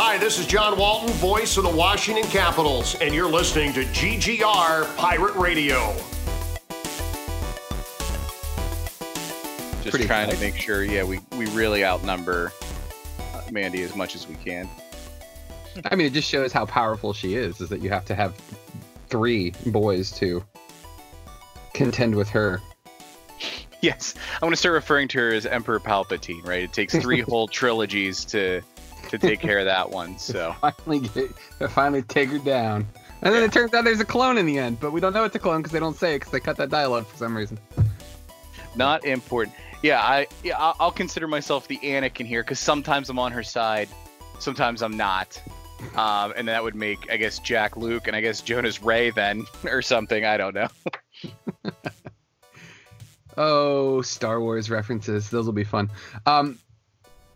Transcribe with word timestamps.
Hi, 0.00 0.16
this 0.16 0.38
is 0.38 0.46
John 0.46 0.78
Walton, 0.78 1.12
voice 1.14 1.56
of 1.56 1.64
the 1.64 1.70
Washington 1.70 2.22
Capitals, 2.30 2.94
and 3.00 3.12
you're 3.12 3.28
listening 3.28 3.72
to 3.72 3.82
GGR 3.86 4.96
Pirate 4.96 5.34
Radio. 5.34 5.92
Just 9.82 9.90
Pretty 9.90 10.06
trying 10.06 10.30
to 10.30 10.38
make 10.38 10.54
sure, 10.54 10.84
yeah, 10.84 11.02
we, 11.02 11.18
we 11.36 11.46
really 11.46 11.84
outnumber 11.84 12.52
uh, 13.34 13.42
Mandy 13.50 13.82
as 13.82 13.96
much 13.96 14.14
as 14.14 14.28
we 14.28 14.36
can. 14.36 14.68
I 15.86 15.96
mean, 15.96 16.06
it 16.06 16.12
just 16.12 16.28
shows 16.28 16.52
how 16.52 16.64
powerful 16.64 17.12
she 17.12 17.34
is. 17.34 17.60
Is 17.60 17.68
that 17.68 17.82
you 17.82 17.90
have 17.90 18.04
to 18.04 18.14
have 18.14 18.40
three 19.08 19.52
boys 19.66 20.12
to 20.12 20.44
contend 21.74 22.14
with 22.14 22.28
her. 22.28 22.60
Yes, 23.80 24.14
I'm 24.34 24.46
gonna 24.46 24.54
start 24.54 24.74
referring 24.74 25.08
to 25.08 25.18
her 25.18 25.32
as 25.32 25.44
Emperor 25.44 25.80
Palpatine. 25.80 26.46
Right? 26.46 26.62
It 26.62 26.72
takes 26.72 26.94
three 26.94 27.20
whole 27.28 27.48
trilogies 27.48 28.24
to 28.26 28.62
to 29.08 29.18
take 29.18 29.40
care 29.40 29.58
of 29.58 29.64
that 29.66 29.90
one. 29.90 30.18
So 30.18 30.54
Finally, 30.60 31.08
get, 31.08 31.70
finally 31.70 32.02
take 32.02 32.30
her 32.30 32.38
down. 32.38 32.86
And 33.22 33.34
then 33.34 33.42
it 33.42 33.52
turns 33.52 33.74
out 33.74 33.84
there's 33.84 34.00
a 34.00 34.04
clone 34.04 34.38
in 34.38 34.46
the 34.46 34.58
end, 34.58 34.78
but 34.80 34.92
we 34.92 35.00
don't 35.00 35.12
know 35.12 35.24
it's 35.24 35.34
a 35.34 35.38
clone 35.40 35.60
because 35.60 35.72
they 35.72 35.80
don't 35.80 35.96
say 35.96 36.14
it 36.14 36.18
because 36.20 36.32
they 36.32 36.40
cut 36.40 36.56
that 36.58 36.70
dialogue 36.70 37.06
for 37.06 37.16
some 37.16 37.36
reason. 37.36 37.58
not 38.76 39.04
important. 39.04 39.56
Yeah, 39.82 40.00
I 40.00 40.26
yeah 40.44 40.56
I'll, 40.58 40.76
I'll 40.80 40.92
consider 40.92 41.26
myself 41.26 41.66
the 41.68 41.78
Anakin 41.78 42.26
here 42.26 42.42
because 42.42 42.60
sometimes 42.60 43.10
I'm 43.10 43.18
on 43.18 43.32
her 43.32 43.42
side, 43.42 43.88
sometimes 44.38 44.82
I'm 44.82 44.96
not. 44.96 45.40
Um, 45.94 46.32
and 46.36 46.48
that 46.48 46.62
would 46.62 46.74
make 46.74 47.10
I 47.10 47.16
guess 47.16 47.38
Jack 47.38 47.76
Luke 47.76 48.06
and 48.08 48.16
I 48.16 48.20
guess 48.20 48.40
Jonas 48.40 48.82
Rey 48.82 49.10
then 49.10 49.46
or 49.64 49.82
something. 49.82 50.24
I 50.24 50.36
don't 50.36 50.54
know. 50.54 50.68
Oh, 53.40 54.02
Star 54.02 54.40
Wars 54.40 54.68
references. 54.68 55.30
Those 55.30 55.46
will 55.46 55.52
be 55.52 55.62
fun. 55.62 55.88
Um, 56.26 56.58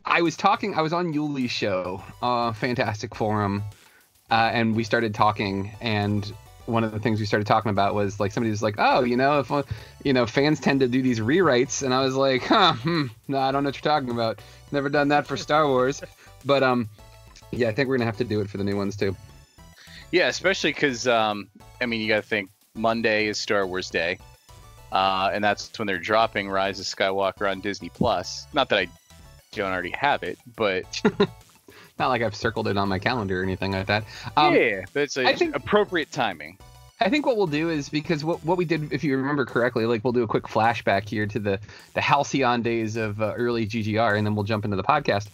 I 0.04 0.22
was 0.22 0.36
talking, 0.36 0.74
I 0.74 0.82
was 0.82 0.92
on 0.92 1.12
Yuli's 1.12 1.50
show, 1.50 2.02
uh, 2.22 2.52
Fantastic 2.52 3.14
Forum, 3.14 3.62
uh, 4.30 4.50
and 4.52 4.74
we 4.74 4.84
started 4.84 5.14
talking, 5.14 5.72
and 5.80 6.24
one 6.66 6.84
of 6.84 6.92
the 6.92 6.98
things 6.98 7.20
we 7.20 7.26
started 7.26 7.46
talking 7.46 7.70
about 7.70 7.94
was 7.94 8.20
like 8.20 8.32
somebody 8.32 8.50
was 8.50 8.62
like, 8.62 8.76
oh, 8.78 9.04
you 9.04 9.16
know, 9.16 9.40
if 9.40 9.50
uh, 9.50 9.62
you 10.04 10.12
know, 10.12 10.26
fans 10.26 10.60
tend 10.60 10.80
to 10.80 10.88
do 10.88 11.02
these 11.02 11.20
rewrites, 11.20 11.82
and 11.82 11.94
I 11.94 12.04
was 12.04 12.14
like, 12.14 12.42
huh, 12.42 12.74
hmm, 12.74 13.06
no, 13.28 13.38
I 13.38 13.52
don't 13.52 13.62
know 13.62 13.68
what 13.68 13.76
you're 13.76 13.92
talking 13.92 14.10
about. 14.10 14.40
Never 14.70 14.88
done 14.88 15.08
that 15.08 15.26
for 15.26 15.36
Star 15.36 15.68
Wars, 15.68 16.02
but 16.44 16.62
um, 16.62 16.88
yeah, 17.50 17.68
I 17.68 17.72
think 17.72 17.88
we're 17.88 17.96
gonna 17.96 18.06
have 18.06 18.18
to 18.18 18.24
do 18.24 18.40
it 18.40 18.50
for 18.50 18.56
the 18.56 18.64
new 18.64 18.76
ones 18.76 18.96
too. 18.96 19.16
Yeah, 20.10 20.28
especially 20.28 20.72
because 20.72 21.06
um, 21.06 21.48
I 21.80 21.86
mean, 21.86 22.00
you 22.00 22.08
got 22.08 22.16
to 22.16 22.22
think 22.22 22.50
Monday 22.74 23.26
is 23.26 23.38
Star 23.38 23.66
Wars 23.66 23.90
Day, 23.90 24.18
uh, 24.90 25.30
and 25.32 25.42
that's 25.42 25.78
when 25.78 25.86
they're 25.86 25.98
dropping 25.98 26.48
Rise 26.48 26.80
of 26.80 26.86
Skywalker 26.86 27.50
on 27.50 27.60
Disney 27.60 27.88
Plus. 27.88 28.46
Not 28.52 28.68
that 28.70 28.78
I 28.78 28.88
don't 29.52 29.72
already 29.72 29.94
have 29.98 30.22
it, 30.22 30.38
but 30.56 31.02
Not 31.98 32.08
like 32.08 32.22
I've 32.22 32.34
circled 32.34 32.68
it 32.68 32.76
on 32.76 32.88
my 32.88 32.98
calendar 32.98 33.40
or 33.40 33.42
anything 33.42 33.72
like 33.72 33.86
that. 33.86 34.04
Um, 34.36 34.54
yeah, 34.54 34.84
that's 34.92 35.16
a 35.16 35.34
think- 35.36 35.54
appropriate 35.54 36.10
timing. 36.10 36.58
I 37.00 37.10
think 37.10 37.26
what 37.26 37.36
we'll 37.36 37.48
do 37.48 37.68
is 37.68 37.88
because 37.88 38.24
what, 38.24 38.44
what 38.44 38.56
we 38.56 38.64
did, 38.64 38.92
if 38.92 39.02
you 39.02 39.16
remember 39.16 39.44
correctly, 39.44 39.86
like 39.86 40.04
we'll 40.04 40.12
do 40.12 40.22
a 40.22 40.26
quick 40.28 40.44
flashback 40.44 41.08
here 41.08 41.26
to 41.26 41.38
the 41.38 41.60
the 41.94 42.00
halcyon 42.00 42.62
days 42.62 42.96
of 42.96 43.20
uh, 43.20 43.34
early 43.36 43.66
GGR, 43.66 44.16
and 44.16 44.26
then 44.26 44.34
we'll 44.34 44.44
jump 44.44 44.64
into 44.64 44.76
the 44.76 44.84
podcast. 44.84 45.28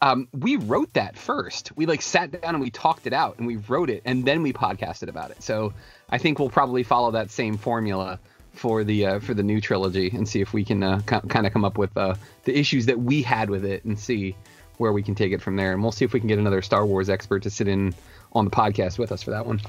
Um, 0.00 0.26
we 0.32 0.56
wrote 0.56 0.92
that 0.94 1.16
first. 1.16 1.70
We 1.76 1.86
like 1.86 2.02
sat 2.02 2.32
down 2.32 2.54
and 2.54 2.60
we 2.60 2.70
talked 2.70 3.06
it 3.06 3.12
out, 3.12 3.38
and 3.38 3.46
we 3.46 3.56
wrote 3.56 3.88
it, 3.88 4.02
and 4.04 4.24
then 4.24 4.42
we 4.42 4.52
podcasted 4.52 5.08
about 5.08 5.30
it. 5.30 5.42
So 5.42 5.74
I 6.10 6.18
think 6.18 6.40
we'll 6.40 6.50
probably 6.50 6.82
follow 6.82 7.12
that 7.12 7.30
same 7.30 7.56
formula 7.56 8.18
for 8.52 8.84
the 8.84 9.06
uh, 9.06 9.20
for 9.20 9.34
the 9.34 9.42
new 9.42 9.60
trilogy, 9.60 10.10
and 10.14 10.28
see 10.28 10.40
if 10.40 10.52
we 10.52 10.64
can 10.64 10.82
uh, 10.82 11.00
kind 11.02 11.46
of 11.46 11.52
come 11.52 11.64
up 11.64 11.78
with 11.78 11.96
uh, 11.96 12.14
the 12.44 12.56
issues 12.58 12.86
that 12.86 12.98
we 12.98 13.22
had 13.22 13.50
with 13.50 13.64
it, 13.64 13.84
and 13.84 13.98
see 13.98 14.36
where 14.78 14.92
we 14.92 15.02
can 15.02 15.14
take 15.14 15.32
it 15.32 15.40
from 15.40 15.56
there. 15.56 15.72
And 15.72 15.82
we'll 15.82 15.92
see 15.92 16.04
if 16.04 16.12
we 16.12 16.20
can 16.20 16.28
get 16.28 16.38
another 16.38 16.62
Star 16.62 16.84
Wars 16.86 17.08
expert 17.08 17.42
to 17.44 17.50
sit 17.50 17.68
in 17.68 17.94
on 18.32 18.44
the 18.44 18.50
podcast 18.50 18.98
with 18.98 19.12
us 19.12 19.22
for 19.22 19.30
that 19.30 19.46
one. 19.46 19.60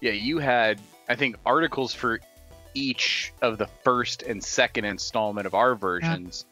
Yeah, 0.00 0.12
you 0.12 0.38
had 0.38 0.80
I 1.08 1.14
think 1.14 1.36
articles 1.44 1.94
for 1.94 2.20
each 2.74 3.32
of 3.42 3.58
the 3.58 3.66
first 3.84 4.22
and 4.22 4.42
second 4.42 4.84
installment 4.84 5.46
of 5.46 5.54
our 5.54 5.74
versions. 5.74 6.46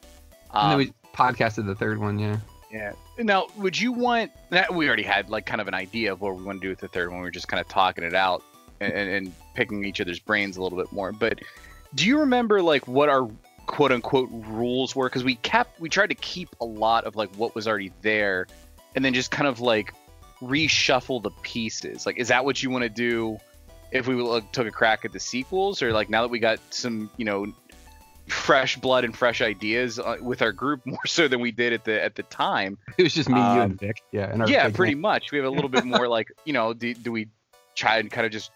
and 0.53 0.71
then 0.71 0.73
Um, 0.73 0.79
we 0.79 0.93
podcasted 1.15 1.67
the 1.67 1.75
third 1.75 1.99
one, 1.99 2.19
yeah. 2.19 2.37
Yeah. 2.71 2.93
Now, 3.19 3.47
would 3.57 3.79
you 3.79 3.93
want 3.93 4.31
that? 4.51 4.73
We 4.73 4.87
already 4.87 5.03
had 5.03 5.29
like 5.29 5.47
kind 5.47 5.61
of 5.61 5.67
an 5.69 5.75
idea 5.75 6.13
of 6.13 6.21
what 6.21 6.37
we 6.37 6.45
want 6.45 6.61
to 6.61 6.67
do 6.67 6.71
with 6.71 6.79
the 6.79 6.89
third 6.89 7.11
one. 7.11 7.19
We 7.19 7.25
were 7.25 7.31
just 7.31 7.49
kind 7.49 7.61
of 7.61 7.67
talking 7.69 8.05
it 8.05 8.15
out 8.15 8.43
and, 8.81 8.93
and 8.93 9.35
picking 9.61 9.85
each 9.85 10.01
other's 10.01 10.19
brains 10.19 10.57
a 10.57 10.63
little 10.63 10.79
bit 10.79 10.91
more. 10.91 11.13
But 11.13 11.41
do 11.95 12.07
you 12.07 12.21
remember 12.21 12.63
like 12.63 12.89
what 12.89 13.11
our 13.11 13.29
quote 13.67 13.93
unquote 13.93 14.31
rules 14.33 14.97
were? 14.97 15.07
Because 15.07 15.23
we 15.23 15.35
kept 15.37 15.79
we 15.79 15.91
tried 15.91 16.09
to 16.09 16.15
keep 16.15 16.49
a 16.63 16.65
lot 16.65 17.05
of 17.05 17.15
like 17.15 17.29
what 17.37 17.55
was 17.55 17.69
already 17.69 17.93
there, 18.01 18.47
and 18.97 19.05
then 19.05 19.13
just 19.13 19.31
kind 19.31 19.47
of 19.47 19.61
like 19.61 19.93
reshuffle 20.41 21.23
the 21.23 21.31
pieces. 21.43 22.07
Like, 22.07 22.19
is 22.19 22.29
that 22.29 22.47
what 22.47 22.63
you 22.63 22.71
want 22.71 22.85
to 22.85 22.89
do? 22.89 23.39
If 23.93 24.07
we 24.07 24.15
like, 24.15 24.51
took 24.53 24.67
a 24.67 24.71
crack 24.71 25.05
at 25.05 25.13
the 25.13 25.21
sequels, 25.21 25.83
or 25.83 25.93
like 25.93 26.09
now 26.09 26.23
that 26.23 26.29
we 26.29 26.39
got 26.39 26.59
some, 26.73 27.11
you 27.19 27.27
know, 27.27 27.53
fresh 28.29 28.77
blood 28.77 29.05
and 29.05 29.15
fresh 29.15 29.43
ideas 29.43 29.99
uh, 29.99 30.17
with 30.23 30.41
our 30.41 30.53
group 30.53 30.81
more 30.87 31.07
so 31.07 31.29
than 31.29 31.41
we 31.41 31.51
did 31.51 31.75
at 31.75 31.85
the 31.85 32.03
at 32.03 32.15
the 32.15 32.23
time. 32.23 32.79
It 32.97 33.03
was 33.03 33.13
just 33.13 33.29
me, 33.29 33.37
you, 33.37 33.45
Um, 33.45 33.61
and 33.61 33.81
Vic. 33.81 34.03
Yeah, 34.11 34.33
and 34.33 34.41
our 34.41 34.49
yeah, 34.49 34.71
pretty 34.71 34.95
much. 34.95 35.33
We 35.33 35.39
have 35.39 35.47
a 35.47 35.51
little 35.51 35.69
bit 35.69 35.85
more 35.85 36.09
like 36.09 36.29
you 36.47 36.55
know. 36.55 36.73
Do, 36.73 36.95
do 36.95 37.13
we 37.13 37.29
try 37.75 37.99
and 37.99 38.11
kind 38.11 38.25
of 38.25 38.33
just 38.33 38.53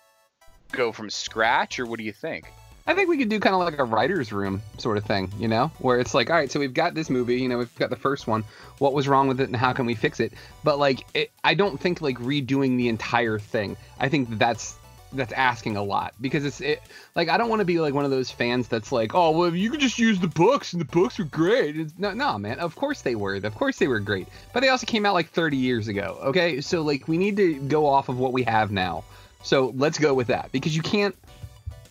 go 0.72 0.92
from 0.92 1.10
scratch, 1.10 1.78
or 1.78 1.86
what 1.86 1.98
do 1.98 2.04
you 2.04 2.12
think? 2.12 2.46
I 2.86 2.94
think 2.94 3.08
we 3.08 3.16
could 3.16 3.30
do 3.30 3.40
kind 3.40 3.54
of 3.54 3.60
like 3.60 3.78
a 3.78 3.84
writer's 3.84 4.30
room 4.30 4.60
sort 4.76 4.98
of 4.98 5.04
thing, 5.04 5.32
you 5.38 5.48
know, 5.48 5.68
where 5.78 5.98
it's 5.98 6.12
like, 6.12 6.28
all 6.28 6.36
right, 6.36 6.50
so 6.50 6.60
we've 6.60 6.74
got 6.74 6.94
this 6.94 7.08
movie, 7.08 7.40
you 7.40 7.48
know, 7.48 7.56
we've 7.56 7.74
got 7.76 7.88
the 7.88 7.96
first 7.96 8.26
one. 8.26 8.44
What 8.78 8.92
was 8.92 9.08
wrong 9.08 9.26
with 9.26 9.40
it, 9.40 9.44
and 9.44 9.56
how 9.56 9.72
can 9.72 9.86
we 9.86 9.94
fix 9.94 10.20
it? 10.20 10.34
But 10.62 10.78
like, 10.78 11.06
it, 11.14 11.30
I 11.42 11.54
don't 11.54 11.80
think 11.80 12.02
like 12.02 12.18
redoing 12.18 12.76
the 12.76 12.88
entire 12.88 13.38
thing. 13.38 13.76
I 13.98 14.08
think 14.08 14.38
that's 14.38 14.76
that's 15.16 15.32
asking 15.32 15.76
a 15.76 15.82
lot 15.82 16.12
because 16.20 16.44
it's 16.44 16.60
it, 16.60 16.82
like 17.14 17.28
I 17.28 17.38
don't 17.38 17.48
want 17.48 17.60
to 17.60 17.64
be 17.64 17.80
like 17.80 17.94
one 17.94 18.04
of 18.04 18.10
those 18.10 18.30
fans 18.30 18.68
that's 18.68 18.92
like, 18.92 19.14
oh 19.14 19.30
well, 19.30 19.54
you 19.54 19.70
could 19.70 19.80
just 19.80 19.98
use 19.98 20.18
the 20.18 20.28
books 20.28 20.72
and 20.72 20.80
the 20.80 20.86
books 20.86 21.18
were 21.18 21.24
great. 21.24 21.78
It's, 21.78 21.94
no, 21.98 22.12
no, 22.12 22.38
man, 22.38 22.58
of 22.58 22.76
course 22.76 23.02
they 23.02 23.14
were, 23.14 23.36
of 23.36 23.54
course 23.54 23.78
they 23.78 23.88
were 23.88 24.00
great, 24.00 24.28
but 24.52 24.60
they 24.60 24.68
also 24.68 24.86
came 24.86 25.06
out 25.06 25.14
like 25.14 25.30
30 25.30 25.56
years 25.56 25.88
ago. 25.88 26.18
Okay, 26.22 26.60
so 26.60 26.82
like 26.82 27.08
we 27.08 27.16
need 27.16 27.36
to 27.36 27.54
go 27.60 27.86
off 27.86 28.08
of 28.08 28.18
what 28.18 28.32
we 28.32 28.42
have 28.42 28.70
now. 28.70 29.04
So 29.44 29.72
let's 29.76 29.98
go 29.98 30.14
with 30.14 30.28
that 30.28 30.50
because 30.50 30.74
you 30.74 30.82
can't 30.82 31.14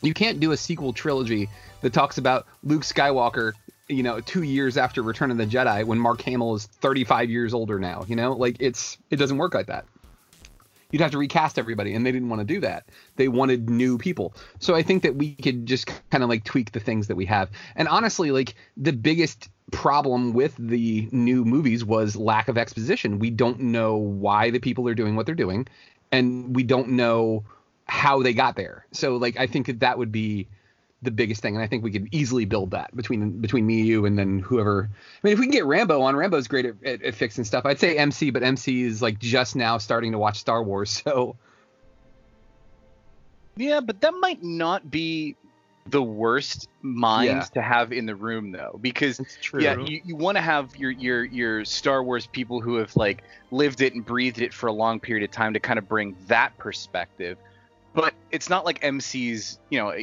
you 0.02 0.14
can't 0.14 0.40
do 0.40 0.52
a 0.52 0.58
sequel 0.58 0.92
trilogy 0.92 1.50
that 1.82 1.94
talks 1.94 2.18
about 2.18 2.46
Luke 2.64 2.82
Skywalker, 2.82 3.54
you 3.88 4.04
know, 4.04 4.20
two 4.20 4.44
years 4.44 4.76
after 4.76 5.02
Return 5.02 5.32
of 5.32 5.38
the 5.38 5.46
Jedi 5.46 5.86
when 5.86 6.00
Mark 6.00 6.22
Hamill 6.24 6.56
is 6.56 6.66
35 6.66 7.30
years 7.30 7.54
older 7.54 7.80
now. 7.80 8.04
You 8.08 8.16
know, 8.18 8.34
like 8.34 8.58
it's 8.60 8.98
it 9.10 9.18
doesn't 9.18 9.38
work 9.38 9.54
like 9.54 9.68
that. 9.68 9.86
You'd 10.92 11.02
have 11.02 11.12
to 11.12 11.18
recast 11.18 11.58
everybody, 11.58 11.96
and 11.96 12.06
they 12.06 12.12
didn't 12.12 12.30
want 12.30 12.42
to 12.42 12.46
do 12.46 12.60
that. 12.60 12.86
They 13.16 13.28
wanted 13.28 13.68
new 13.68 13.98
people. 13.98 14.36
So 14.60 14.76
I 14.76 14.84
think 14.84 15.02
that 15.04 15.16
we 15.16 15.34
could 15.34 15.66
just 15.66 15.88
kind 16.12 16.24
of 16.24 16.30
like 16.30 16.44
tweak 16.44 16.72
the 16.72 16.80
things 16.80 17.08
that 17.08 17.16
we 17.16 17.26
have. 17.26 17.50
And 17.76 17.88
honestly, 17.88 18.30
like 18.30 18.54
the 18.78 18.94
biggest 18.94 19.50
problem 19.72 20.34
with 20.34 20.56
the 20.58 21.10
new 21.12 21.44
movies 21.46 21.84
was 21.84 22.16
lack 22.16 22.48
of 22.48 22.60
exposition. 22.60 23.18
We 23.18 23.32
don't 23.32 23.60
know 23.60 23.96
why 23.96 24.52
the 24.52 24.60
people 24.60 24.88
are 24.88 24.94
doing 24.94 25.16
what 25.16 25.26
they're 25.26 25.34
doing, 25.34 25.68
and 26.14 26.56
we 26.56 26.64
don't 26.64 26.90
know 26.90 27.44
how 27.86 28.22
they 28.22 28.34
got 28.34 28.56
there. 28.56 28.86
So 28.92 29.18
like 29.18 29.38
I 29.38 29.48
think 29.48 29.66
that 29.68 29.82
that 29.82 29.98
would 29.98 30.12
be 30.12 30.48
the 31.02 31.12
biggest 31.12 31.42
thing, 31.42 31.56
and 31.56 31.62
I 31.62 31.68
think 31.68 31.84
we 31.84 31.92
could 31.92 32.08
easily 32.14 32.46
build 32.46 32.72
that 32.72 32.96
between 32.96 33.42
between 33.42 33.66
me, 33.66 33.82
you, 33.82 34.06
and 34.06 34.18
then 34.18 34.40
whoever. 34.40 34.90
I 34.90 35.28
mean, 35.28 35.34
if 35.34 35.40
we 35.40 35.46
can 35.46 35.52
get 35.52 35.66
Rambo 35.66 36.02
on, 36.02 36.16
Rambo's 36.16 36.48
great 36.48 36.66
at, 36.66 36.76
at, 36.86 37.02
at 37.02 37.16
fixing 37.16 37.44
stuff. 37.44 37.66
I'd 37.66 37.80
say 37.80 37.98
MC, 37.98 38.30
but 38.30 38.44
MC 38.44 38.84
is 38.84 39.02
like 39.02 39.20
just 39.20 39.58
now 39.58 39.78
starting 39.80 40.14
to 40.14 40.18
watch 40.18 40.38
Star 40.38 40.64
Wars, 40.64 40.90
so 41.04 41.36
Yeah, 43.56 43.82
but 43.82 44.02
that 44.02 44.14
might 44.20 44.42
not 44.44 44.90
be 44.90 45.36
the 45.86 46.02
worst 46.02 46.70
minds 46.82 47.50
Yeah. 47.54 47.62
to 47.62 47.62
have 47.62 47.92
in 47.92 48.06
the 48.06 48.16
room 48.16 48.52
though, 48.52 48.80
because 48.82 49.20
it's 49.20 49.38
true. 49.42 49.62
yeah, 49.62 49.78
you, 49.78 50.02
you 50.06 50.16
want 50.16 50.38
to 50.38 50.42
have 50.42 50.76
your 50.78 50.92
your 50.92 51.24
your 51.26 51.66
Star 51.66 52.04
Wars 52.04 52.26
people 52.28 52.62
who 52.62 52.76
have 52.76 52.96
like 52.96 53.24
lived 53.52 53.82
it 53.82 53.94
and 53.94 54.06
breathed 54.06 54.42
it 54.42 54.54
for 54.54 54.68
a 54.68 54.74
long 54.74 55.00
period 55.00 55.24
of 55.24 55.32
time 55.32 55.54
to 55.54 55.60
kind 55.60 55.78
of 55.78 55.88
bring 55.90 56.16
that 56.28 56.58
perspective. 56.58 57.38
But 57.94 58.14
it's 58.32 58.50
not 58.50 58.66
like 58.66 58.82
MC's, 58.82 59.60
you 59.70 59.78
know, 59.78 59.94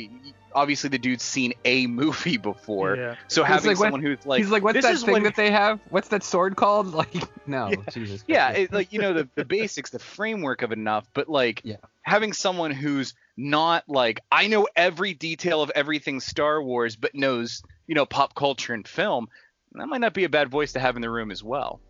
obviously 0.55 0.91
the 0.91 0.99
dude's 0.99 1.25
seen 1.25 1.55
a 1.65 1.87
movie 1.89 2.37
before, 2.37 2.95
Yeah. 2.97 3.15
so 3.27 3.43
He's 3.43 3.49
having 3.55 3.69
like, 3.71 3.79
what- 3.81 3.87
someone 3.87 4.03
who's 4.03 4.25
like, 4.27 4.39
He's 4.43 4.51
like, 4.51 4.63
what's 4.63 4.81
that 4.83 4.99
thing 4.99 5.13
when- 5.15 5.23
that 5.25 5.35
they 5.35 5.51
have? 5.51 5.81
What's 5.89 6.09
that 6.09 6.23
sword 6.23 6.55
called? 6.57 6.95
Like, 6.95 7.15
no, 7.49 7.69
Yeah. 7.71 7.77
Jesus. 7.91 8.23
yeah, 8.29 8.51
it, 8.51 8.73
like 8.73 8.93
you 8.93 9.01
know 9.01 9.13
the 9.15 9.29
the 9.35 9.45
basics, 9.59 9.91
the 9.91 9.99
framework 9.99 10.63
of 10.63 10.71
enough, 10.73 11.09
but 11.15 11.29
like 11.29 11.63
Yeah. 11.65 11.77
having 12.03 12.33
someone 12.33 12.71
who's 12.71 13.15
not 13.41 13.85
like 13.89 14.21
I 14.31 14.47
know 14.49 14.69
every 14.77 15.15
detail 15.15 15.63
of 15.63 15.71
everything 15.75 16.21
Star 16.21 16.63
Wars, 16.63 16.97
but 16.97 17.15
knows 17.15 17.63
you 17.87 17.95
know 17.95 18.05
pop 18.07 18.35
culture 18.35 18.75
and 18.75 18.87
film. 18.87 19.29
That 19.73 19.87
might 19.87 20.01
not 20.01 20.15
be 20.15 20.25
a 20.25 20.29
bad 20.29 20.51
voice 20.51 20.73
to 20.73 20.81
have 20.81 20.97
in 20.97 21.03
the 21.03 21.11
room 21.11 21.31
as 21.31 21.43
well. 21.43 21.81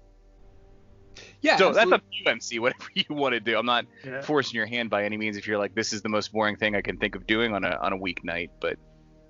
yeah. 1.40 1.56
so 1.56 1.72
that's 1.72 1.78
absolutely. 1.78 1.94
up 1.94 2.00
to 2.02 2.16
you, 2.18 2.30
MC. 2.30 2.58
Whatever 2.58 2.84
you 2.94 3.04
want 3.10 3.32
to 3.34 3.40
do. 3.40 3.58
I'm 3.58 3.66
not 3.66 3.86
Yeah. 4.04 4.20
forcing 4.22 4.56
your 4.56 4.66
hand 4.66 4.90
by 4.90 5.04
any 5.04 5.16
means. 5.16 5.36
If 5.36 5.46
you're 5.46 5.58
like, 5.58 5.74
this 5.74 5.92
is 5.92 6.02
the 6.02 6.08
most 6.08 6.32
boring 6.32 6.56
thing 6.56 6.76
I 6.76 6.82
can 6.82 6.98
think 6.98 7.14
of 7.14 7.26
doing 7.26 7.52
on 7.54 7.64
a 7.64 7.76
on 7.80 7.92
a 7.92 7.98
weeknight, 7.98 8.50
but 8.60 8.78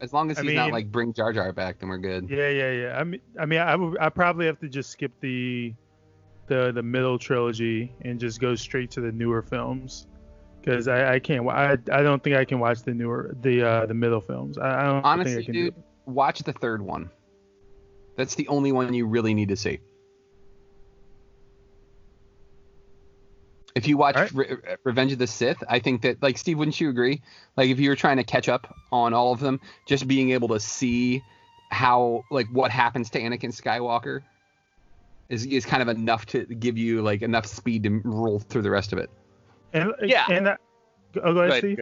as 0.01 0.13
long 0.13 0.31
as 0.31 0.39
I 0.39 0.43
he's 0.43 0.55
not 0.55 0.73
like 0.73 0.91
bring 0.91 1.13
Jar 1.13 1.33
Jar 1.33 1.53
back, 1.53 1.79
then 1.79 1.89
we're 1.89 1.99
good. 1.99 2.29
Yeah, 2.29 2.49
yeah, 2.49 2.73
yeah. 2.73 2.99
I 2.99 3.05
mean, 3.05 3.21
I 3.39 3.47
mean, 3.47 3.61
I 3.61 3.77
would, 3.77 3.99
I 3.99 4.09
probably 4.09 4.47
have 4.47 4.59
to 4.61 4.69
just 4.69 4.91
skip 4.91 5.13
the 5.21 5.75
the 6.49 6.73
the 6.73 6.83
middle 6.83 7.19
trilogy 7.19 7.93
and 8.03 8.19
just 8.19 8.41
go 8.41 8.55
straight 8.57 8.91
to 8.93 9.01
the 9.01 9.13
newer 9.13 9.43
films 9.43 10.07
because 10.61 10.89
I, 10.89 11.15
I 11.15 11.19
can't 11.19 11.49
I, 11.49 11.73
I 11.93 12.03
don't 12.03 12.23
think 12.23 12.37
I 12.37 12.45
can 12.45 12.59
watch 12.59 12.83
the 12.83 12.95
newer 12.95 13.35
the 13.41 13.63
uh, 13.63 13.87
the 13.87 13.95
middle 13.95 14.21
films. 14.21 14.59
I, 14.59 14.81
I 14.81 14.85
don't 14.85 15.05
Honestly, 15.05 15.35
think 15.35 15.43
I 15.43 15.47
can 15.47 15.55
dude, 15.55 15.75
watch 16.07 16.41
the 16.41 16.53
third 16.53 16.83
one. 16.83 17.11
That's 18.17 18.35
the 18.35 18.49
only 18.49 18.73
one 18.73 18.93
you 18.93 19.07
really 19.07 19.35
need 19.35 19.49
to 19.49 19.57
see. 19.57 19.81
If 23.75 23.87
you 23.87 23.97
watch 23.97 24.17
Alright. 24.17 24.33
Re- 24.35 24.57
Revenge 24.85 25.13
of 25.13 25.19
the 25.19 25.27
Sith, 25.27 25.63
I 25.69 25.79
think 25.79 26.03
that 26.03 26.23
like 26.23 26.37
Steve, 26.37 26.59
wouldn't 26.59 26.81
you 26.81 26.91
agree? 26.91 27.23
Like 27.57 27.71
if 27.71 27.79
you 27.79 27.89
were 27.89 27.97
trying 27.97 28.17
to 28.17 28.25
catch 28.25 28.49
up 28.49 28.75
on 28.91 29.15
all 29.15 29.33
of 29.33 29.41
them, 29.41 29.61
just 29.87 30.09
being 30.09 30.31
able 30.33 30.49
to 30.49 30.61
see 30.61 31.23
how 31.71 32.25
like 32.31 32.49
what 32.53 32.71
happens 32.71 33.11
to 33.11 33.21
Anakin 33.21 33.55
Skywalker 33.55 34.23
is 35.29 35.47
is 35.47 35.65
kind 35.65 35.83
of 35.83 35.89
enough 35.89 36.27
to 36.27 36.45
give 36.47 36.77
you 36.77 37.01
like 37.01 37.23
enough 37.23 37.47
speed 37.47 37.85
to 37.85 38.01
roll 38.05 38.41
through 38.41 38.63
the 38.63 38.71
rest 38.71 38.93
of 38.93 38.99
it. 38.99 39.09
And, 39.73 39.93
Yeah. 40.03 40.27
And 40.29 40.47
that, 40.47 40.61
oh, 41.17 41.21
go 41.21 41.29
ahead, 41.29 41.35
Go 41.35 41.43
ahead. 41.43 41.59
Steve. 41.59 41.81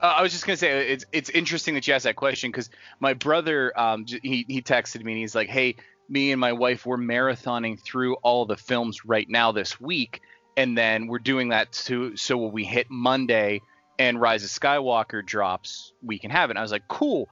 Uh, 0.00 0.14
I 0.16 0.22
was 0.22 0.32
just 0.32 0.46
gonna 0.46 0.56
say 0.56 0.88
it's 0.88 1.04
it's 1.12 1.28
interesting 1.30 1.74
that 1.74 1.86
you 1.86 1.92
asked 1.92 2.04
that 2.04 2.16
question 2.16 2.50
because 2.50 2.70
my 3.00 3.12
brother 3.12 3.78
um 3.78 4.06
he 4.06 4.46
he 4.48 4.62
texted 4.62 5.04
me 5.04 5.12
and 5.12 5.20
he's 5.20 5.34
like, 5.34 5.48
hey, 5.48 5.76
me 6.08 6.32
and 6.32 6.40
my 6.40 6.52
wife 6.52 6.86
we're 6.86 6.96
marathoning 6.96 7.78
through 7.78 8.14
all 8.16 8.46
the 8.46 8.56
films 8.56 9.04
right 9.04 9.28
now 9.28 9.52
this 9.52 9.80
week, 9.80 10.22
and 10.56 10.76
then 10.76 11.06
we're 11.06 11.18
doing 11.18 11.50
that 11.50 11.70
to 11.72 12.16
so 12.16 12.38
when 12.38 12.52
we 12.52 12.64
hit 12.64 12.86
Monday 12.90 13.60
and 13.98 14.18
Rise 14.18 14.42
of 14.42 14.50
Skywalker 14.50 15.24
drops, 15.24 15.92
we 16.02 16.18
can 16.18 16.30
have 16.30 16.48
it. 16.48 16.52
And 16.52 16.58
I 16.58 16.62
was 16.62 16.72
like, 16.72 16.88
cool. 16.88 17.28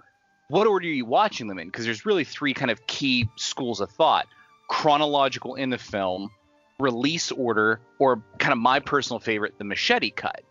What 0.49 0.67
order 0.67 0.87
are 0.87 0.91
you 0.91 1.05
watching 1.05 1.47
them 1.47 1.59
in? 1.59 1.69
Because 1.69 1.85
there's 1.85 2.07
really 2.07 2.25
three 2.25 2.55
kind 2.55 2.71
of 2.71 2.87
key 2.87 3.29
schools 3.37 3.81
of 3.81 3.91
thought: 3.91 4.27
chronological 4.69 5.55
in 5.55 5.71
the 5.71 5.79
film, 5.79 6.31
release 6.79 7.33
order, 7.33 7.81
or 7.99 8.23
kind 8.39 8.53
of 8.53 8.59
my 8.59 8.81
personal 8.81 9.19
favorite, 9.19 9.59
the 9.59 9.65
machete 9.65 10.11
cut. 10.11 10.43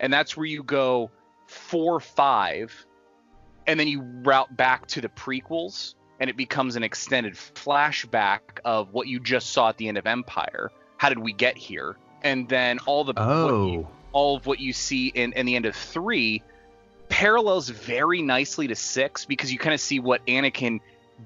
And 0.00 0.12
that's 0.12 0.36
where 0.36 0.46
you 0.46 0.62
go 0.62 1.10
four, 1.46 2.00
five, 2.00 2.86
and 3.66 3.78
then 3.78 3.88
you 3.88 4.00
route 4.00 4.56
back 4.56 4.86
to 4.88 5.00
the 5.00 5.08
prequels, 5.08 5.94
and 6.20 6.28
it 6.28 6.36
becomes 6.36 6.76
an 6.76 6.82
extended 6.82 7.34
flashback 7.34 8.40
of 8.64 8.92
what 8.92 9.06
you 9.06 9.20
just 9.20 9.50
saw 9.50 9.68
at 9.68 9.76
the 9.76 9.88
end 9.88 9.98
of 9.98 10.06
Empire. 10.06 10.70
How 10.96 11.08
did 11.08 11.18
we 11.18 11.32
get 11.32 11.56
here? 11.56 11.96
And 12.22 12.48
then 12.48 12.80
all 12.80 13.04
the 13.04 13.12
what 13.12 13.26
you- 13.26 13.80
oh. 13.80 13.88
all 14.12 14.36
of 14.36 14.46
what 14.46 14.58
you 14.58 14.72
see 14.72 15.08
in, 15.08 15.32
in 15.34 15.46
the 15.46 15.54
end 15.54 15.66
of 15.66 15.76
three 15.76 16.42
parallels 17.08 17.68
very 17.68 18.20
nicely 18.20 18.66
to 18.68 18.74
six 18.74 19.24
because 19.24 19.52
you 19.52 19.58
kind 19.58 19.74
of 19.74 19.80
see 19.80 20.00
what 20.00 20.26
Anakin 20.26 20.80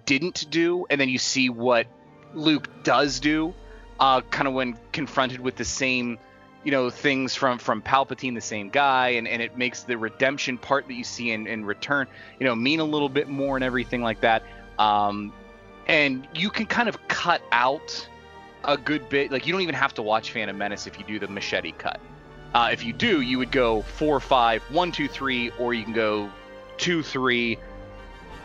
didn't 0.05 0.51
do, 0.51 0.87
and 0.91 1.01
then 1.01 1.09
you 1.09 1.19
see 1.19 1.49
what 1.49 1.87
Luke 2.35 2.69
does 2.83 3.21
do, 3.21 3.55
uh, 4.01 4.21
kind 4.23 4.49
of 4.49 4.55
when 4.55 4.77
confronted 4.93 5.41
with 5.41 5.57
the 5.57 5.65
same, 5.65 6.19
you 6.65 6.71
know, 6.71 6.91
things 6.91 7.35
from 7.35 7.59
from 7.59 7.83
Palpatine, 7.83 8.35
the 8.35 8.41
same 8.41 8.69
guy, 8.69 9.11
and, 9.11 9.29
and 9.29 9.43
it 9.43 9.57
makes 9.57 9.83
the 9.83 9.97
redemption 9.97 10.59
part 10.59 10.87
that 10.89 10.95
you 10.95 11.05
see 11.05 11.31
in, 11.31 11.47
in 11.47 11.65
Return, 11.65 12.07
you 12.39 12.47
know, 12.47 12.55
mean 12.55 12.81
a 12.81 12.85
little 12.85 13.09
bit 13.09 13.29
more 13.29 13.57
and 13.57 13.65
everything 13.65 14.03
like 14.03 14.21
that. 14.21 14.43
Um, 14.79 15.33
and 15.87 16.27
you 16.35 16.51
can 16.51 16.67
kind 16.67 16.89
of 16.89 17.09
cut 17.09 17.43
out 17.53 18.09
a 18.65 18.77
good 18.77 19.09
bit. 19.09 19.31
Like 19.33 19.47
you 19.47 19.53
don't 19.53 19.63
even 19.63 19.75
have 19.75 19.95
to 19.95 20.03
watch 20.03 20.33
Phantom 20.33 20.57
Menace 20.57 20.87
if 20.87 20.99
you 20.99 21.05
do 21.05 21.19
the 21.19 21.29
machete 21.29 21.73
cut. 21.73 22.01
Uh, 22.55 22.69
if 22.71 22.85
you 22.85 22.93
do, 22.93 23.23
you 23.23 23.39
would 23.39 23.51
go 23.51 23.83
four, 23.83 24.21
five, 24.21 24.63
one, 24.65 24.93
two, 24.93 25.09
three, 25.09 25.51
or 25.59 25.73
you 25.73 25.85
can 25.85 25.95
go 25.95 26.31
two, 26.77 27.03
three. 27.03 27.59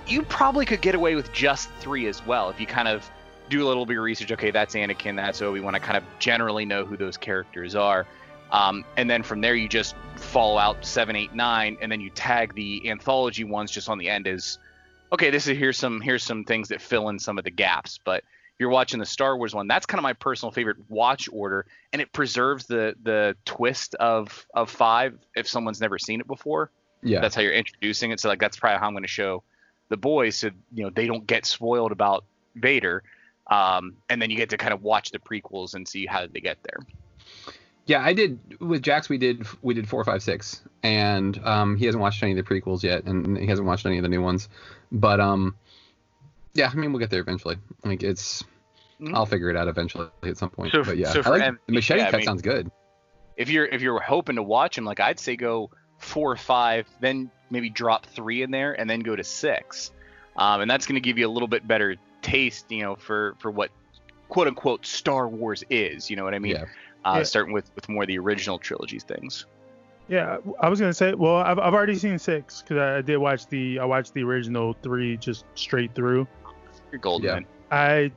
You 0.07 0.23
probably 0.23 0.65
could 0.65 0.81
get 0.81 0.95
away 0.95 1.15
with 1.15 1.33
just 1.33 1.69
three 1.79 2.07
as 2.07 2.25
well 2.25 2.49
if 2.49 2.59
you 2.59 2.65
kind 2.65 2.87
of 2.87 3.09
do 3.49 3.63
a 3.63 3.67
little 3.67 3.85
bit 3.85 3.97
of 3.97 4.03
research. 4.03 4.31
Okay, 4.31 4.51
that's 4.51 4.75
Anakin, 4.75 5.15
that's 5.15 5.41
Obi 5.41 5.59
Wan. 5.59 5.75
I 5.75 5.79
kind 5.79 5.97
of 5.97 6.03
generally 6.19 6.65
know 6.65 6.85
who 6.85 6.97
those 6.97 7.17
characters 7.17 7.75
are. 7.75 8.05
Um, 8.51 8.85
and 8.95 9.09
then 9.09 9.23
from 9.23 9.41
there, 9.41 9.55
you 9.55 9.67
just 9.67 9.95
follow 10.15 10.57
out 10.57 10.85
seven, 10.85 11.15
eight, 11.15 11.33
nine, 11.33 11.77
and 11.81 11.91
then 11.91 11.99
you 11.99 12.09
tag 12.09 12.53
the 12.55 12.89
anthology 12.89 13.43
ones 13.43 13.71
just 13.71 13.89
on 13.89 13.97
the 13.97 14.09
end 14.09 14.27
as, 14.27 14.57
okay, 15.11 15.29
this 15.29 15.47
is 15.47 15.57
here's 15.57 15.77
some 15.77 15.99
here's 16.01 16.23
some 16.23 16.43
things 16.43 16.69
that 16.69 16.81
fill 16.81 17.09
in 17.09 17.19
some 17.19 17.37
of 17.37 17.43
the 17.43 17.51
gaps. 17.51 17.99
But 18.03 18.19
if 18.19 18.59
you're 18.59 18.69
watching 18.69 18.99
the 18.99 19.05
Star 19.05 19.37
Wars 19.37 19.53
one, 19.53 19.67
that's 19.67 19.85
kind 19.85 19.99
of 19.99 20.03
my 20.03 20.13
personal 20.13 20.51
favorite 20.51 20.77
watch 20.89 21.29
order, 21.31 21.65
and 21.91 22.01
it 22.01 22.13
preserves 22.13 22.67
the 22.67 22.95
the 23.03 23.35
twist 23.45 23.95
of 23.95 24.45
of 24.53 24.69
five 24.69 25.17
if 25.35 25.47
someone's 25.47 25.81
never 25.81 25.99
seen 25.99 26.21
it 26.21 26.27
before. 26.27 26.71
Yeah. 27.03 27.19
That's 27.19 27.35
how 27.35 27.41
you're 27.41 27.53
introducing 27.53 28.11
it. 28.11 28.19
So 28.19 28.29
like 28.29 28.39
that's 28.39 28.57
probably 28.57 28.79
how 28.79 28.87
I'm 28.87 28.93
going 28.93 29.03
to 29.03 29.09
show 29.09 29.43
the 29.89 29.97
boys 29.97 30.35
so 30.35 30.49
you 30.73 30.83
know 30.83 30.89
they 30.89 31.07
don't 31.07 31.27
get 31.27 31.45
spoiled 31.45 31.91
about 31.91 32.23
Vader. 32.55 33.03
Um, 33.49 33.95
and 34.09 34.21
then 34.21 34.29
you 34.29 34.35
get 34.37 34.49
to 34.49 34.57
kind 34.57 34.73
of 34.73 34.81
watch 34.83 35.11
the 35.11 35.19
prequels 35.19 35.73
and 35.73 35.87
see 35.87 36.05
how 36.05 36.21
did 36.21 36.33
they 36.33 36.41
get 36.41 36.57
there. 36.63 36.79
Yeah, 37.85 38.01
I 38.03 38.11
did 38.11 38.39
with 38.59 38.83
Jax. 38.83 39.07
We 39.07 39.17
did 39.17 39.45
we 39.61 39.73
did 39.73 39.87
four, 39.87 40.03
five, 40.03 40.21
six, 40.21 40.61
and 40.83 41.39
um, 41.45 41.77
he 41.77 41.85
hasn't 41.85 42.01
watched 42.01 42.21
any 42.21 42.37
of 42.37 42.37
the 42.37 42.43
prequels 42.43 42.83
yet, 42.83 43.05
and 43.05 43.37
he 43.37 43.47
hasn't 43.47 43.65
watched 43.65 43.85
any 43.85 43.97
of 43.97 44.03
the 44.03 44.09
new 44.09 44.21
ones. 44.21 44.49
But 44.91 45.21
um, 45.21 45.55
yeah, 46.53 46.69
I 46.69 46.75
mean 46.75 46.91
we'll 46.91 46.99
get 46.99 47.09
there 47.09 47.21
eventually. 47.21 47.55
Like 47.85 48.03
it's, 48.03 48.43
Mhm. 48.99 49.13
I'll 49.15 49.25
figure 49.25 49.49
it 49.49 49.55
out 49.55 49.67
eventually 49.69 50.07
at 50.23 50.37
some 50.37 50.49
point. 50.49 50.73
So- 50.73 50.83
but 50.83 50.97
yeah, 50.97 51.11
so 51.13 51.21
I 51.23 51.29
like 51.29 51.41
M- 51.43 51.59
the 51.67 51.73
machete 51.73 52.01
yeah, 52.01 52.07
I 52.07 52.11
cut 52.11 52.17
mean- 52.17 52.25
sounds 52.25 52.41
good. 52.41 52.69
If 53.37 53.49
you're 53.49 53.65
if 53.65 53.81
you're 53.81 53.99
hoping 54.01 54.35
to 54.35 54.43
watch 54.43 54.75
them, 54.75 54.83
like 54.83 54.99
I'd 54.99 55.19
say 55.19 55.35
go 55.37 55.69
four 55.99 56.31
or 56.31 56.35
five, 56.37 56.87
then 56.99 57.29
maybe 57.49 57.69
drop 57.69 58.07
three 58.07 58.41
in 58.41 58.51
there, 58.51 58.73
and 58.73 58.89
then 58.89 58.99
go 58.99 59.15
to 59.15 59.23
six. 59.23 59.91
Um, 60.35 60.59
and 60.61 60.69
that's 60.69 60.85
going 60.85 60.95
to 60.95 61.01
give 61.01 61.17
you 61.17 61.27
a 61.27 61.31
little 61.31 61.47
bit 61.47 61.65
better 61.67 61.95
taste, 62.31 62.71
you 62.71 62.81
know, 62.83 62.95
for 62.95 63.35
for 63.39 63.51
what 63.51 63.71
quote 64.29 64.47
unquote 64.47 64.85
Star 64.85 65.27
Wars 65.27 65.63
is. 65.69 66.09
You 66.09 66.15
know 66.15 66.23
what 66.23 66.33
I 66.33 66.39
mean? 66.39 66.55
Yeah. 66.55 66.65
Uh, 67.05 67.15
Yeah. 67.17 67.23
Starting 67.23 67.53
with 67.53 67.69
with 67.75 67.87
more 67.89 68.03
of 68.03 68.07
the 68.07 68.17
original 68.19 68.59
trilogy 68.59 68.99
things. 68.99 69.45
Yeah, 70.09 70.37
I 70.61 70.69
was 70.69 70.79
gonna 70.79 70.93
say. 70.93 71.13
Well, 71.13 71.35
I've, 71.37 71.59
I've 71.59 71.73
already 71.73 71.95
seen 71.95 72.17
six 72.17 72.61
because 72.61 72.77
I 72.77 73.01
did 73.01 73.17
watch 73.17 73.47
the 73.47 73.79
I 73.79 73.85
watched 73.85 74.13
the 74.13 74.23
original 74.23 74.73
three 74.81 75.17
just 75.17 75.43
straight 75.55 75.93
through. 75.95 76.27
You're 76.91 76.99
golden. 76.99 77.25
Yeah. 77.27 77.33
man. 77.35 77.45
I 77.71 78.11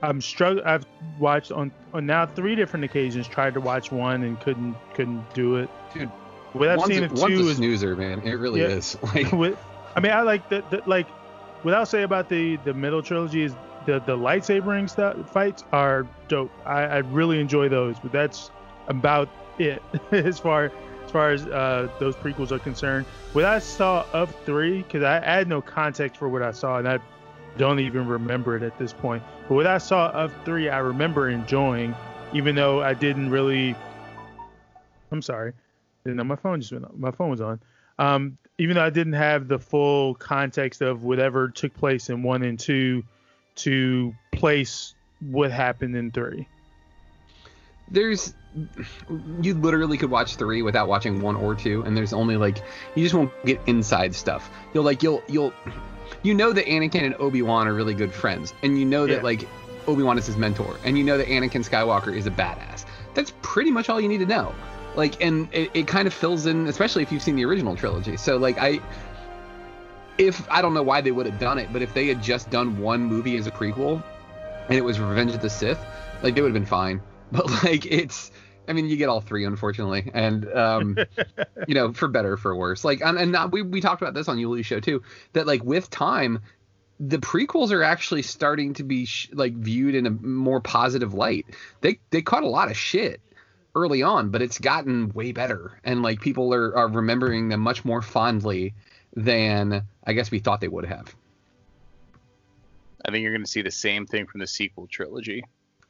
I'm 0.00 0.20
struggling. 0.20 0.64
I've 0.64 0.86
watched 1.18 1.50
on 1.50 1.72
on 1.92 2.06
now 2.06 2.24
three 2.26 2.54
different 2.54 2.84
occasions. 2.84 3.26
Tried 3.26 3.54
to 3.54 3.60
watch 3.60 3.90
one 3.90 4.22
and 4.22 4.38
couldn't 4.40 4.76
couldn't 4.94 5.24
do 5.34 5.56
it. 5.56 5.68
Dude, 5.92 6.08
what 6.52 6.68
I've 6.68 6.78
one's, 6.78 6.94
seen 6.94 7.02
a, 7.02 7.06
of 7.06 7.14
two 7.14 7.24
a 7.26 7.50
is 7.50 7.56
snoozer, 7.56 7.96
man. 7.96 8.20
It 8.22 8.34
really 8.34 8.60
Yeah. 8.60 8.68
is. 8.68 8.96
Like 9.14 9.32
with. 9.32 9.58
I 9.96 10.00
mean, 10.00 10.12
I 10.12 10.20
like 10.22 10.48
the, 10.48 10.62
the 10.70 10.82
like. 10.86 11.08
Without 11.64 11.88
say 11.88 12.02
about 12.02 12.28
the 12.28 12.56
the 12.64 12.74
middle 12.74 13.02
trilogy 13.02 13.42
is 13.42 13.54
the 13.86 14.00
the 14.00 14.16
lightsabering 14.16 14.88
stuff 14.88 15.30
fights 15.30 15.64
are 15.72 16.06
dope. 16.28 16.52
I, 16.64 16.82
I 16.82 16.98
really 16.98 17.40
enjoy 17.40 17.68
those, 17.68 17.98
but 17.98 18.12
that's 18.12 18.50
about 18.86 19.28
it 19.58 19.82
as 20.12 20.38
far 20.38 20.70
as 21.04 21.10
far 21.10 21.30
as 21.30 21.46
uh, 21.46 21.88
those 21.98 22.14
prequels 22.16 22.52
are 22.52 22.58
concerned. 22.58 23.06
What 23.32 23.44
I 23.44 23.58
saw 23.58 24.04
of 24.12 24.34
three, 24.44 24.82
because 24.82 25.02
I, 25.02 25.18
I 25.18 25.36
had 25.36 25.48
no 25.48 25.62
context 25.62 26.18
for 26.18 26.28
what 26.28 26.42
I 26.42 26.50
saw, 26.52 26.78
and 26.78 26.86
I 26.86 26.98
don't 27.56 27.80
even 27.80 28.06
remember 28.06 28.56
it 28.56 28.62
at 28.62 28.78
this 28.78 28.92
point. 28.92 29.22
But 29.48 29.54
what 29.54 29.66
I 29.66 29.78
saw 29.78 30.10
of 30.10 30.32
three, 30.44 30.68
I 30.68 30.78
remember 30.78 31.30
enjoying, 31.30 31.94
even 32.34 32.54
though 32.54 32.82
I 32.82 32.94
didn't 32.94 33.30
really. 33.30 33.74
I'm 35.10 35.22
sorry, 35.22 35.54
didn't 36.04 36.18
know 36.18 36.24
my 36.24 36.36
phone 36.36 36.60
just 36.60 36.72
went 36.72 36.84
on. 36.84 36.92
My 37.00 37.10
phone 37.10 37.30
was 37.30 37.40
on. 37.40 37.60
Um, 37.98 38.36
even 38.58 38.74
though 38.76 38.84
I 38.84 38.90
didn't 38.90 39.12
have 39.14 39.48
the 39.48 39.58
full 39.58 40.14
context 40.14 40.82
of 40.82 41.04
whatever 41.04 41.48
took 41.48 41.72
place 41.74 42.10
in 42.10 42.22
one 42.22 42.42
and 42.42 42.58
two 42.58 43.04
to 43.56 44.14
place 44.32 44.94
what 45.20 45.50
happened 45.50 45.96
in 45.96 46.10
three. 46.12 46.46
there's 47.90 48.34
you 49.42 49.54
literally 49.54 49.96
could 49.98 50.10
watch 50.10 50.36
three 50.36 50.62
without 50.62 50.88
watching 50.88 51.20
one 51.20 51.36
or 51.36 51.54
two 51.54 51.82
and 51.82 51.96
there's 51.96 52.12
only 52.12 52.36
like 52.36 52.58
you 52.94 53.02
just 53.02 53.14
won't 53.14 53.32
get 53.44 53.60
inside 53.66 54.14
stuff 54.14 54.50
you'll 54.74 54.84
like 54.84 55.02
you'll 55.02 55.22
you'll 55.28 55.52
you 56.22 56.34
know 56.34 56.52
that 56.52 56.66
anakin 56.66 57.02
and 57.02 57.14
obi-wan 57.16 57.66
are 57.68 57.74
really 57.74 57.94
good 57.94 58.12
friends 58.12 58.52
and 58.62 58.78
you 58.78 58.84
know 58.84 59.06
that 59.06 59.16
Yeah. 59.16 59.22
like 59.22 59.48
obi-wan 59.86 60.18
is 60.18 60.26
his 60.26 60.36
mentor 60.36 60.76
and 60.84 60.96
you 60.96 61.04
know 61.04 61.18
that 61.18 61.26
anakin 61.28 61.68
skywalker 61.68 62.14
is 62.16 62.26
a 62.26 62.30
badass 62.30 62.84
that's 63.14 63.32
pretty 63.42 63.70
much 63.70 63.88
all 63.88 64.00
you 64.00 64.08
need 64.08 64.18
to 64.18 64.26
know 64.26 64.54
like 64.98 65.22
and 65.22 65.48
it, 65.52 65.70
it 65.72 65.86
kind 65.86 66.06
of 66.06 66.12
fills 66.12 66.44
in 66.44 66.66
especially 66.66 67.02
if 67.02 67.12
you've 67.12 67.22
seen 67.22 67.36
the 67.36 67.44
original 67.44 67.76
trilogy. 67.76 68.18
So 68.18 68.36
like 68.36 68.58
i 68.58 68.80
if 70.18 70.46
i 70.50 70.60
don't 70.60 70.74
know 70.74 70.82
why 70.82 71.00
they 71.00 71.12
would 71.12 71.24
have 71.24 71.38
done 71.38 71.58
it 71.58 71.72
but 71.72 71.80
if 71.80 71.94
they 71.94 72.08
had 72.08 72.20
just 72.20 72.50
done 72.50 72.78
one 72.78 73.04
movie 73.04 73.36
as 73.36 73.46
a 73.46 73.52
prequel 73.52 74.02
and 74.68 74.76
it 74.76 74.82
was 74.82 74.98
revenge 74.98 75.32
of 75.32 75.40
the 75.40 75.48
sith 75.48 75.78
like 76.22 76.34
they 76.34 76.42
would 76.42 76.48
have 76.48 76.60
been 76.60 76.66
fine. 76.66 77.00
But 77.30 77.50
like 77.62 77.84
it's 77.84 78.30
i 78.66 78.72
mean 78.72 78.88
you 78.88 78.96
get 78.96 79.10
all 79.10 79.20
three 79.20 79.44
unfortunately 79.44 80.10
and 80.14 80.50
um 80.50 80.96
you 81.68 81.74
know 81.74 81.92
for 81.92 82.08
better 82.08 82.32
or 82.32 82.36
for 82.38 82.56
worse. 82.56 82.84
Like 82.84 83.02
and, 83.02 83.18
and 83.18 83.32
not, 83.32 83.52
we, 83.52 83.60
we 83.60 83.82
talked 83.82 84.00
about 84.00 84.14
this 84.14 84.28
on 84.28 84.38
Yuli's 84.38 84.64
show 84.64 84.80
too 84.80 85.02
that 85.34 85.46
like 85.46 85.62
with 85.62 85.90
time 85.90 86.40
the 86.98 87.18
prequels 87.18 87.70
are 87.70 87.82
actually 87.82 88.22
starting 88.22 88.72
to 88.74 88.82
be 88.82 89.04
sh- 89.04 89.28
like 89.32 89.52
viewed 89.52 89.94
in 89.94 90.06
a 90.06 90.10
more 90.10 90.60
positive 90.60 91.12
light. 91.12 91.44
They 91.82 92.00
they 92.10 92.22
caught 92.22 92.42
a 92.42 92.48
lot 92.48 92.70
of 92.70 92.78
shit 92.78 93.20
early 93.78 94.02
on 94.02 94.30
but 94.30 94.42
it's 94.42 94.58
gotten 94.58 95.08
way 95.10 95.32
better 95.32 95.78
and 95.84 96.02
like 96.02 96.20
people 96.20 96.52
are, 96.52 96.76
are 96.76 96.88
remembering 96.88 97.48
them 97.48 97.60
much 97.60 97.84
more 97.84 98.02
fondly 98.02 98.74
than 99.16 99.82
i 100.04 100.12
guess 100.12 100.30
we 100.30 100.38
thought 100.38 100.60
they 100.60 100.68
would 100.68 100.86
have 100.86 101.14
I 103.04 103.10
think 103.10 103.22
you're 103.22 103.32
going 103.32 103.44
to 103.44 103.50
see 103.50 103.62
the 103.62 103.70
same 103.70 104.06
thing 104.06 104.26
from 104.26 104.40
the 104.40 104.46
sequel 104.46 104.86
trilogy. 104.86 105.44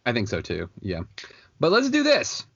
I 0.06 0.12
think 0.12 0.28
so 0.28 0.40
too. 0.40 0.68
Yeah. 0.80 1.00
But 1.58 1.72
let's 1.72 1.90
do 1.90 2.02
this. 2.02 2.46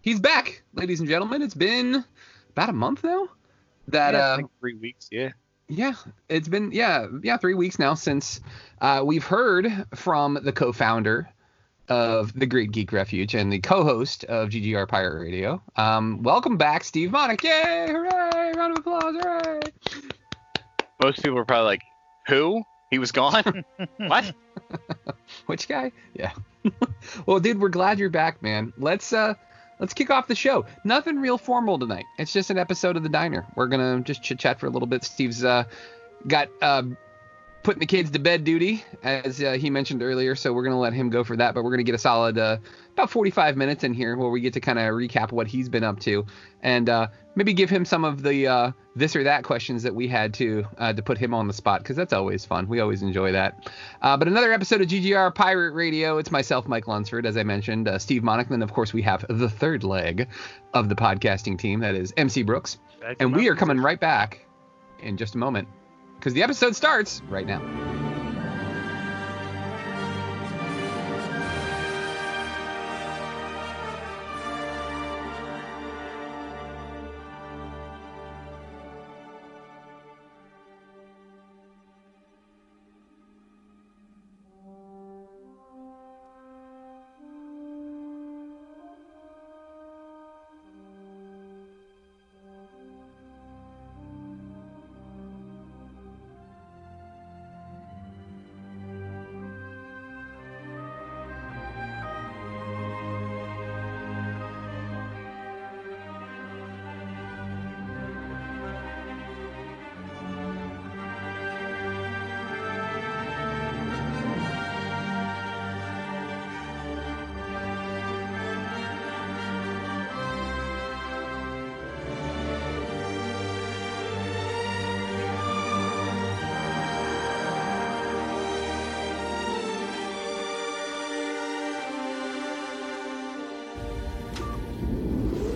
He's 0.00 0.18
back, 0.18 0.62
ladies 0.72 1.00
and 1.00 1.08
gentlemen. 1.08 1.42
It's 1.42 1.54
been 1.54 2.04
about 2.50 2.70
a 2.70 2.72
month 2.72 3.04
now. 3.04 3.28
That 3.88 4.14
Yeah, 4.14 4.20
uh, 4.20 4.38
three 4.60 4.74
weeks. 4.74 5.08
Yeah. 5.10 5.32
yeah, 5.68 5.94
it's 6.28 6.48
been 6.48 6.72
yeah 6.72 7.08
yeah 7.22 7.36
three 7.36 7.54
weeks 7.54 7.78
now 7.78 7.94
since 7.94 8.40
uh, 8.80 9.02
we've 9.04 9.24
heard 9.24 9.86
from 9.94 10.38
the 10.42 10.52
co-founder 10.52 11.28
of 11.90 12.32
the 12.38 12.46
Great 12.46 12.70
Geek 12.70 12.92
Refuge 12.92 13.34
and 13.34 13.52
the 13.52 13.58
co-host 13.58 14.24
of 14.24 14.48
GGR 14.48 14.88
Pirate 14.88 15.20
Radio. 15.20 15.60
Um, 15.76 16.22
welcome 16.22 16.56
back, 16.56 16.84
Steve 16.84 17.10
Monick. 17.10 17.42
Yay! 17.42 17.88
Hooray! 17.90 18.52
Round 18.56 18.72
of 18.72 18.78
applause! 18.78 19.16
Hooray! 19.20 19.60
Most 21.02 21.22
people 21.22 21.38
are 21.38 21.44
probably 21.44 21.66
like, 21.66 21.82
"Who? 22.28 22.62
He 22.90 22.98
was 22.98 23.10
gone? 23.12 23.64
what?" 23.96 24.32
Which 25.46 25.68
guy? 25.68 25.90
Yeah. 26.14 26.32
well, 27.26 27.40
dude, 27.40 27.60
we're 27.60 27.68
glad 27.68 27.98
you're 27.98 28.08
back, 28.08 28.40
man. 28.40 28.72
Let's 28.78 29.12
uh 29.12 29.34
let's 29.80 29.92
kick 29.92 30.10
off 30.10 30.28
the 30.28 30.34
show. 30.34 30.66
Nothing 30.84 31.20
real 31.20 31.38
formal 31.38 31.78
tonight. 31.78 32.04
It's 32.18 32.32
just 32.32 32.50
an 32.50 32.58
episode 32.58 32.96
of 32.96 33.02
the 33.02 33.08
diner. 33.08 33.46
We're 33.56 33.66
gonna 33.66 34.00
just 34.00 34.22
chit 34.22 34.38
chat 34.38 34.60
for 34.60 34.66
a 34.66 34.70
little 34.70 34.88
bit. 34.88 35.02
Steve's 35.02 35.44
uh 35.44 35.64
got 36.28 36.48
uh 36.62 36.82
putting 37.62 37.80
the 37.80 37.86
kids 37.86 38.10
to 38.10 38.18
bed 38.18 38.44
duty 38.44 38.84
as 39.02 39.42
uh, 39.42 39.52
he 39.52 39.70
mentioned 39.70 40.02
earlier, 40.02 40.34
so 40.34 40.52
we're 40.52 40.62
gonna 40.62 40.78
let 40.78 40.92
him 40.92 41.10
go 41.10 41.24
for 41.24 41.36
that. 41.36 41.54
But 41.54 41.64
we're 41.64 41.70
gonna 41.70 41.82
get 41.82 41.94
a 41.94 41.98
solid 41.98 42.38
uh, 42.38 42.58
about 42.92 43.10
45 43.10 43.56
minutes 43.56 43.84
in 43.84 43.92
here 43.92 44.16
where 44.16 44.30
we 44.30 44.40
get 44.40 44.54
to 44.54 44.60
kind 44.60 44.78
of 44.78 44.84
recap 44.94 45.32
what 45.32 45.46
he's 45.46 45.68
been 45.68 45.84
up 45.84 46.00
to 46.00 46.26
and 46.62 46.88
uh, 46.88 47.08
maybe 47.34 47.52
give 47.52 47.70
him 47.70 47.84
some 47.84 48.04
of 48.04 48.22
the 48.22 48.46
uh, 48.46 48.72
this 48.96 49.14
or 49.14 49.24
that 49.24 49.44
questions 49.44 49.82
that 49.82 49.94
we 49.94 50.08
had 50.08 50.34
to 50.34 50.64
uh, 50.78 50.92
to 50.92 51.02
put 51.02 51.18
him 51.18 51.34
on 51.34 51.46
the 51.46 51.52
spot 51.52 51.82
because 51.82 51.96
that's 51.96 52.12
always 52.12 52.44
fun. 52.44 52.68
We 52.68 52.80
always 52.80 53.02
enjoy 53.02 53.32
that. 53.32 53.70
Uh, 54.02 54.16
but 54.16 54.28
another 54.28 54.52
episode 54.52 54.80
of 54.80 54.88
GGR 54.88 55.34
Pirate 55.34 55.72
Radio. 55.72 56.18
It's 56.18 56.30
myself, 56.30 56.66
Mike 56.66 56.88
Lunsford, 56.88 57.26
as 57.26 57.36
I 57.36 57.42
mentioned, 57.42 57.88
uh, 57.88 57.98
Steve 57.98 58.22
Monick, 58.22 58.50
and 58.50 58.62
of 58.62 58.72
course 58.72 58.92
we 58.92 59.02
have 59.02 59.24
the 59.28 59.48
third 59.48 59.84
leg 59.84 60.28
of 60.74 60.88
the 60.88 60.94
podcasting 60.94 61.58
team. 61.58 61.80
That 61.80 61.94
is 61.94 62.12
MC 62.16 62.42
Brooks, 62.42 62.78
and 63.18 63.34
we 63.34 63.48
are 63.48 63.54
coming 63.54 63.78
right 63.78 64.00
back 64.00 64.46
in 65.02 65.16
just 65.16 65.34
a 65.34 65.38
moment 65.38 65.68
because 66.20 66.34
the 66.34 66.42
episode 66.42 66.76
starts 66.76 67.22
right 67.30 67.46
now. 67.46 68.09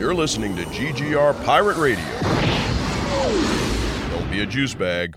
You're 0.04 0.12
listening 0.12 0.54
to 0.56 0.64
GGR 0.64 1.42
Pirate 1.46 1.78
Radio. 1.78 2.04
Don't 4.10 4.30
be 4.30 4.40
a 4.40 4.44
juice 4.44 4.74
bag. 4.74 5.16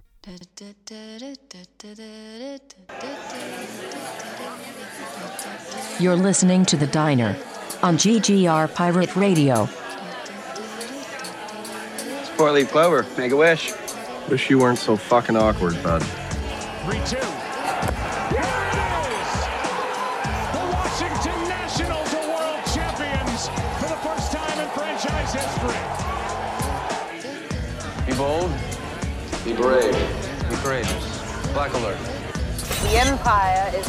You're 6.00 6.16
listening 6.16 6.66
to 6.68 6.78
The 6.78 6.88
Diner 6.90 7.36
on 7.84 7.98
GGR 7.98 8.74
Pirate 8.74 9.14
Radio. 9.18 9.66
Four 12.38 12.54
leaf 12.54 12.72
clover. 12.72 13.06
Make 13.18 13.34
a 13.34 13.36
wish. 13.36 13.74
Wish 14.30 14.50
you 14.50 14.58
weren't 14.58 14.80
so 14.80 14.96
fucking 14.96 15.36
awkward, 15.36 15.84
bud. 15.84 16.02
3 16.02 17.27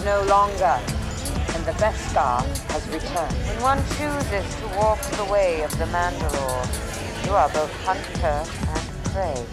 no 0.09 0.23
longer, 0.23 0.81
and 1.53 1.63
the 1.67 1.73
Beskar 1.73 2.41
has 2.73 2.89
returned. 2.89 3.35
When 3.47 3.61
one 3.61 3.79
chooses 3.99 4.47
to 4.61 4.67
walk 4.79 4.99
the 5.21 5.25
way 5.31 5.61
of 5.61 5.71
the 5.79 5.85
Mandalore, 5.97 7.27
you 7.27 7.33
are 7.33 7.51
both 7.51 7.71
hunter 7.85 8.39
and 8.73 9.05
prey. 9.13 9.45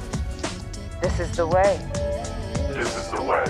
This 1.02 1.20
is 1.20 1.36
the 1.36 1.46
way. 1.46 1.78
This 2.70 2.96
is 2.96 3.12
the 3.12 3.22
way. 3.22 3.44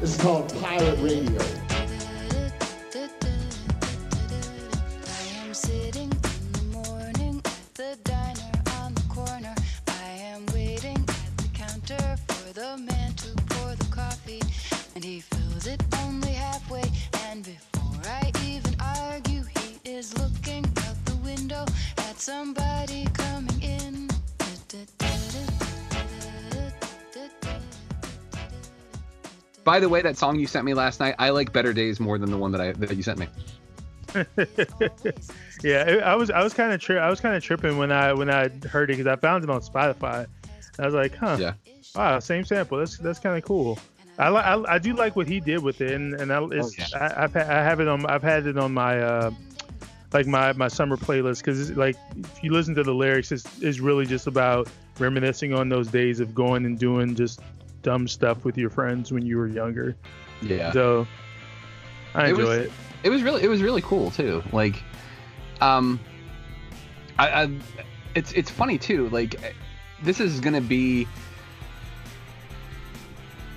This 0.00 0.16
is 0.16 0.20
called 0.20 0.52
Pirate 0.60 0.98
Radio. 0.98 1.65
By 29.66 29.80
the 29.80 29.88
way, 29.88 30.00
that 30.00 30.16
song 30.16 30.38
you 30.38 30.46
sent 30.46 30.64
me 30.64 30.74
last 30.74 31.00
night, 31.00 31.16
I 31.18 31.30
like 31.30 31.52
Better 31.52 31.72
Days 31.72 31.98
more 31.98 32.18
than 32.18 32.30
the 32.30 32.38
one 32.38 32.52
that 32.52 32.60
I 32.60 32.70
that 32.72 32.96
you 32.96 33.02
sent 33.02 33.18
me. 33.18 33.26
yeah, 35.64 36.00
I 36.04 36.14
was 36.14 36.30
I 36.30 36.42
was 36.42 36.54
kind 36.54 36.72
of 36.72 36.80
tri- 36.80 36.98
I 36.98 37.10
was 37.10 37.20
kind 37.20 37.34
of 37.34 37.42
tripping 37.42 37.76
when 37.76 37.90
I 37.90 38.12
when 38.12 38.30
I 38.30 38.48
heard 38.68 38.90
it 38.90 38.96
because 38.96 39.06
I 39.08 39.16
found 39.16 39.42
it 39.44 39.50
on 39.50 39.60
Spotify. 39.60 40.26
I 40.78 40.84
was 40.84 40.94
like, 40.94 41.16
huh, 41.16 41.36
Yeah. 41.40 41.54
wow, 41.96 42.18
same 42.20 42.44
sample. 42.44 42.78
That's 42.78 42.96
that's 42.98 43.18
kind 43.18 43.36
of 43.36 43.44
cool. 43.44 43.78
I, 44.18 44.30
li- 44.30 44.36
I 44.36 44.74
I 44.74 44.78
do 44.78 44.94
like 44.94 45.16
what 45.16 45.26
he 45.28 45.40
did 45.40 45.62
with 45.62 45.80
it, 45.80 45.90
and 45.92 46.14
and 46.14 46.32
I, 46.32 46.36
Oh, 46.38 46.70
I 46.94 47.24
I've 47.24 47.32
ha- 47.34 47.40
I 47.48 47.62
have 47.62 47.80
it 47.80 47.88
on 47.88 48.06
I've 48.06 48.22
had 48.22 48.46
it 48.46 48.56
on 48.56 48.72
my 48.72 49.00
uh 49.00 49.30
like 50.12 50.26
my 50.26 50.52
my 50.52 50.68
summer 50.68 50.96
playlist 50.96 51.38
because 51.38 51.72
like 51.72 51.96
if 52.16 52.44
you 52.44 52.52
listen 52.52 52.74
to 52.76 52.82
the 52.84 52.94
lyrics, 52.94 53.32
it's, 53.32 53.60
it's 53.60 53.80
really 53.80 54.06
just 54.06 54.28
about 54.28 54.68
reminiscing 54.98 55.52
on 55.52 55.68
those 55.68 55.88
days 55.88 56.20
of 56.20 56.34
going 56.34 56.64
and 56.64 56.78
doing 56.78 57.14
just 57.16 57.40
dumb 57.86 58.08
stuff 58.08 58.44
with 58.44 58.58
your 58.58 58.68
friends 58.68 59.12
when 59.12 59.24
you 59.24 59.36
were 59.38 59.46
younger. 59.46 59.94
Yeah. 60.42 60.72
So 60.72 61.06
I 62.16 62.26
It 62.26 62.30
enjoy 62.30 62.42
was- 62.42 62.58
it. 62.66 62.72
it 63.04 63.10
was 63.10 63.22
really 63.22 63.42
it 63.44 63.48
was 63.48 63.62
really 63.62 63.80
cool 63.82 64.10
too 64.10 64.42
like 64.52 64.82
um 65.60 66.00
I, 67.18 67.44
I 67.44 67.50
it's 68.16 68.32
it's 68.32 68.50
funny 68.50 68.76
too 68.76 69.08
like 69.10 69.36
this 70.02 70.18
is 70.18 70.40
gonna 70.40 70.60
be 70.60 71.06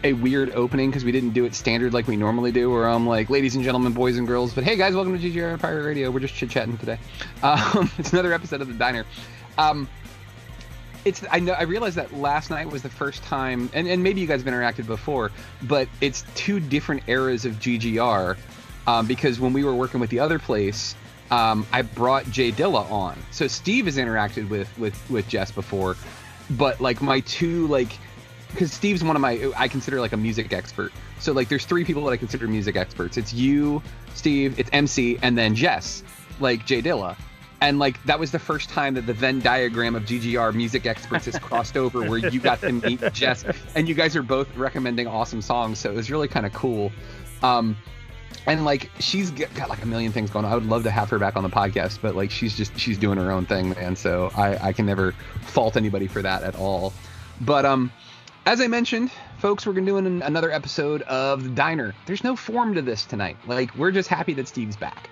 a 0.04 0.14
weird 0.14 0.52
opening 0.52 0.90
because 0.92 1.04
we 1.04 1.12
didn't 1.12 1.32
do 1.32 1.46
it 1.46 1.56
standard 1.56 1.92
like 1.94 2.08
we 2.08 2.16
normally 2.16 2.52
do 2.54 2.70
where 2.72 2.88
i'm 2.88 3.06
like 3.08 3.30
ladies 3.30 3.56
and 3.56 3.64
gentlemen 3.66 3.92
boys 3.92 4.16
and 4.18 4.28
girls 4.28 4.54
but 4.54 4.64
hey 4.64 4.76
guys 4.78 4.94
welcome 4.96 5.18
to 5.20 5.30
ggr 5.32 5.60
pirate 5.60 5.84
radio 5.84 6.10
we're 6.12 6.20
just 6.22 6.34
chit-chatting 6.36 6.78
today 6.78 6.98
um 7.44 7.90
it's 7.98 8.14
another 8.14 8.32
episode 8.34 8.62
of 8.62 8.68
the 8.70 8.74
diner 8.76 9.04
um 9.58 9.90
it's 11.06 11.24
I 11.32 11.40
know 11.40 11.54
I 11.54 11.64
realized 11.64 11.96
that 11.98 12.14
last 12.14 12.50
night 12.50 12.68
was 12.70 12.82
the 12.82 12.90
first 12.90 13.24
time 13.24 13.70
and, 13.74 13.88
and 13.88 14.04
maybe 14.04 14.22
you 14.22 14.28
guys 14.28 14.44
have 14.44 14.54
interacted 14.54 14.86
before, 14.86 15.32
but 15.64 15.88
it's 16.02 16.24
two 16.36 16.60
different 16.60 17.04
eras 17.08 17.46
of 17.46 17.54
GGR 17.56 18.38
um, 18.88 19.08
because 19.08 19.40
when 19.40 19.54
we 19.54 19.64
were 19.64 19.76
working 19.76 20.00
with 20.00 20.10
the 20.10 20.20
other 20.20 20.40
place, 20.40 20.96
um, 21.32 21.66
I 21.72 21.84
brought 21.84 22.26
Jay 22.32 22.52
Dilla 22.52 22.90
on. 22.90 23.18
So 23.32 23.48
Steve 23.48 23.86
has 23.86 23.98
interacted 23.98 24.50
with 24.50 24.76
with 24.78 25.10
with 25.10 25.28
Jess 25.28 25.52
before, 25.52 25.96
but 26.52 26.82
like 26.82 27.02
my 27.02 27.20
two 27.22 27.68
like 27.68 27.92
because 28.52 28.74
Steve's 28.74 29.04
one 29.04 29.16
of 29.16 29.22
my 29.22 29.52
I 29.56 29.68
consider 29.68 30.00
like 30.00 30.14
a 30.14 30.18
music 30.18 30.52
expert. 30.54 30.92
So 31.20 31.34
like 31.34 31.50
there's 31.50 31.66
three 31.66 31.86
people 31.86 32.04
that 32.06 32.12
I 32.12 32.18
consider 32.18 32.48
music 32.48 32.76
experts. 32.76 33.18
It's 33.18 33.34
you, 33.34 33.82
Steve, 34.16 34.60
it's 34.60 34.70
MC, 34.74 35.20
and 35.22 35.38
then 35.38 35.56
Jess, 35.56 36.04
like 36.40 36.66
Jay 36.66 36.82
Dilla. 36.82 37.16
And 37.62 37.80
like 37.80 38.02
that 38.04 38.20
was 38.20 38.32
the 38.32 38.40
first 38.40 38.70
time 38.70 38.94
that 38.94 39.06
the 39.06 39.14
Venn 39.14 39.42
diagram 39.42 39.96
of 39.96 40.04
GGR 40.04 40.54
music 40.54 40.86
experts 40.86 41.26
has 41.26 41.38
crossed 41.40 41.76
over 41.76 42.08
where 42.08 42.18
you 42.18 42.40
got 42.40 42.62
to 42.62 42.72
meet 42.72 43.02
Jess 43.14 43.44
and 43.76 43.90
you 43.90 43.96
guys 43.96 44.16
are 44.16 44.24
both 44.24 44.56
recommending 44.56 45.08
awesome 45.08 45.42
songs. 45.42 45.80
So 45.80 45.92
it 45.92 45.96
was 45.96 46.10
really 46.10 46.28
kind 46.28 46.46
of 46.46 46.54
cool. 46.54 46.92
Um, 47.44 47.76
and 48.46 48.66
like 48.66 48.90
she's 49.00 49.32
got 49.32 49.70
like 49.70 49.84
a 49.84 49.86
million 49.86 50.12
things 50.12 50.30
going 50.30 50.46
on. 50.46 50.52
I 50.52 50.56
would 50.56 50.66
love 50.66 50.84
to 50.84 50.92
have 50.92 51.10
her 51.10 51.20
back 51.20 51.36
on 51.36 51.44
the 51.44 51.50
podcast, 51.50 52.00
but 52.02 52.16
like 52.16 52.32
she's 52.32 52.56
just 52.56 52.78
she's 52.80 52.98
doing 52.98 53.18
her 53.18 53.32
own 53.32 53.46
thing, 53.46 53.72
man. 53.72 53.96
So 53.96 54.32
I 54.36 54.70
I 54.70 54.74
can 54.74 54.86
never 54.86 55.12
fault 55.42 55.78
anybody 55.78 56.08
for 56.08 56.22
that 56.22 56.44
at 56.44 56.56
all. 56.56 56.94
But 57.42 57.66
um, 57.66 57.92
as 58.46 58.62
I 58.62 58.68
mentioned, 58.68 59.12
folks, 59.38 59.66
we're 59.66 59.74
gonna 59.74 59.86
doing 59.86 60.06
an- 60.06 60.22
another 60.22 60.52
episode 60.52 61.02
of 61.04 61.44
the 61.44 61.50
Diner. 61.50 61.94
There's 62.06 62.24
no 62.24 62.36
form 62.36 62.74
to 62.76 62.82
this 62.82 63.06
tonight. 63.06 63.38
Like 63.46 63.76
we're 63.76 63.92
just 63.92 64.10
happy 64.10 64.34
that 64.36 64.48
Steve's 64.48 64.78
back, 64.78 65.10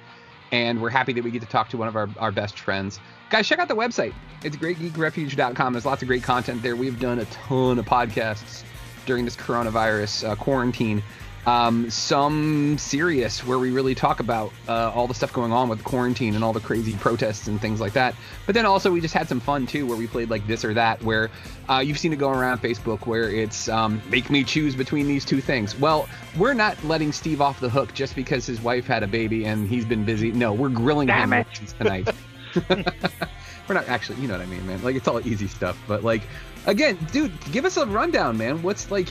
and 0.51 0.81
we're 0.81 0.89
happy 0.89 1.13
that 1.13 1.23
we 1.23 1.31
get 1.31 1.41
to 1.41 1.47
talk 1.47 1.69
to 1.69 1.77
one 1.77 1.87
of 1.87 1.95
our 1.95 2.09
our 2.17 2.31
best 2.31 2.59
friends. 2.59 2.99
Guys, 3.29 3.47
check 3.47 3.59
out 3.59 3.67
the 3.67 3.75
website. 3.75 4.13
It's 4.43 4.55
greatgeekrefuge.com. 4.55 5.73
There's 5.73 5.85
lots 5.85 6.01
of 6.01 6.07
great 6.07 6.23
content 6.23 6.61
there. 6.61 6.75
We've 6.75 6.99
done 6.99 7.19
a 7.19 7.25
ton 7.25 7.77
of 7.77 7.85
podcasts 7.85 8.63
during 9.05 9.25
this 9.25 9.35
coronavirus 9.35 10.29
uh, 10.29 10.35
quarantine 10.35 11.03
um, 11.47 11.89
some 11.89 12.77
serious 12.77 13.45
where 13.45 13.57
we 13.57 13.71
really 13.71 13.95
talk 13.95 14.19
about 14.19 14.51
uh, 14.67 14.91
all 14.93 15.07
the 15.07 15.13
stuff 15.13 15.31
going 15.31 15.53
on 15.53 15.69
with 15.69 15.81
quarantine 15.81 16.35
and 16.35 16.43
all 16.43 16.51
the 16.51 16.59
crazy 16.59 16.91
protests 16.97 17.47
and 17.47 17.61
things 17.61 17.79
like 17.79 17.93
that. 17.93 18.13
But 18.45 18.53
then 18.53 18.65
also 18.65 18.91
we 18.91 18.99
just 18.99 19.13
had 19.13 19.29
some 19.29 19.39
fun 19.39 19.65
too, 19.65 19.85
where 19.85 19.95
we 19.95 20.07
played 20.07 20.29
like 20.29 20.45
this 20.45 20.65
or 20.65 20.73
that, 20.73 21.01
where 21.03 21.31
uh, 21.69 21.79
you've 21.79 21.97
seen 21.97 22.11
it 22.11 22.17
go 22.17 22.29
around 22.29 22.61
Facebook, 22.61 23.07
where 23.07 23.31
it's 23.31 23.69
um, 23.69 24.01
make 24.09 24.29
me 24.29 24.43
choose 24.43 24.75
between 24.75 25.07
these 25.07 25.23
two 25.23 25.39
things. 25.39 25.79
Well, 25.79 26.09
we're 26.37 26.53
not 26.53 26.83
letting 26.83 27.13
Steve 27.13 27.39
off 27.39 27.61
the 27.61 27.69
hook 27.69 27.93
just 27.93 28.13
because 28.13 28.45
his 28.45 28.61
wife 28.61 28.85
had 28.85 29.03
a 29.03 29.07
baby 29.07 29.45
and 29.45 29.69
he's 29.69 29.85
been 29.85 30.03
busy. 30.03 30.33
No, 30.33 30.51
we're 30.51 30.67
grilling 30.67 31.07
Damn 31.07 31.31
him 31.31 31.45
tonight. 31.79 32.09
we're 32.69 33.73
not 33.75 33.87
actually, 33.87 34.19
you 34.19 34.27
know 34.27 34.33
what 34.33 34.45
I 34.45 34.47
mean, 34.47 34.67
man. 34.67 34.83
Like 34.83 34.97
it's 34.97 35.07
all 35.07 35.25
easy 35.25 35.47
stuff, 35.47 35.81
but 35.87 36.03
like 36.03 36.23
again, 36.65 36.97
dude, 37.13 37.31
give 37.51 37.63
us 37.63 37.77
a 37.77 37.85
rundown, 37.85 38.37
man. 38.37 38.61
What's 38.61 38.91
like 38.91 39.07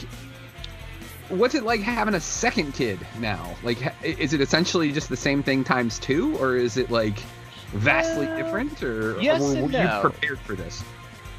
what's 1.29 1.55
it 1.55 1.65
like 1.65 1.81
having 1.81 2.15
a 2.15 2.21
second 2.21 2.75
kid 2.75 2.99
now? 3.19 3.55
Like, 3.63 3.79
is 4.03 4.33
it 4.33 4.41
essentially 4.41 4.93
just 4.93 5.09
the 5.09 5.17
same 5.17 5.43
thing 5.43 5.65
times 5.65 5.99
two, 5.99 6.37
or 6.39 6.57
is 6.57 6.77
it 6.77 6.91
like 6.91 7.19
vastly 7.73 8.27
different, 8.27 8.83
or, 8.83 9.21
yes 9.21 9.41
or 9.41 9.63
were 9.63 9.71
you 9.71 9.89
prepared 10.01 10.39
for 10.41 10.55
this? 10.55 10.85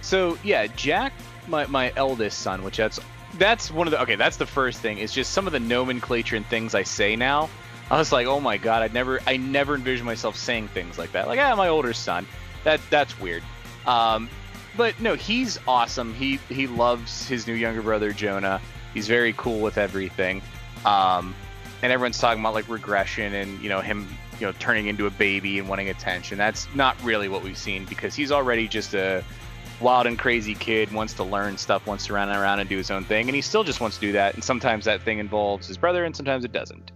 So 0.02 0.38
yeah, 0.44 0.68
Jack, 0.68 1.14
my 1.48 1.66
my 1.68 1.92
eldest 1.96 2.40
son, 2.40 2.64
which 2.64 2.78
that's 2.78 3.00
that's 3.38 3.72
one 3.72 3.88
of 3.88 3.92
the 3.92 4.02
okay. 4.02 4.16
That's 4.16 4.38
the 4.38 4.46
first 4.46 4.80
thing. 4.80 5.00
Is 5.00 5.12
just 5.14 5.32
some 5.32 5.48
of 5.48 5.54
the 5.54 5.60
nomenclature 5.60 6.36
and 6.36 6.46
things 6.46 6.76
I 6.76 6.84
say 6.84 7.16
now. 7.16 7.50
I 7.90 7.98
was 7.98 8.12
like, 8.12 8.28
oh 8.28 8.40
my 8.40 8.58
god, 8.58 8.84
I 8.84 8.94
never 8.94 9.20
I 9.26 9.38
never 9.38 9.76
envisioned 9.76 10.06
myself 10.06 10.36
saying 10.36 10.70
things 10.70 10.98
like 10.98 11.14
that. 11.14 11.28
Like, 11.28 11.40
ah, 11.40 11.56
my 11.56 11.70
older 11.70 11.94
son. 11.94 12.28
That 12.64 12.82
that's 12.90 13.20
weird. 13.20 13.44
Um, 13.86 14.30
but 14.76 15.00
no, 15.00 15.16
he's 15.16 15.60
awesome. 15.68 16.14
He 16.14 16.38
he 16.50 16.68
loves 16.68 17.28
his 17.28 17.48
new 17.48 17.54
younger 17.54 17.82
brother 17.82 18.12
Jonah. 18.12 18.62
He's 18.98 19.08
very 19.08 19.34
cool 19.34 19.60
with 19.60 19.78
everything. 19.78 20.42
Um, 20.84 21.36
and 21.84 21.92
everyone's 21.92 22.18
talking 22.18 22.40
about 22.40 22.56
like 22.56 22.68
regression 22.68 23.32
and 23.36 23.62
you 23.62 23.70
know 23.70 23.80
him 23.80 24.08
you 24.40 24.48
know 24.48 24.54
turning 24.58 24.88
into 24.88 25.06
a 25.06 25.12
baby 25.12 25.60
and 25.60 25.70
wanting 25.70 25.90
attention. 25.90 26.36
That's 26.40 26.68
not 26.74 27.00
really 27.04 27.30
what 27.30 27.44
we've 27.44 27.60
seen 27.60 27.86
because 27.86 28.16
he's 28.16 28.32
already 28.32 28.68
just 28.68 28.96
a 28.96 29.24
wild 29.80 30.08
and 30.08 30.18
crazy 30.18 30.56
kid, 30.56 30.92
wants 30.92 31.14
to 31.14 31.24
learn 31.24 31.60
stuff, 31.60 31.86
wants 31.86 32.08
to 32.08 32.14
run 32.14 32.30
around 32.30 32.60
and 32.60 32.68
do 32.68 32.76
his 32.76 32.90
own 32.90 33.04
thing, 33.04 33.28
and 33.28 33.36
he 33.36 33.42
still 33.44 33.64
just 33.64 33.80
wants 33.82 33.98
to 33.98 34.02
do 34.02 34.14
that. 34.14 34.34
And 34.34 34.44
sometimes 34.44 34.86
that 34.86 35.04
thing 35.04 35.20
involves 35.20 35.68
his 35.68 35.78
brother, 35.78 36.04
and 36.04 36.16
sometimes 36.16 36.44
it 36.44 36.52
doesn't. 36.52 36.92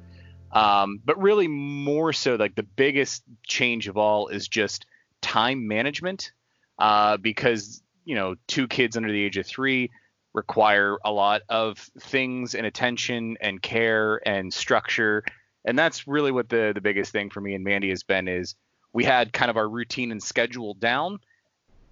Um, 0.51 1.01
but 1.05 1.21
really, 1.21 1.47
more 1.47 2.13
so, 2.13 2.33
like 2.33 2.55
the 2.55 2.63
biggest 2.63 3.21
change 3.43 3.87
of 3.87 3.95
all 3.95 4.27
is 4.29 4.47
just 4.47 4.87
time 5.21 5.67
management, 5.67 6.31
uh, 6.79 7.17
because 7.17 7.83
you 8.05 8.15
know 8.15 8.37
two 8.47 8.67
kids 8.67 8.97
under 8.97 9.11
the 9.11 9.23
age 9.23 9.37
of 9.37 9.45
three 9.45 9.91
require 10.33 10.97
a 11.03 11.11
lot 11.11 11.41
of 11.49 11.77
things 11.99 12.55
and 12.55 12.65
attention 12.65 13.37
and 13.41 13.61
care 13.61 14.21
and 14.27 14.53
structure. 14.53 15.23
And 15.65 15.77
that's 15.77 16.07
really 16.07 16.31
what 16.31 16.49
the 16.49 16.71
the 16.73 16.81
biggest 16.81 17.11
thing 17.11 17.29
for 17.29 17.41
me 17.41 17.53
and 17.53 17.63
Mandy 17.63 17.89
has 17.89 18.03
been 18.03 18.27
is 18.27 18.55
we 18.93 19.03
had 19.03 19.33
kind 19.33 19.49
of 19.49 19.57
our 19.57 19.67
routine 19.67 20.11
and 20.11 20.21
schedule 20.21 20.73
down. 20.73 21.19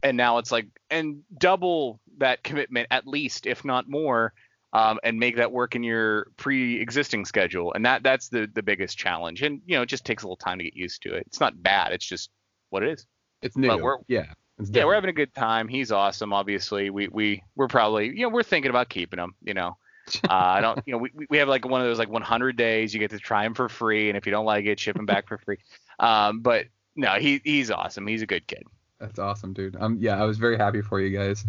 And 0.01 0.15
now 0.15 0.37
it's 0.37 0.51
like 0.51 0.67
and 0.89 1.23
double 1.37 1.99
that 2.19 2.43
commitment 2.43 2.87
at 2.91 3.07
least 3.07 3.45
if 3.45 3.65
not 3.65 3.89
more 3.89 4.33
um, 4.71 4.99
and 5.03 5.19
make 5.19 5.37
that 5.37 5.51
work 5.51 5.75
in 5.75 5.83
your 5.83 6.27
pre-existing 6.37 7.25
schedule. 7.25 7.73
And 7.73 7.85
that 7.85 8.03
that's 8.03 8.29
the 8.29 8.49
the 8.53 8.63
biggest 8.63 8.97
challenge. 8.97 9.41
And 9.41 9.61
you 9.65 9.75
know 9.75 9.81
it 9.81 9.87
just 9.89 10.05
takes 10.05 10.23
a 10.23 10.25
little 10.25 10.37
time 10.37 10.59
to 10.59 10.63
get 10.63 10.75
used 10.75 11.01
to 11.03 11.13
it. 11.13 11.23
It's 11.27 11.39
not 11.39 11.61
bad. 11.61 11.91
It's 11.91 12.05
just 12.05 12.29
what 12.69 12.83
it 12.83 12.91
is. 12.91 13.05
It's 13.41 13.57
new. 13.57 13.67
Yeah. 14.07 14.33
Yeah, 14.61 14.85
we're 14.85 14.95
having 14.95 15.09
a 15.09 15.13
good 15.13 15.33
time. 15.33 15.67
He's 15.67 15.91
awesome. 15.91 16.33
Obviously, 16.33 16.89
we 16.89 17.07
we 17.07 17.43
we're 17.55 17.67
probably 17.67 18.07
you 18.07 18.23
know 18.23 18.29
we're 18.29 18.43
thinking 18.43 18.69
about 18.69 18.89
keeping 18.89 19.19
him. 19.19 19.33
You 19.43 19.53
know, 19.53 19.77
uh, 20.23 20.27
I 20.29 20.61
don't 20.61 20.81
you 20.85 20.93
know 20.93 20.97
we 20.97 21.11
we 21.29 21.37
have 21.37 21.47
like 21.47 21.65
one 21.65 21.81
of 21.81 21.87
those 21.87 21.99
like 21.99 22.09
100 22.09 22.57
days 22.57 22.93
you 22.93 22.99
get 22.99 23.11
to 23.11 23.19
try 23.19 23.45
him 23.45 23.53
for 23.53 23.69
free, 23.69 24.09
and 24.09 24.17
if 24.17 24.25
you 24.25 24.31
don't 24.31 24.45
like 24.45 24.65
it, 24.65 24.79
ship 24.79 24.97
him 24.97 25.05
back 25.05 25.27
for 25.27 25.37
free. 25.37 25.57
Um, 25.99 26.41
but 26.41 26.65
no, 26.95 27.13
he 27.13 27.41
he's 27.43 27.71
awesome. 27.71 28.05
He's 28.07 28.21
a 28.21 28.27
good 28.27 28.45
kid. 28.47 28.63
That's 28.99 29.17
awesome, 29.19 29.53
dude. 29.53 29.77
Um, 29.79 29.97
yeah, 29.99 30.21
I 30.21 30.25
was 30.25 30.37
very 30.37 30.57
happy 30.57 30.81
for 30.81 30.99
you 30.99 31.17
guys. 31.17 31.45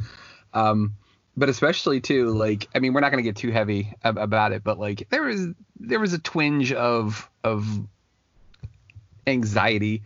Um, 0.55 0.94
but 1.37 1.49
especially 1.49 2.01
too, 2.01 2.31
like, 2.31 2.68
I 2.75 2.79
mean, 2.79 2.92
we're 2.92 3.01
not 3.01 3.11
gonna 3.11 3.23
get 3.23 3.37
too 3.37 3.51
heavy 3.51 3.92
ab- 4.05 4.18
about 4.18 4.53
it, 4.53 4.62
but 4.62 4.79
like, 4.79 5.09
there 5.11 5.23
was 5.23 5.49
there 5.79 5.99
was 5.99 6.12
a 6.12 6.18
twinge 6.18 6.73
of 6.73 7.29
of 7.42 7.66
anxiety 9.27 10.03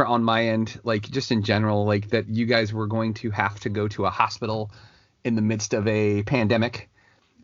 for 0.00 0.06
on 0.06 0.24
my 0.24 0.46
end, 0.46 0.80
like 0.82 1.10
just 1.10 1.30
in 1.30 1.42
general, 1.42 1.84
like 1.84 2.08
that 2.08 2.26
you 2.26 2.46
guys 2.46 2.72
were 2.72 2.86
going 2.86 3.12
to 3.12 3.30
have 3.32 3.60
to 3.60 3.68
go 3.68 3.86
to 3.86 4.06
a 4.06 4.10
hospital 4.10 4.70
in 5.24 5.34
the 5.34 5.42
midst 5.42 5.74
of 5.74 5.86
a 5.86 6.22
pandemic, 6.22 6.88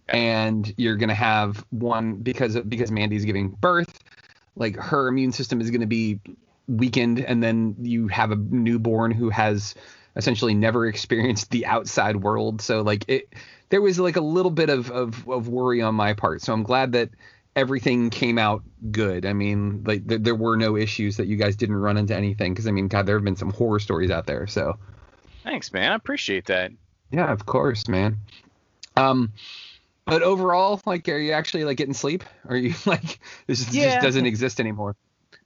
and 0.08 0.72
you're 0.78 0.96
gonna 0.96 1.14
have 1.14 1.66
one 1.68 2.16
because 2.16 2.58
because 2.60 2.90
Mandy's 2.90 3.26
giving 3.26 3.50
birth, 3.50 4.02
like 4.54 4.74
her 4.76 5.06
immune 5.06 5.32
system 5.32 5.60
is 5.60 5.70
gonna 5.70 5.86
be 5.86 6.18
weakened, 6.66 7.20
and 7.20 7.42
then 7.42 7.76
you 7.82 8.08
have 8.08 8.30
a 8.30 8.36
newborn 8.36 9.10
who 9.10 9.28
has 9.28 9.74
essentially 10.16 10.54
never 10.54 10.86
experienced 10.86 11.50
the 11.50 11.66
outside 11.66 12.16
world. 12.16 12.62
So 12.62 12.80
like 12.80 13.04
it, 13.06 13.34
there 13.68 13.82
was 13.82 14.00
like 14.00 14.16
a 14.16 14.22
little 14.22 14.50
bit 14.50 14.70
of 14.70 14.90
of, 14.90 15.28
of 15.28 15.46
worry 15.46 15.82
on 15.82 15.94
my 15.94 16.14
part. 16.14 16.40
So 16.40 16.54
I'm 16.54 16.62
glad 16.62 16.92
that 16.92 17.10
everything 17.56 18.10
came 18.10 18.38
out 18.38 18.62
good. 18.92 19.26
I 19.26 19.32
mean, 19.32 19.82
like 19.84 20.06
th- 20.06 20.20
there 20.22 20.34
were 20.34 20.56
no 20.56 20.76
issues 20.76 21.16
that 21.16 21.26
you 21.26 21.36
guys 21.36 21.56
didn't 21.56 21.76
run 21.76 21.96
into 21.96 22.14
anything. 22.14 22.52
Because 22.52 22.68
I 22.68 22.70
mean, 22.70 22.86
God, 22.88 23.06
there 23.06 23.16
have 23.16 23.24
been 23.24 23.34
some 23.36 23.50
horror 23.50 23.80
stories 23.80 24.10
out 24.10 24.26
there. 24.26 24.46
So 24.46 24.78
Thanks, 25.42 25.72
man. 25.72 25.90
I 25.92 25.94
appreciate 25.94 26.46
that. 26.46 26.70
yeah, 27.10 27.32
of 27.32 27.46
course, 27.46 27.88
man. 27.88 28.18
Um, 28.96 29.32
but 30.04 30.22
overall, 30.22 30.80
like, 30.86 31.08
are 31.08 31.18
you 31.18 31.32
actually 31.32 31.64
like 31.64 31.76
getting 31.76 31.94
sleep? 31.94 32.24
Or 32.44 32.54
are 32.54 32.56
you 32.56 32.74
like 32.86 33.18
this 33.46 33.60
just, 33.64 33.72
Yeah. 33.72 33.94
just 33.94 34.02
doesn't 34.04 34.26
exist 34.26 34.60
anymore? 34.60 34.94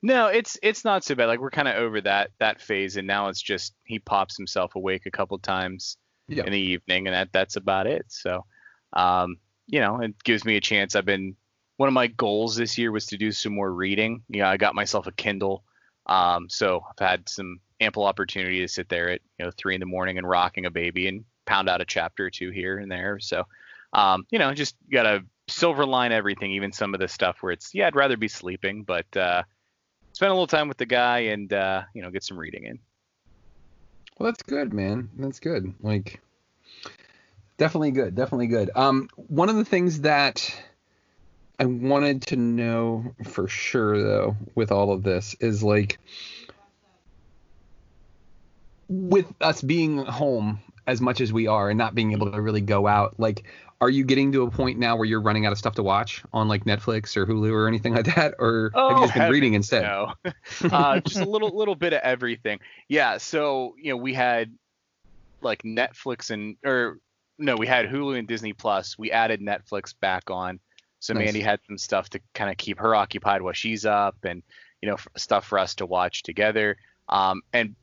No, 0.02 0.26
it's 0.28 0.58
it's 0.62 0.84
not 0.84 1.04
so 1.04 1.14
bad. 1.14 1.26
Like 1.26 1.40
we're 1.40 1.50
kind 1.50 1.68
of 1.68 1.76
over 1.76 2.00
that 2.00 2.30
that 2.38 2.60
phase, 2.60 2.96
and 2.96 3.06
now 3.06 3.28
it's 3.28 3.40
just 3.42 3.74
he 3.84 3.98
pops 3.98 4.36
himself 4.36 4.74
awake 4.74 5.04
a 5.06 5.10
couple 5.10 5.38
times 5.38 5.96
Yeah. 6.26 6.44
in 6.44 6.52
the 6.52 6.58
evening, 6.58 7.06
and 7.06 7.14
that 7.14 7.28
that's 7.32 7.56
about 7.56 7.86
it. 7.86 8.06
So, 8.08 8.46
um, 8.94 9.36
you 9.66 9.80
know, 9.80 10.00
it 10.00 10.22
gives 10.24 10.44
me 10.46 10.56
a 10.56 10.60
chance. 10.60 10.96
I've 10.96 11.04
been 11.04 11.36
one 11.80 11.88
of 11.88 11.94
my 11.94 12.08
goals 12.08 12.56
this 12.56 12.76
year 12.76 12.92
was 12.92 13.06
to 13.06 13.16
do 13.16 13.32
some 13.32 13.54
more 13.54 13.72
reading. 13.72 14.22
You 14.28 14.42
know, 14.42 14.48
I 14.48 14.58
got 14.58 14.74
myself 14.74 15.06
a 15.06 15.12
Kindle, 15.12 15.64
um, 16.04 16.50
so 16.50 16.84
I've 16.86 17.08
had 17.08 17.26
some 17.26 17.58
ample 17.80 18.04
opportunity 18.04 18.60
to 18.60 18.68
sit 18.68 18.90
there 18.90 19.08
at 19.08 19.22
you 19.38 19.46
know 19.46 19.50
three 19.56 19.76
in 19.76 19.80
the 19.80 19.86
morning 19.86 20.18
and 20.18 20.28
rocking 20.28 20.66
a 20.66 20.70
baby 20.70 21.08
and 21.08 21.24
pound 21.46 21.70
out 21.70 21.80
a 21.80 21.86
chapter 21.86 22.26
or 22.26 22.30
two 22.30 22.50
here 22.50 22.76
and 22.76 22.92
there. 22.92 23.18
So, 23.18 23.44
um, 23.94 24.26
you 24.30 24.38
know, 24.38 24.52
just 24.52 24.76
gotta 24.92 25.24
silver 25.48 25.86
line 25.86 26.12
everything, 26.12 26.52
even 26.52 26.70
some 26.70 26.92
of 26.92 27.00
the 27.00 27.08
stuff 27.08 27.38
where 27.40 27.52
it's 27.52 27.74
yeah, 27.74 27.86
I'd 27.86 27.96
rather 27.96 28.18
be 28.18 28.28
sleeping, 28.28 28.82
but 28.82 29.16
uh, 29.16 29.44
spend 30.12 30.28
a 30.28 30.34
little 30.34 30.46
time 30.46 30.68
with 30.68 30.76
the 30.76 30.84
guy 30.84 31.20
and 31.20 31.50
uh, 31.50 31.84
you 31.94 32.02
know 32.02 32.10
get 32.10 32.24
some 32.24 32.38
reading 32.38 32.64
in. 32.64 32.78
Well, 34.18 34.30
that's 34.30 34.42
good, 34.42 34.74
man. 34.74 35.08
That's 35.16 35.40
good. 35.40 35.72
Like, 35.80 36.20
definitely 37.56 37.92
good. 37.92 38.16
Definitely 38.16 38.48
good. 38.48 38.70
Um, 38.74 39.08
one 39.14 39.48
of 39.48 39.56
the 39.56 39.64
things 39.64 40.02
that 40.02 40.54
I 41.60 41.66
wanted 41.66 42.22
to 42.28 42.36
know 42.36 43.14
for 43.22 43.46
sure, 43.46 44.02
though, 44.02 44.36
with 44.54 44.72
all 44.72 44.92
of 44.92 45.02
this, 45.02 45.36
is 45.40 45.62
like, 45.62 45.98
with 48.88 49.26
us 49.42 49.60
being 49.60 49.98
home 49.98 50.60
as 50.86 51.02
much 51.02 51.20
as 51.20 51.34
we 51.34 51.46
are 51.46 51.68
and 51.68 51.76
not 51.76 51.94
being 51.94 52.12
able 52.12 52.32
to 52.32 52.40
really 52.40 52.62
go 52.62 52.86
out, 52.86 53.20
like, 53.20 53.44
are 53.82 53.90
you 53.90 54.04
getting 54.04 54.32
to 54.32 54.42
a 54.42 54.50
point 54.50 54.78
now 54.78 54.96
where 54.96 55.04
you're 55.04 55.20
running 55.20 55.44
out 55.44 55.52
of 55.52 55.58
stuff 55.58 55.74
to 55.74 55.82
watch 55.82 56.22
on 56.32 56.48
like 56.48 56.64
Netflix 56.64 57.16
or 57.16 57.26
Hulu 57.26 57.52
or 57.52 57.68
anything 57.68 57.94
like 57.94 58.14
that, 58.14 58.34
or 58.38 58.70
have 58.74 58.98
you 58.98 59.04
just 59.04 59.14
been 59.14 59.30
reading 59.30 59.54
instead? 59.54 59.82
No, 59.82 60.12
uh, 60.70 61.00
just 61.00 61.20
a 61.20 61.28
little 61.28 61.56
little 61.56 61.74
bit 61.74 61.94
of 61.94 62.00
everything. 62.02 62.60
Yeah, 62.88 63.16
so 63.16 63.74
you 63.78 63.90
know 63.90 63.96
we 63.96 64.12
had 64.12 64.52
like 65.40 65.62
Netflix 65.62 66.30
and 66.30 66.56
or 66.62 66.98
no, 67.38 67.56
we 67.56 67.66
had 67.66 67.86
Hulu 67.86 68.18
and 68.18 68.28
Disney 68.28 68.52
Plus. 68.52 68.98
We 68.98 69.10
added 69.10 69.40
Netflix 69.40 69.94
back 69.98 70.30
on, 70.30 70.60
so 71.00 71.14
Nice. 71.14 71.24
Mandy 71.24 71.40
had 71.40 71.60
some 71.66 71.78
stuff 71.78 72.10
to 72.10 72.20
kind 72.34 72.50
of 72.50 72.56
keep 72.56 72.78
her 72.78 72.94
occupied 72.94 73.42
while 73.42 73.52
she's 73.52 73.84
up, 73.84 74.16
and 74.24 74.42
you 74.80 74.88
know 74.88 74.94
f- 74.94 75.08
stuff 75.16 75.46
for 75.46 75.58
us 75.58 75.74
to 75.76 75.86
watch 75.86 76.22
together. 76.22 76.76
Um, 77.08 77.42
and 77.52 77.74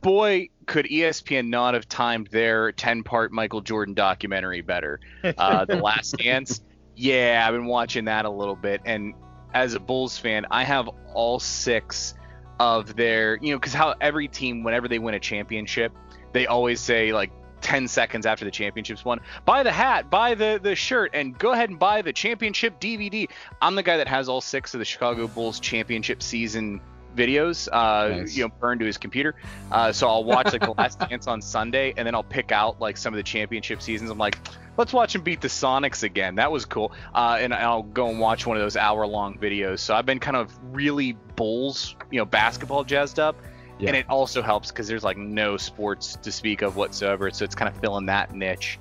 boy, 0.00 0.48
could 0.66 0.86
ESPN 0.86 1.48
not 1.48 1.74
have 1.74 1.86
timed 1.86 2.28
their 2.28 2.72
10-part 2.72 3.32
Michael 3.32 3.60
Jordan 3.60 3.92
documentary 3.92 4.62
better. 4.62 4.98
Uh, 5.22 5.66
the 5.66 5.76
Last 5.82 6.16
Dance. 6.16 6.62
Yeah, 6.96 7.44
I've 7.46 7.52
been 7.52 7.66
watching 7.66 8.06
that 8.06 8.24
a 8.24 8.30
little 8.30 8.56
bit, 8.56 8.80
and 8.84 9.14
as 9.52 9.74
a 9.74 9.80
Bulls 9.80 10.16
fan, 10.16 10.46
I 10.50 10.64
have 10.64 10.88
all 11.12 11.38
six 11.40 12.14
of 12.58 12.94
their, 12.94 13.38
you 13.40 13.52
know, 13.52 13.58
because 13.58 13.72
how 13.74 13.94
every 14.00 14.28
team, 14.28 14.62
whenever 14.62 14.86
they 14.86 14.98
win 14.98 15.14
a 15.14 15.20
championship, 15.20 15.92
they 16.32 16.46
always 16.46 16.80
say 16.80 17.12
like 17.12 17.32
10 17.60 17.88
seconds 17.88 18.26
after 18.26 18.44
the 18.44 18.50
championship's 18.50 19.04
won, 19.04 19.20
buy 19.44 19.62
the 19.62 19.72
hat, 19.72 20.10
buy 20.10 20.34
the 20.34 20.60
the 20.62 20.74
shirt, 20.74 21.10
and 21.14 21.38
go 21.38 21.52
ahead 21.52 21.70
and 21.70 21.78
buy 21.78 22.02
the 22.02 22.12
championship 22.12 22.80
DVD. 22.80 23.28
I'm 23.60 23.74
the 23.74 23.82
guy 23.82 23.96
that 23.98 24.08
has 24.08 24.28
all 24.28 24.40
six 24.40 24.74
of 24.74 24.78
the 24.78 24.84
Chicago 24.84 25.26
Bulls 25.26 25.60
championship 25.60 26.22
season 26.22 26.80
videos, 27.16 27.68
uh, 27.72 28.08
Nice. 28.20 28.36
you 28.36 28.44
know, 28.44 28.52
burned 28.60 28.80
to 28.80 28.86
his 28.86 28.96
computer. 28.96 29.34
Uh, 29.72 29.90
so 29.92 30.08
I'll 30.08 30.22
watch 30.24 30.52
like 30.52 30.60
the 30.60 30.72
Last 30.78 30.98
Dance 31.08 31.26
on 31.26 31.42
Sunday, 31.42 31.92
and 31.96 32.06
then 32.06 32.14
I'll 32.14 32.22
pick 32.22 32.52
out 32.52 32.80
like 32.80 32.96
some 32.96 33.12
of 33.12 33.16
the 33.16 33.22
championship 33.24 33.82
seasons. 33.82 34.10
I'm 34.10 34.18
like, 34.18 34.38
let's 34.76 34.92
watch 34.92 35.12
them 35.12 35.22
beat 35.22 35.40
the 35.40 35.48
Sonics 35.48 36.04
again. 36.04 36.36
That 36.36 36.52
was 36.52 36.64
cool. 36.64 36.92
Uh, 37.14 37.38
and 37.40 37.52
I'll 37.52 37.82
go 37.82 38.08
and 38.08 38.20
watch 38.20 38.46
one 38.46 38.56
of 38.56 38.62
those 38.62 38.76
hour-long 38.76 39.38
videos. 39.38 39.80
So 39.80 39.94
I've 39.94 40.06
been 40.06 40.20
kind 40.20 40.36
of 40.36 40.56
really 40.72 41.16
Bulls, 41.36 41.96
you 42.12 42.18
know, 42.18 42.24
basketball 42.24 42.84
jazzed 42.84 43.18
up. 43.18 43.36
Yeah. 43.80 43.88
And 43.88 43.96
it 43.96 44.06
also 44.08 44.42
helps 44.42 44.70
because 44.70 44.88
there's 44.88 45.04
like 45.04 45.16
no 45.16 45.56
sports 45.56 46.16
to 46.16 46.30
speak 46.30 46.62
of 46.62 46.76
whatsoever. 46.76 47.30
So 47.30 47.44
it's 47.44 47.54
kind 47.54 47.74
of 47.74 47.80
filling 47.80 48.06
that 48.06 48.34
niche. 48.34 48.78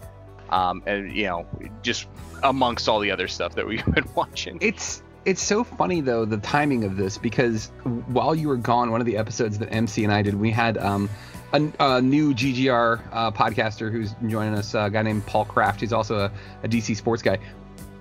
Um, 0.49 0.83
and 0.85 1.15
you 1.15 1.25
know, 1.25 1.47
just 1.81 2.07
amongst 2.43 2.89
all 2.89 2.99
the 2.99 3.11
other 3.11 3.27
stuff 3.27 3.55
that 3.55 3.65
we've 3.65 3.85
been 3.93 4.07
watching. 4.15 4.57
It's 4.61 5.03
it's 5.25 5.41
so 5.41 5.63
funny 5.63 6.01
though 6.01 6.25
the 6.25 6.37
timing 6.37 6.83
of 6.85 6.97
this 6.97 7.17
because 7.17 7.67
while 8.07 8.33
you 8.33 8.47
were 8.47 8.57
gone, 8.57 8.91
one 8.91 9.01
of 9.01 9.05
the 9.05 9.17
episodes 9.17 9.59
that 9.59 9.67
MC 9.67 10.03
and 10.03 10.13
I 10.13 10.21
did, 10.21 10.35
we 10.35 10.49
had 10.51 10.77
um, 10.77 11.09
a, 11.53 11.71
a 11.79 12.01
new 12.01 12.33
GGR 12.33 13.01
uh, 13.11 13.31
podcaster 13.31 13.91
who's 13.91 14.13
joining 14.27 14.55
us, 14.55 14.73
a 14.73 14.89
guy 14.89 15.01
named 15.01 15.25
Paul 15.25 15.45
Kraft, 15.45 15.81
He's 15.81 15.93
also 15.93 16.17
a, 16.17 16.31
a 16.63 16.67
DC 16.67 16.95
sports 16.95 17.21
guy. 17.21 17.37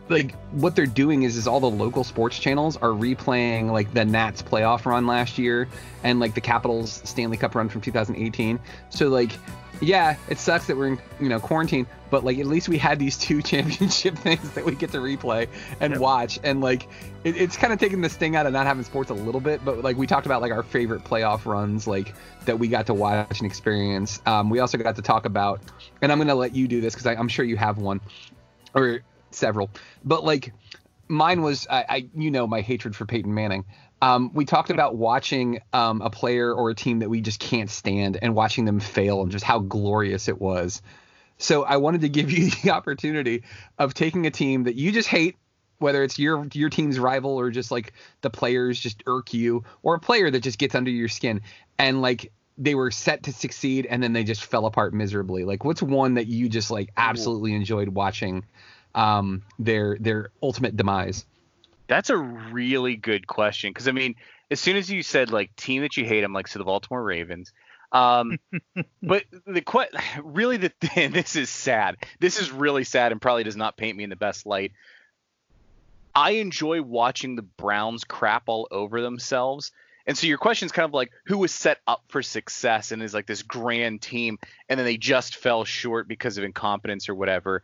Like 0.08 0.34
what 0.52 0.74
they're 0.74 0.86
doing 0.86 1.22
is 1.22 1.36
is 1.36 1.46
all 1.46 1.60
the 1.60 1.70
local 1.70 2.04
sports 2.04 2.38
channels 2.38 2.76
are 2.78 2.90
replaying 2.90 3.70
like 3.70 3.92
the 3.92 4.04
Nats 4.04 4.42
playoff 4.42 4.86
run 4.86 5.06
last 5.06 5.38
year 5.38 5.68
and 6.02 6.18
like 6.20 6.34
the 6.34 6.40
Capitals 6.40 7.02
Stanley 7.04 7.36
Cup 7.36 7.54
run 7.54 7.68
from 7.68 7.80
2018. 7.80 8.58
So 8.90 9.08
like 9.08 9.32
yeah, 9.80 10.16
it 10.28 10.38
sucks 10.38 10.66
that 10.66 10.76
we're 10.76 10.88
in 10.88 10.98
you 11.20 11.28
know 11.28 11.38
quarantine, 11.38 11.86
but 12.10 12.24
like 12.24 12.38
at 12.38 12.46
least 12.46 12.68
we 12.68 12.78
had 12.78 12.98
these 12.98 13.16
two 13.18 13.42
championship 13.42 14.16
things 14.16 14.50
that 14.52 14.64
we 14.64 14.74
get 14.74 14.90
to 14.92 14.98
replay 14.98 15.48
and 15.80 15.98
watch, 15.98 16.38
and 16.42 16.60
like 16.60 16.88
it, 17.24 17.36
it's 17.36 17.56
kind 17.56 17.72
of 17.72 17.78
taking 17.78 18.00
the 18.00 18.08
sting 18.08 18.36
out 18.36 18.46
of 18.46 18.52
not 18.52 18.66
having 18.66 18.84
sports 18.84 19.10
a 19.10 19.14
little 19.14 19.40
bit. 19.40 19.64
But 19.64 19.82
like 19.82 19.96
we 19.96 20.06
talked 20.06 20.26
about 20.26 20.42
like 20.42 20.52
our 20.52 20.62
favorite 20.62 21.04
playoff 21.04 21.46
runs, 21.46 21.86
like 21.86 22.14
that 22.44 22.58
we 22.58 22.68
got 22.68 22.86
to 22.86 22.94
watch 22.94 23.38
and 23.38 23.46
experience. 23.46 24.20
Um, 24.26 24.50
we 24.50 24.58
also 24.58 24.78
got 24.78 24.96
to 24.96 25.02
talk 25.02 25.26
about, 25.26 25.60
and 26.02 26.10
I'm 26.10 26.18
gonna 26.18 26.34
let 26.34 26.54
you 26.54 26.66
do 26.66 26.80
this 26.80 26.94
because 26.94 27.06
I'm 27.06 27.28
sure 27.28 27.44
you 27.44 27.56
have 27.56 27.78
one 27.78 28.00
or 28.74 29.00
several, 29.38 29.70
but 30.04 30.24
like 30.24 30.52
mine 31.08 31.42
was 31.42 31.66
I, 31.68 31.84
I 31.88 32.08
you 32.14 32.30
know 32.30 32.46
my 32.46 32.60
hatred 32.60 32.94
for 32.94 33.06
Peyton 33.06 33.32
Manning. 33.32 33.64
Um, 34.00 34.32
we 34.32 34.44
talked 34.44 34.70
about 34.70 34.96
watching 34.96 35.60
um, 35.72 36.02
a 36.02 36.10
player 36.10 36.52
or 36.52 36.70
a 36.70 36.74
team 36.74 37.00
that 37.00 37.10
we 37.10 37.20
just 37.20 37.40
can't 37.40 37.68
stand 37.68 38.16
and 38.20 38.34
watching 38.34 38.64
them 38.64 38.78
fail 38.78 39.22
and 39.22 39.32
just 39.32 39.44
how 39.44 39.58
glorious 39.58 40.28
it 40.28 40.40
was. 40.40 40.82
So 41.38 41.64
I 41.64 41.78
wanted 41.78 42.02
to 42.02 42.08
give 42.08 42.30
you 42.36 42.50
the 42.50 42.70
opportunity 42.70 43.44
of 43.78 43.94
taking 43.94 44.26
a 44.26 44.30
team 44.30 44.64
that 44.64 44.76
you 44.76 44.92
just 44.92 45.08
hate, 45.08 45.36
whether 45.78 46.02
it's 46.04 46.18
your 46.18 46.46
your 46.52 46.68
team's 46.70 46.98
rival 46.98 47.38
or 47.38 47.50
just 47.50 47.70
like 47.70 47.92
the 48.20 48.30
players 48.30 48.78
just 48.78 49.02
irk 49.06 49.34
you, 49.34 49.64
or 49.82 49.94
a 49.94 50.00
player 50.00 50.30
that 50.30 50.40
just 50.40 50.58
gets 50.58 50.74
under 50.74 50.90
your 50.90 51.08
skin, 51.08 51.40
and 51.78 52.02
like 52.02 52.32
they 52.60 52.74
were 52.74 52.90
set 52.90 53.22
to 53.22 53.32
succeed 53.32 53.86
and 53.86 54.02
then 54.02 54.12
they 54.12 54.24
just 54.24 54.44
fell 54.44 54.66
apart 54.66 54.92
miserably. 54.92 55.44
Like 55.44 55.64
what's 55.64 55.80
one 55.80 56.14
that 56.14 56.26
you 56.26 56.48
just 56.48 56.72
like 56.72 56.90
absolutely 56.96 57.54
enjoyed 57.54 57.88
watching 57.88 58.44
um, 58.98 59.42
their 59.58 59.96
their 59.98 60.30
ultimate 60.42 60.76
demise? 60.76 61.24
That's 61.86 62.10
a 62.10 62.16
really 62.16 62.96
good 62.96 63.26
question 63.26 63.70
because 63.70 63.88
I 63.88 63.92
mean, 63.92 64.16
as 64.50 64.60
soon 64.60 64.76
as 64.76 64.90
you 64.90 65.02
said 65.02 65.30
like 65.30 65.54
team 65.56 65.82
that 65.82 65.96
you 65.96 66.04
hate, 66.04 66.24
I'm 66.24 66.34
like, 66.34 66.48
so 66.48 66.58
the 66.58 66.64
Baltimore 66.64 67.02
Ravens. 67.02 67.52
Um, 67.92 68.38
but 69.02 69.24
the 69.46 69.62
que- 69.62 69.88
really 70.22 70.58
the 70.58 70.72
this 71.12 71.36
is 71.36 71.48
sad. 71.48 71.96
This 72.20 72.40
is 72.40 72.50
really 72.50 72.84
sad 72.84 73.12
and 73.12 73.20
probably 73.20 73.44
does 73.44 73.56
not 73.56 73.76
paint 73.76 73.96
me 73.96 74.04
in 74.04 74.10
the 74.10 74.16
best 74.16 74.44
light. 74.44 74.72
I 76.14 76.32
enjoy 76.32 76.82
watching 76.82 77.36
the 77.36 77.42
Browns 77.42 78.02
crap 78.02 78.44
all 78.48 78.66
over 78.72 79.00
themselves. 79.00 79.70
And 80.04 80.18
so 80.18 80.26
your 80.26 80.38
question 80.38 80.66
is 80.66 80.72
kind 80.72 80.86
of 80.86 80.94
like 80.94 81.12
who 81.26 81.38
was 81.38 81.52
set 81.52 81.78
up 81.86 82.02
for 82.08 82.22
success 82.22 82.90
and 82.90 83.02
is 83.02 83.14
like 83.14 83.26
this 83.26 83.42
grand 83.42 84.02
team 84.02 84.38
and 84.68 84.78
then 84.80 84.86
they 84.86 84.96
just 84.96 85.36
fell 85.36 85.64
short 85.64 86.08
because 86.08 86.38
of 86.38 86.44
incompetence 86.44 87.08
or 87.08 87.14
whatever 87.14 87.62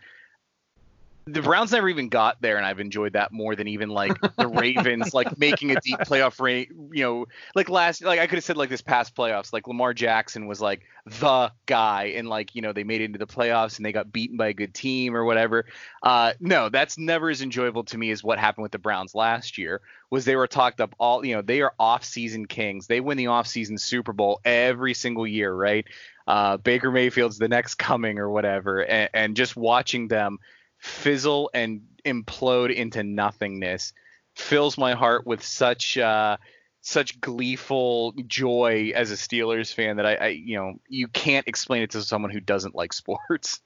the 1.26 1.40
Browns 1.40 1.72
never 1.72 1.88
even 1.88 2.10
got 2.10 2.42
there, 2.42 2.58
and 2.58 2.66
I've 2.66 2.80
enjoyed 2.80 3.14
that 3.14 3.32
more 3.32 3.56
than 3.56 3.66
even 3.68 3.88
like 3.88 4.20
the 4.36 4.46
Ravens, 4.48 5.14
like 5.14 5.38
making 5.38 5.70
a 5.70 5.80
deep 5.80 5.98
playoff 6.00 6.38
rate. 6.38 6.70
You 6.92 7.02
know, 7.02 7.26
like 7.54 7.70
last, 7.70 8.02
like 8.02 8.20
I 8.20 8.26
could 8.26 8.36
have 8.36 8.44
said 8.44 8.58
like 8.58 8.68
this 8.68 8.82
past 8.82 9.14
playoffs, 9.14 9.52
like 9.52 9.66
Lamar 9.66 9.94
Jackson 9.94 10.46
was 10.46 10.60
like 10.60 10.82
the 11.06 11.50
guy, 11.64 12.12
and 12.16 12.28
like 12.28 12.54
you 12.54 12.60
know 12.60 12.74
they 12.74 12.84
made 12.84 13.00
it 13.00 13.04
into 13.04 13.18
the 13.18 13.26
playoffs 13.26 13.78
and 13.78 13.86
they 13.86 13.92
got 13.92 14.12
beaten 14.12 14.36
by 14.36 14.48
a 14.48 14.52
good 14.52 14.74
team 14.74 15.16
or 15.16 15.24
whatever. 15.24 15.64
Uh, 16.02 16.34
no, 16.40 16.68
that's 16.68 16.98
never 16.98 17.30
as 17.30 17.40
enjoyable 17.40 17.84
to 17.84 17.96
me 17.96 18.10
as 18.10 18.22
what 18.22 18.38
happened 18.38 18.64
with 18.64 18.72
the 18.72 18.78
Browns 18.78 19.14
last 19.14 19.56
year. 19.56 19.80
Was 20.10 20.26
they 20.26 20.36
were 20.36 20.46
talked 20.46 20.80
up 20.80 20.94
all, 20.98 21.24
you 21.24 21.34
know, 21.34 21.42
they 21.42 21.62
are 21.62 21.72
off-season 21.78 22.46
kings. 22.46 22.86
They 22.86 23.00
win 23.00 23.16
the 23.16 23.28
off-season 23.28 23.78
Super 23.78 24.12
Bowl 24.12 24.40
every 24.44 24.94
single 24.94 25.26
year, 25.26 25.52
right? 25.52 25.86
Uh, 26.26 26.58
Baker 26.58 26.90
Mayfield's 26.90 27.38
the 27.38 27.48
next 27.48 27.74
coming 27.76 28.18
or 28.18 28.30
whatever, 28.30 28.84
and, 28.84 29.10
and 29.12 29.36
just 29.36 29.56
watching 29.56 30.08
them 30.08 30.38
fizzle 30.84 31.50
and 31.54 31.80
implode 32.04 32.72
into 32.74 33.02
nothingness 33.02 33.94
fills 34.34 34.76
my 34.76 34.92
heart 34.92 35.26
with 35.26 35.42
such 35.42 35.96
uh, 35.96 36.36
such 36.82 37.20
gleeful 37.20 38.12
joy 38.26 38.92
as 38.94 39.10
a 39.10 39.14
Steelers 39.14 39.72
fan 39.72 39.96
that 39.96 40.04
I, 40.04 40.14
I 40.14 40.26
you 40.28 40.58
know 40.58 40.74
you 40.86 41.08
can't 41.08 41.48
explain 41.48 41.82
it 41.82 41.90
to 41.92 42.02
someone 42.02 42.30
who 42.30 42.40
doesn't 42.40 42.74
like 42.74 42.92
sports. 42.92 43.60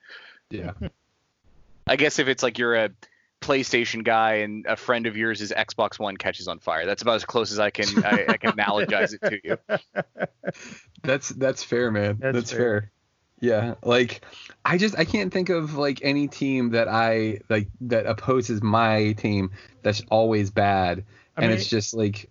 Yeah. 0.50 0.72
I 1.86 1.96
guess 1.96 2.18
if 2.18 2.28
it's 2.28 2.42
like 2.42 2.58
you're 2.58 2.74
a 2.74 2.90
PlayStation 3.40 4.04
guy 4.04 4.36
and 4.36 4.64
a 4.66 4.76
friend 4.76 5.06
of 5.06 5.16
yours 5.16 5.40
is 5.40 5.52
Xbox 5.52 5.98
One 5.98 6.16
catches 6.16 6.48
on 6.48 6.58
fire. 6.58 6.86
That's 6.86 7.02
about 7.02 7.16
as 7.16 7.24
close 7.24 7.50
as 7.50 7.58
I 7.58 7.70
can 7.70 8.04
I, 8.04 8.26
I 8.28 8.36
can 8.36 8.52
analogize 8.52 9.12
it 9.12 9.28
to 9.28 9.40
you. 9.42 9.58
That's 11.02 11.30
that's 11.30 11.64
fair, 11.64 11.90
man. 11.90 12.18
That's 12.20 12.34
That's, 12.34 12.50
fair. 12.52 12.58
fair. 12.58 12.92
Yeah, 13.40 13.74
like 13.84 14.22
I 14.64 14.78
just 14.78 14.98
I 14.98 15.04
can't 15.04 15.32
think 15.32 15.48
of 15.48 15.74
like 15.76 16.00
any 16.02 16.26
team 16.28 16.70
that 16.70 16.88
I 16.88 17.38
like 17.48 17.68
that 17.82 18.06
opposes 18.06 18.62
my 18.62 19.12
team 19.12 19.50
that's 19.82 20.02
always 20.10 20.50
bad, 20.50 21.04
I 21.36 21.42
and 21.42 21.50
mean, 21.50 21.58
it's 21.58 21.68
just 21.68 21.94
like. 21.94 22.28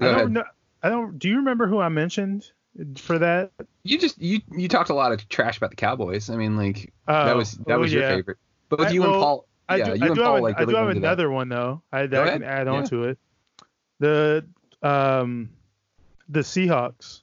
I 0.00 0.04
don't 0.06 0.14
ahead. 0.14 0.30
know. 0.32 0.44
I 0.82 0.88
don't. 0.90 1.18
Do 1.18 1.28
you 1.28 1.36
remember 1.36 1.66
who 1.66 1.78
I 1.80 1.88
mentioned 1.88 2.50
for 2.96 3.18
that? 3.18 3.52
You 3.84 3.98
just 3.98 4.20
you 4.20 4.40
you 4.50 4.68
talked 4.68 4.90
a 4.90 4.94
lot 4.94 5.12
of 5.12 5.28
trash 5.28 5.56
about 5.56 5.70
the 5.70 5.76
Cowboys. 5.76 6.28
I 6.30 6.36
mean, 6.36 6.56
like 6.56 6.92
Oh, 7.06 7.24
that 7.24 7.36
was 7.36 7.52
that 7.52 7.74
oh, 7.76 7.78
was 7.80 7.92
your 7.92 8.02
yeah. 8.02 8.16
favorite. 8.16 8.38
But 8.68 8.80
with 8.80 8.88
I- 8.88 8.92
you 8.92 9.02
and 9.04 9.12
well, 9.12 9.20
Paul, 9.20 9.46
I 9.68 9.76
yeah, 9.76 9.84
do, 9.84 9.90
you 9.98 10.04
I 10.04 10.06
and 10.08 10.14
do 10.16 10.22
Paul 10.22 10.34
have, 10.34 10.42
like 10.42 10.56
I 10.56 10.60
really 10.60 10.72
do 10.72 10.76
have 10.78 10.88
into 10.90 11.00
that. 11.00 11.06
another 11.06 11.30
one 11.30 11.48
though. 11.48 11.82
I, 11.92 12.06
that 12.06 12.28
I 12.28 12.30
can 12.32 12.42
add 12.42 12.68
on 12.68 12.84
to 12.88 13.04
it. 13.04 13.18
The 14.00 14.44
um 14.82 15.50
the 16.28 16.40
Seahawks. 16.40 17.22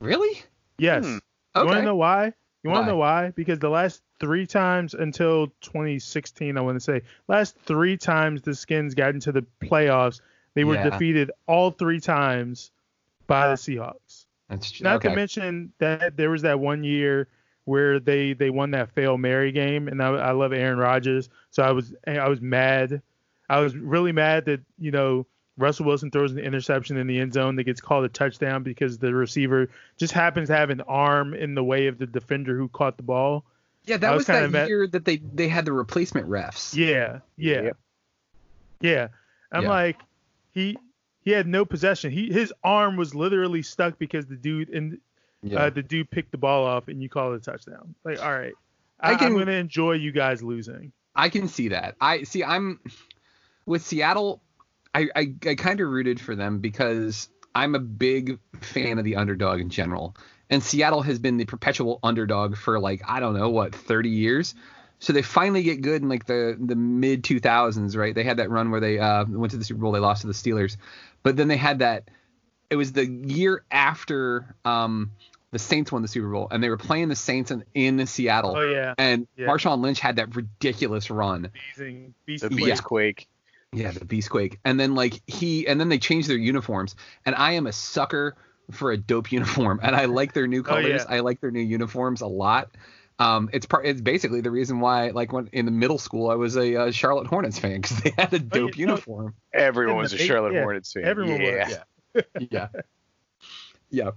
Really? 0.00 0.42
Yes. 0.78 1.04
Hmm. 1.04 1.18
You 1.56 1.66
want 1.66 1.78
to 1.78 1.82
know 1.82 1.96
why? 1.96 2.32
You 2.62 2.70
want 2.70 2.84
to 2.86 2.92
know 2.92 2.96
why? 2.96 3.30
Because 3.30 3.58
the 3.58 3.68
last 3.68 4.02
three 4.20 4.46
times 4.46 4.94
until 4.94 5.48
2016, 5.62 6.56
I 6.56 6.60
want 6.60 6.76
to 6.76 6.80
say, 6.80 7.02
last 7.26 7.56
three 7.64 7.96
times 7.96 8.42
the 8.42 8.54
Skins 8.54 8.94
got 8.94 9.14
into 9.14 9.32
the 9.32 9.44
playoffs, 9.60 10.20
they 10.54 10.64
were 10.64 10.74
Yeah. 10.74 10.90
defeated 10.90 11.30
all 11.46 11.70
three 11.72 11.98
times 12.00 12.70
by 13.26 13.48
the 13.48 13.54
Seahawks. 13.54 14.26
That's 14.48 14.70
tr- 14.70 14.84
Not 14.84 14.96
okay. 14.96 15.08
to 15.08 15.16
mention 15.16 15.72
that 15.78 16.16
there 16.16 16.30
was 16.30 16.42
that 16.42 16.60
one 16.60 16.84
year 16.84 17.26
where 17.64 17.98
they 18.00 18.32
they 18.34 18.50
won 18.50 18.72
that 18.72 18.90
fail 18.90 19.16
Mary 19.18 19.50
game, 19.52 19.88
and 19.88 20.02
I, 20.02 20.08
I 20.08 20.30
love 20.32 20.52
Aaron 20.52 20.78
Rodgers, 20.78 21.28
so 21.50 21.62
I 21.62 21.70
was 21.72 21.94
I 22.06 22.28
was 22.28 22.40
mad. 22.40 23.02
I 23.48 23.60
was 23.60 23.76
really 23.76 24.12
mad 24.12 24.44
that 24.46 24.60
you 24.78 24.90
know 24.90 25.26
Russell 25.58 25.84
Wilson 25.86 26.10
throws 26.10 26.32
an 26.32 26.38
interception 26.38 26.96
in 26.96 27.06
the 27.06 27.18
end 27.20 27.32
zone 27.34 27.56
that 27.56 27.64
gets 27.64 27.80
called 27.80 28.04
a 28.04 28.08
touchdown 28.08 28.62
because 28.62 28.98
the 28.98 29.12
receiver 29.14 29.68
just 29.98 30.12
happens 30.14 30.48
to 30.48 30.56
have 30.56 30.70
an 30.70 30.80
arm 30.82 31.34
in 31.34 31.54
the 31.54 31.62
way 31.62 31.86
of 31.88 31.98
the 31.98 32.06
defender 32.06 32.56
who 32.56 32.68
caught 32.68 32.96
the 32.96 33.02
ball. 33.02 33.44
Yeah, 33.84 33.96
I 33.96 33.98
that 33.98 34.10
was 34.12 34.20
was, 34.20 34.26
kinda 34.26 34.40
that 34.42 34.50
mad- 34.50 34.68
year 34.68 34.86
that 34.86 35.04
they 35.04 35.16
they 35.18 35.48
had 35.48 35.64
the 35.64 35.72
replacement 35.72 36.28
refs. 36.28 36.74
Yeah, 36.74 37.18
yeah, 37.36 37.62
Yep. 37.62 37.76
yeah. 38.80 39.08
I'm 39.50 39.64
Yeah. 39.64 39.68
like, 39.68 39.98
he 40.52 40.78
he 41.24 41.30
had 41.32 41.46
no 41.46 41.64
possession. 41.64 42.10
He 42.10 42.32
his 42.32 42.52
arm 42.64 42.96
was 42.96 43.14
literally 43.14 43.62
stuck 43.62 43.98
because 43.98 44.26
the 44.26 44.36
dude 44.36 44.70
and 44.70 44.98
Yeah. 45.42 45.64
uh, 45.64 45.70
the 45.70 45.82
dude 45.82 46.10
picked 46.10 46.30
the 46.32 46.38
ball 46.38 46.64
off 46.64 46.88
and 46.88 47.02
you 47.02 47.08
call 47.08 47.32
it 47.34 47.36
a 47.36 47.40
touchdown. 47.40 47.94
Like, 48.04 48.22
all 48.24 48.32
right, 48.32 48.54
I, 49.00 49.12
I 49.12 49.14
can- 49.16 49.32
am 49.32 49.38
gonna 49.38 49.52
enjoy 49.52 49.92
you 49.92 50.12
guys 50.12 50.42
losing. 50.42 50.92
I 51.14 51.28
can 51.28 51.46
see 51.48 51.68
that. 51.68 51.96
I 52.00 52.22
see. 52.22 52.42
I'm 52.42 52.80
with 53.66 53.82
Seattle. 53.82 54.40
I 54.94 55.08
I, 55.14 55.34
I 55.46 55.54
kind 55.54 55.80
of 55.80 55.88
rooted 55.88 56.20
for 56.20 56.34
them 56.34 56.58
because 56.58 57.28
I'm 57.54 57.74
a 57.74 57.80
big 57.80 58.38
fan 58.60 58.98
of 58.98 59.04
the 59.04 59.16
underdog 59.16 59.60
in 59.60 59.70
general, 59.70 60.16
and 60.50 60.62
Seattle 60.62 61.02
has 61.02 61.18
been 61.18 61.36
the 61.36 61.44
perpetual 61.44 61.98
underdog 62.02 62.56
for 62.56 62.78
like 62.80 63.02
I 63.06 63.20
don't 63.20 63.34
know 63.34 63.50
what 63.50 63.74
30 63.74 64.08
years. 64.08 64.54
So 64.98 65.12
they 65.12 65.22
finally 65.22 65.64
get 65.64 65.80
good 65.82 66.02
in 66.02 66.08
like 66.08 66.26
the 66.26 66.56
the 66.58 66.76
mid 66.76 67.24
2000s, 67.24 67.96
right? 67.96 68.14
They 68.14 68.22
had 68.22 68.36
that 68.36 68.50
run 68.50 68.70
where 68.70 68.80
they 68.80 69.00
uh, 69.00 69.24
went 69.28 69.50
to 69.50 69.56
the 69.56 69.64
Super 69.64 69.80
Bowl, 69.80 69.92
they 69.92 69.98
lost 69.98 70.20
to 70.20 70.28
the 70.28 70.32
Steelers, 70.32 70.76
but 71.22 71.36
then 71.36 71.48
they 71.48 71.56
had 71.56 71.80
that. 71.80 72.08
It 72.70 72.76
was 72.76 72.92
the 72.92 73.04
year 73.04 73.64
after 73.70 74.54
um, 74.64 75.10
the 75.50 75.58
Saints 75.58 75.92
won 75.92 76.02
the 76.02 76.08
Super 76.08 76.30
Bowl, 76.30 76.48
and 76.50 76.62
they 76.62 76.70
were 76.70 76.78
playing 76.78 77.08
the 77.08 77.16
Saints 77.16 77.50
in, 77.50 77.64
in 77.74 78.06
Seattle. 78.06 78.54
Oh 78.56 78.60
yeah, 78.60 78.94
And 78.96 79.28
Yeah. 79.36 79.48
Marshawn 79.48 79.80
Lynch 79.82 80.00
had 80.00 80.16
that 80.16 80.34
ridiculous 80.34 81.10
run. 81.10 81.50
amazing. 81.78 82.14
Beast 82.24 82.42
The 82.42 82.48
Quake. 82.48 82.64
Beast 82.64 82.84
Quake. 82.84 83.28
Yeah, 83.72 83.90
the 83.90 84.00
Beastquake. 84.04 84.58
And 84.64 84.78
then 84.78 84.94
like 84.94 85.20
he 85.26 85.66
and 85.66 85.80
then 85.80 85.88
they 85.88 85.98
changed 85.98 86.28
their 86.28 86.36
uniforms. 86.36 86.94
And 87.24 87.34
I 87.34 87.52
am 87.52 87.66
a 87.66 87.72
sucker 87.72 88.36
for 88.70 88.92
a 88.92 88.96
dope 88.96 89.32
uniform. 89.32 89.80
And 89.82 89.96
I 89.96 90.04
like 90.06 90.34
their 90.34 90.46
new 90.46 90.60
Oh, 90.66 90.68
colors. 90.68 91.04
yeah. 91.08 91.14
I 91.14 91.20
like 91.20 91.40
their 91.40 91.50
new 91.50 91.60
uniforms 91.62 92.20
a 92.20 92.26
lot. 92.26 92.70
Um, 93.18 93.50
it's 93.52 93.66
part. 93.66 93.86
It's 93.86 94.00
basically 94.00 94.40
the 94.40 94.50
reason 94.50 94.80
why, 94.80 95.10
like, 95.10 95.32
when 95.32 95.48
in 95.52 95.64
the 95.66 95.70
middle 95.70 95.98
school, 95.98 96.30
I 96.30 96.34
was 96.34 96.56
a 96.56 96.74
uh, 96.76 96.90
Charlotte 96.90 97.26
Hornets 97.28 97.58
fan 97.58 97.80
because 97.80 98.00
they 98.00 98.10
had 98.16 98.32
a 98.32 98.38
dope 98.38 98.76
yeah, 98.76 98.86
no, 98.86 98.92
uniform. 98.92 99.34
Everyone 99.52 99.96
was 99.98 100.12
a 100.12 100.16
big- 100.16 100.26
Charlotte 100.26 100.54
yeah, 100.54 100.62
Hornets 100.62 100.92
fan. 100.92 101.04
everyone 101.04 101.40
was, 101.40 101.48
yeah. 101.50 101.68
Yeah, 102.14 102.22
yeah, 102.50 102.68
yeah. 103.90 104.10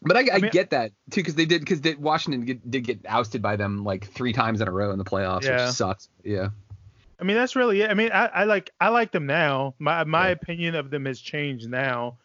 But 0.00 0.16
I, 0.16 0.20
I, 0.20 0.26
I 0.34 0.38
mean- 0.38 0.50
get 0.50 0.70
that 0.70 0.90
too 1.10 1.20
because 1.20 1.34
they 1.36 1.44
did 1.44 1.60
because 1.64 1.82
Washington 1.98 2.44
get, 2.44 2.68
did 2.68 2.84
get 2.84 3.00
ousted 3.06 3.42
by 3.42 3.56
them 3.56 3.84
like 3.84 4.08
three 4.08 4.32
times 4.32 4.60
in 4.60 4.66
a 4.66 4.72
row 4.72 4.90
in 4.90 4.98
the 4.98 5.04
playoffs, 5.04 5.44
Yeah. 5.44 5.66
which 5.66 5.74
sucks. 5.76 6.08
Yeah. 6.24 6.48
I 7.22 7.24
mean, 7.24 7.36
that's 7.36 7.54
really 7.54 7.82
it. 7.82 7.90
I 7.90 7.94
mean, 7.94 8.10
I, 8.12 8.26
I 8.26 8.44
like 8.44 8.70
I 8.80 8.88
like 8.88 9.12
them 9.12 9.26
now. 9.26 9.74
My 9.78 10.02
my 10.02 10.26
Yeah. 10.26 10.32
opinion 10.32 10.74
of 10.74 10.90
them 10.90 11.04
has 11.06 11.20
changed 11.20 11.70
now. 11.70 12.16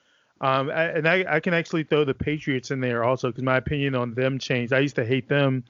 Um, 0.42 0.70
I, 0.70 0.86
and 0.86 1.08
I, 1.08 1.26
I 1.36 1.40
can 1.40 1.54
actually 1.54 1.84
throw 1.84 2.04
the 2.04 2.14
Patriots 2.14 2.72
in 2.72 2.80
there 2.80 3.04
also 3.04 3.30
because 3.30 3.44
my 3.44 3.58
opinion 3.58 3.96
on 3.96 4.14
them 4.16 4.40
changed. 4.40 4.74
I 4.74 4.80
used 4.80 4.96
to 4.96 5.06
hate 5.06 5.30
them 5.30 5.64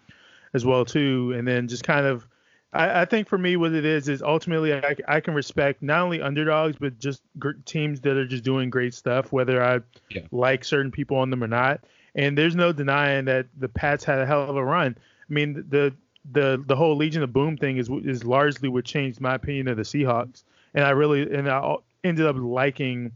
as 0.53 0.65
well 0.65 0.85
too, 0.85 1.33
and 1.37 1.47
then 1.47 1.67
just 1.67 1.83
kind 1.83 2.05
of. 2.05 2.25
I, 2.73 3.01
I 3.01 3.05
think 3.05 3.27
for 3.27 3.37
me, 3.37 3.57
what 3.57 3.73
it 3.73 3.85
is 3.85 4.07
is 4.09 4.21
ultimately 4.21 4.73
I, 4.73 4.95
I 5.07 5.19
can 5.19 5.33
respect 5.33 5.81
not 5.81 6.01
only 6.01 6.21
underdogs 6.21 6.77
but 6.79 6.97
just 6.99 7.21
gr- 7.39 7.51
teams 7.65 8.01
that 8.01 8.17
are 8.17 8.27
just 8.27 8.43
doing 8.43 8.69
great 8.69 8.93
stuff, 8.93 9.31
whether 9.33 9.61
I 9.61 9.79
Yeah. 10.09 10.21
like 10.31 10.63
certain 10.63 10.91
people 10.91 11.17
on 11.17 11.29
them 11.29 11.43
or 11.43 11.47
not. 11.47 11.81
And 12.15 12.37
there's 12.37 12.55
no 12.55 12.71
denying 12.71 13.25
that 13.25 13.47
the 13.57 13.69
Pats 13.69 14.03
had 14.03 14.19
a 14.19 14.25
hell 14.25 14.49
of 14.49 14.55
a 14.55 14.63
run. 14.63 14.97
I 15.29 15.33
mean, 15.33 15.65
the 15.69 15.93
the 16.31 16.63
the 16.65 16.75
whole 16.75 16.95
Legion 16.95 17.23
of 17.23 17.31
Boom 17.33 17.57
thing 17.57 17.77
is 17.77 17.89
is 18.03 18.23
largely 18.23 18.69
what 18.69 18.85
changed 18.85 19.21
my 19.21 19.35
opinion 19.35 19.67
of 19.67 19.77
the 19.77 19.83
Seahawks, 19.83 20.43
and 20.73 20.83
I 20.83 20.91
really 20.91 21.21
and 21.33 21.49
I 21.49 21.75
ended 22.03 22.25
up 22.25 22.35
liking 22.37 23.11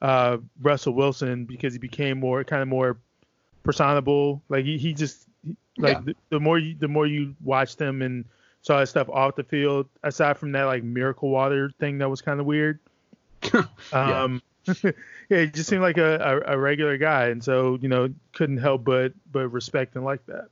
uh, 0.00 0.38
Russell 0.60 0.94
Wilson 0.94 1.44
because 1.44 1.72
he 1.72 1.78
became 1.78 2.18
more 2.18 2.44
kind 2.44 2.62
of 2.62 2.68
more 2.68 2.98
personable. 3.62 4.42
Like 4.48 4.64
he, 4.64 4.78
he 4.78 4.94
just 4.94 5.26
like 5.78 5.96
Yeah. 5.98 6.02
the, 6.04 6.16
the 6.30 6.40
more 6.40 6.58
you 6.58 6.74
the 6.78 6.88
more 6.88 7.06
you 7.06 7.34
watched 7.42 7.80
him 7.80 8.02
and 8.02 8.24
saw 8.62 8.80
his 8.80 8.90
stuff 8.90 9.08
off 9.08 9.36
the 9.36 9.44
field, 9.44 9.88
aside 10.02 10.38
from 10.38 10.52
that 10.52 10.64
like 10.64 10.82
miracle 10.82 11.30
water 11.30 11.70
thing 11.80 11.98
that 11.98 12.08
was 12.08 12.20
kind 12.22 12.38
of 12.40 12.46
weird. 12.46 12.78
um, 13.92 14.40
yeah, 14.82 14.92
he 15.28 15.46
just 15.48 15.68
seemed 15.68 15.82
like 15.82 15.98
a, 15.98 16.42
a, 16.46 16.54
a 16.54 16.58
regular 16.58 16.96
guy, 16.96 17.28
and 17.28 17.42
so 17.42 17.78
you 17.80 17.88
know 17.88 18.08
couldn't 18.32 18.58
help 18.58 18.84
but 18.84 19.12
but 19.32 19.48
respect 19.48 19.96
and 19.96 20.04
like 20.04 20.24
that. 20.26 20.48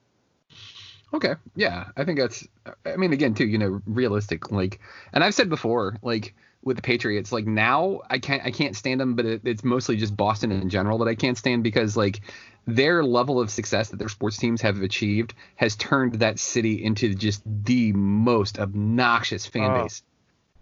Okay. 1.13 1.35
Yeah, 1.57 1.87
I 1.97 2.05
think 2.05 2.19
that's. 2.19 2.47
I 2.87 2.97
mean, 2.97 3.13
again, 3.13 3.35
too, 3.35 3.47
you 3.47 3.59
know, 3.59 3.81
realistic. 3.87 4.51
Like, 4.53 4.81
and 5.13 5.25
I've 5.25 5.35
said 5.35 5.49
before, 5.49 5.97
like 6.03 6.35
with 6.63 6.77
the 6.77 6.83
Patriots, 6.83 7.33
like 7.33 7.47
now 7.47 8.01
I 8.09 8.19
can't 8.19 8.45
I 8.45 8.51
can't 8.51 8.77
stand 8.77 9.01
them, 9.01 9.15
but 9.17 9.27
it, 9.27 9.41
it's 9.45 9.65
mostly 9.65 9.97
just 9.97 10.17
Boston 10.17 10.53
in 10.53 10.69
general 10.69 10.99
that 10.99 11.09
I 11.09 11.15
can't 11.15 11.37
stand 11.39 11.65
because 11.65 11.97
like 11.97 12.21
their 12.67 13.03
level 13.03 13.41
of 13.41 13.51
success 13.51 13.89
that 13.89 13.97
their 13.97 14.09
sports 14.09 14.37
teams 14.37 14.61
have 14.63 14.81
achieved 14.83 15.35
has 15.57 15.75
turned 15.77 16.15
that 16.21 16.39
city 16.39 16.85
into 16.85 17.15
just 17.15 17.43
the 17.47 17.93
most 17.93 18.59
obnoxious 18.59 19.47
fan 19.47 19.73
Oh, 19.73 19.83
base. 19.83 20.03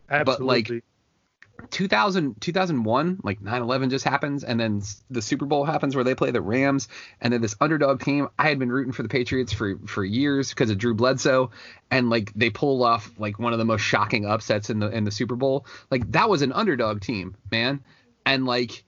Absolutely. 0.08 0.62
But 0.62 0.72
like 0.72 0.84
2000 1.70 2.40
2001 2.40 3.20
like 3.24 3.40
9-11 3.40 3.90
just 3.90 4.04
happens 4.04 4.44
and 4.44 4.58
then 4.58 4.80
the 5.10 5.20
super 5.20 5.44
bowl 5.44 5.64
happens 5.64 5.94
where 5.94 6.04
they 6.04 6.14
play 6.14 6.30
the 6.30 6.40
rams 6.40 6.88
and 7.20 7.32
then 7.32 7.40
this 7.40 7.56
underdog 7.60 8.00
team 8.00 8.28
i 8.38 8.48
had 8.48 8.58
been 8.58 8.70
rooting 8.70 8.92
for 8.92 9.02
the 9.02 9.08
patriots 9.08 9.52
for 9.52 9.76
for 9.86 10.04
years 10.04 10.50
because 10.50 10.70
of 10.70 10.78
drew 10.78 10.94
bledsoe 10.94 11.50
and 11.90 12.10
like 12.10 12.32
they 12.34 12.50
pull 12.50 12.84
off 12.84 13.10
like 13.18 13.38
one 13.38 13.52
of 13.52 13.58
the 13.58 13.64
most 13.64 13.82
shocking 13.82 14.26
upsets 14.26 14.70
in 14.70 14.78
the 14.78 14.88
in 14.88 15.04
the 15.04 15.10
super 15.10 15.36
bowl. 15.36 15.66
Like 15.90 16.10
that 16.12 16.28
was 16.28 16.42
an 16.42 16.52
underdog 16.52 17.00
team 17.00 17.36
man. 17.50 17.80
And 18.26 18.46
like 18.46 18.84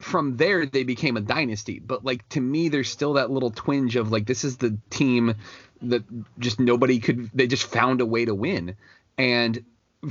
from 0.00 0.36
there 0.36 0.66
they 0.66 0.84
became 0.84 1.16
a 1.16 1.20
dynasty. 1.20 1.78
But 1.78 2.04
like 2.04 2.28
to 2.30 2.40
me 2.40 2.68
there's 2.68 2.90
still 2.90 3.14
that 3.14 3.30
little 3.30 3.50
twinge 3.50 3.96
of 3.96 4.12
like 4.12 4.26
this 4.26 4.44
is 4.44 4.56
the 4.58 4.78
team 4.90 5.34
that 5.82 6.04
just 6.38 6.60
nobody 6.60 6.98
could 6.98 7.30
they 7.32 7.46
just 7.46 7.64
found 7.64 8.00
a 8.00 8.06
way 8.06 8.24
to 8.24 8.34
win. 8.34 8.76
And 9.16 9.64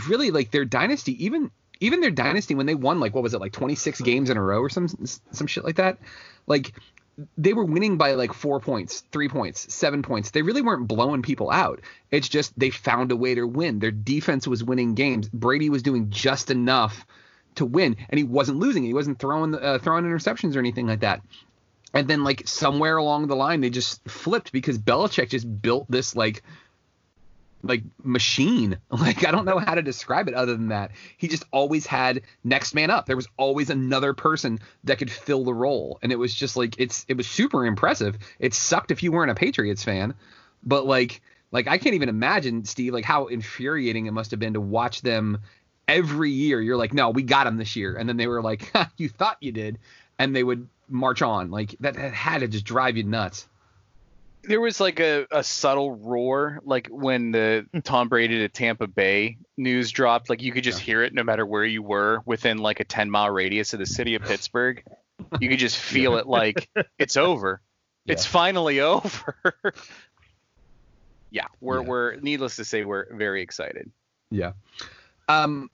really 0.08 0.32
like 0.32 0.52
their 0.52 0.66
dynasty 0.66 1.26
even 1.26 1.52
even 1.82 2.00
their 2.00 2.12
dynasty 2.12 2.56
when 2.56 2.68
they 2.68 2.76
won 2.76 3.00
like 3.00 3.14
what 3.14 3.24
was 3.24 3.34
it 3.34 3.42
like 3.42 3.52
26 3.52 4.00
games 4.02 4.30
in 4.30 4.38
a 4.38 4.42
row 4.42 4.60
or 4.62 4.70
some 4.70 4.88
some 4.88 5.48
shit 5.48 5.66
like 5.66 5.76
that 5.76 5.98
like 6.48 6.74
they 7.38 7.54
were 7.54 7.66
winning 7.66 7.98
by 7.98 8.14
like 8.14 8.34
four 8.34 8.60
points 8.60 9.04
three 9.12 9.28
points 9.28 9.74
seven 9.74 10.02
points. 10.02 10.32
They 10.32 10.42
really 10.42 10.62
weren't 10.62 10.88
blowing 10.88 11.22
people 11.22 11.52
out. 11.52 11.82
It's 12.10 12.30
just 12.30 12.58
they 12.58 12.70
found 12.70 13.12
a 13.12 13.16
way 13.16 13.36
to 13.36 13.46
win. 13.46 13.80
Their 13.80 13.92
defense 13.92 14.48
was 14.48 14.64
winning 14.64 14.96
games. 14.96 15.30
Brady 15.30 15.70
was 15.70 15.84
doing 15.84 16.10
just 16.10 16.52
enough 16.52 17.06
to 17.56 17.66
win 17.66 17.98
and 18.10 18.18
he 18.18 18.24
wasn't 18.24 18.60
losing 18.60 18.84
he 18.84 18.94
wasn't 18.94 19.20
throwing 19.20 19.56
uh, 19.56 19.80
throwing 19.80 20.06
interceptions 20.06 20.56
or 20.56 20.60
anything 20.60 20.88
like 20.88 21.02
that. 21.02 21.22
And 21.94 22.08
then 22.08 22.24
like 22.24 22.48
somewhere 22.48 22.98
along 22.98 23.28
the 23.28 23.36
line 23.36 23.62
they 23.62 23.70
just 23.70 24.08
flipped 24.10 24.52
because 24.52 24.78
Belichick 24.78 25.30
just 25.30 25.62
built 25.62 25.86
this 25.90 26.16
like 26.16 26.44
like 27.64 27.84
machine. 28.04 28.78
Like 29.02 29.26
I 29.26 29.32
don't 29.32 29.46
know 29.46 29.58
how 29.58 29.74
to 29.74 29.82
describe 29.82 30.28
it 30.28 30.36
other 30.36 30.54
than 30.54 30.68
that. 30.68 30.92
He 31.18 31.28
just 31.28 31.44
always 31.52 31.88
had 31.88 32.22
next 32.44 32.76
man 32.76 32.92
up. 32.92 33.08
There 33.08 33.16
was 33.16 33.28
always 33.36 33.70
another 33.70 34.14
person 34.14 34.60
that 34.84 35.00
could 35.00 35.10
fill 35.10 35.44
the 35.44 35.54
role. 35.54 35.98
And 36.04 36.12
it 36.12 36.18
was 36.18 36.34
just 36.36 36.56
like 36.56 36.76
it's 36.78 37.04
it 37.08 37.18
was 37.18 37.28
super 37.28 37.66
impressive. 37.66 38.18
It 38.40 38.54
sucked 38.54 38.92
if 38.92 39.02
you 39.02 39.12
weren't 39.12 39.32
a 39.32 39.36
Patriots 39.36 39.84
fan, 39.84 40.14
but 40.64 40.86
like 40.86 41.22
like 41.52 41.68
I 41.68 41.78
can't 41.78 41.96
even 41.96 42.10
imagine 42.10 42.64
Steve 42.66 42.94
like 42.94 43.06
how 43.06 43.28
infuriating 43.28 44.06
it 44.06 44.12
must 44.12 44.32
have 44.32 44.40
been 44.40 44.54
to 44.54 44.62
watch 44.62 45.02
them 45.02 45.40
every 45.88 46.32
year. 46.32 46.62
You're 46.62 46.78
like, 46.78 46.94
"No, 46.94 47.10
we 47.10 47.24
got 47.24 47.48
him 47.48 47.58
this 47.58 47.76
year." 47.76 47.96
And 47.96 48.08
then 48.08 48.18
they 48.18 48.28
were 48.28 48.42
like, 48.42 48.72
"You 48.98 49.10
thought 49.10 49.38
you 49.42 49.52
did." 49.52 49.80
And 50.20 50.36
they 50.36 50.44
would 50.44 50.68
march 50.88 51.22
on. 51.22 51.52
Like 51.52 51.76
that, 51.80 51.96
that 51.96 52.14
had 52.14 52.40
to 52.40 52.48
just 52.48 52.66
drive 52.66 52.98
you 52.98 53.04
nuts. 53.04 53.48
There 54.44 54.60
was 54.62 54.80
like 54.80 55.00
a, 55.00 55.26
a 55.32 55.44
subtle 55.44 55.92
roar 55.96 56.60
like 56.64 56.88
when 56.88 57.32
the 57.32 57.66
Tom 57.84 58.10
Brady 58.10 58.40
to 58.40 58.50
Tampa 58.50 58.88
Bay 58.88 59.38
news 59.58 59.92
dropped 59.92 60.30
like 60.30 60.42
you 60.42 60.52
could 60.52 60.64
just 60.64 60.80
hear 60.80 61.04
it 61.04 61.14
no 61.14 61.24
matter 61.24 61.46
where 61.46 61.66
you 61.66 61.84
were 61.84 62.22
within 62.26 62.58
like 62.58 62.80
a 62.80 62.84
10 62.84 63.10
mile 63.12 63.30
radius 63.30 63.74
of 63.74 63.80
the 63.80 63.86
city 63.86 64.16
of 64.16 64.24
Pittsburgh. 64.24 64.84
You 65.40 65.50
could 65.50 65.60
just 65.60 65.78
feel 65.94 66.18
it 66.18 66.26
like 66.28 66.70
it's 66.98 67.18
over. 67.18 67.62
It's 68.08 68.26
finally 68.26 68.80
over. 68.82 69.36
Yeah 71.30 71.46
we're 71.60 71.82
Yeah. 71.82 71.88
we're 71.88 72.16
needless 72.16 72.56
to 72.58 72.66
say 72.66 72.84
we're 72.84 73.14
very 73.16 73.42
excited. 73.42 73.92
Yeah. 74.32 74.54
Um, 75.30 75.70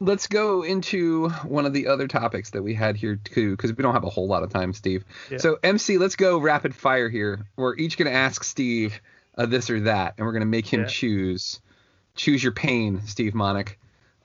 let's 0.00 0.26
go 0.26 0.62
into 0.62 1.28
one 1.44 1.66
of 1.66 1.72
the 1.72 1.86
other 1.88 2.06
topics 2.08 2.50
that 2.50 2.62
we 2.62 2.74
had 2.74 2.96
here 2.96 3.16
too, 3.16 3.52
because 3.52 3.76
we 3.76 3.82
don't 3.82 3.94
have 3.94 4.04
a 4.04 4.10
whole 4.10 4.26
lot 4.28 4.42
of 4.42 4.50
time, 4.50 4.72
Steve. 4.72 5.04
Yeah. 5.30 5.38
So 5.38 5.58
MC, 5.62 5.98
let's 5.98 6.16
go 6.16 6.38
rapid 6.38 6.74
fire 6.74 7.08
here. 7.08 7.46
We're 7.56 7.76
each 7.76 7.96
gonna 7.98 8.10
ask 8.10 8.44
Steve 8.44 9.00
uh, 9.36 9.46
this 9.46 9.70
or 9.70 9.80
that, 9.80 10.14
and 10.18 10.26
we're 10.26 10.32
gonna 10.32 10.44
make 10.46 10.66
him 10.66 10.80
Yeah. 10.80 10.86
choose. 10.86 11.60
Choose 12.14 12.42
your 12.42 12.52
pain, 12.52 13.02
Steve 13.06 13.32
Monick, 13.32 13.76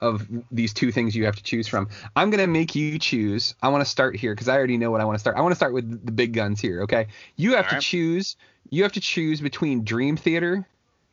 of 0.02 0.28
these 0.52 0.74
two 0.74 0.92
things 0.92 1.16
you 1.16 1.26
have 1.26 1.36
to 1.36 1.44
choose 1.44 1.68
from. 1.68 1.90
I'm 2.16 2.30
gonna 2.30 2.48
make 2.48 2.76
you 2.76 2.98
choose. 3.00 3.56
I 3.62 3.70
want 3.70 3.84
to 3.84 3.90
start 3.90 4.16
here 4.16 4.34
because 4.34 4.48
I 4.48 4.58
already 4.58 4.78
know 4.78 4.92
what 4.92 5.00
I 5.02 5.06
want 5.06 5.16
to 5.16 5.20
start. 5.20 5.38
I 5.38 5.42
want 5.42 5.52
to 5.52 5.56
start 5.58 5.74
with 5.74 6.06
the 6.06 6.12
big 6.12 6.34
guns 6.34 6.60
here. 6.60 6.82
Okay, 6.84 7.08
you 7.36 7.52
have 7.56 7.66
to 7.66 7.76
Alright. 7.76 7.84
choose. 7.84 8.36
You 8.70 8.84
have 8.84 8.94
to 8.94 9.00
choose 9.00 9.40
between 9.42 9.84
Dream 9.84 10.18
Theater 10.18 10.68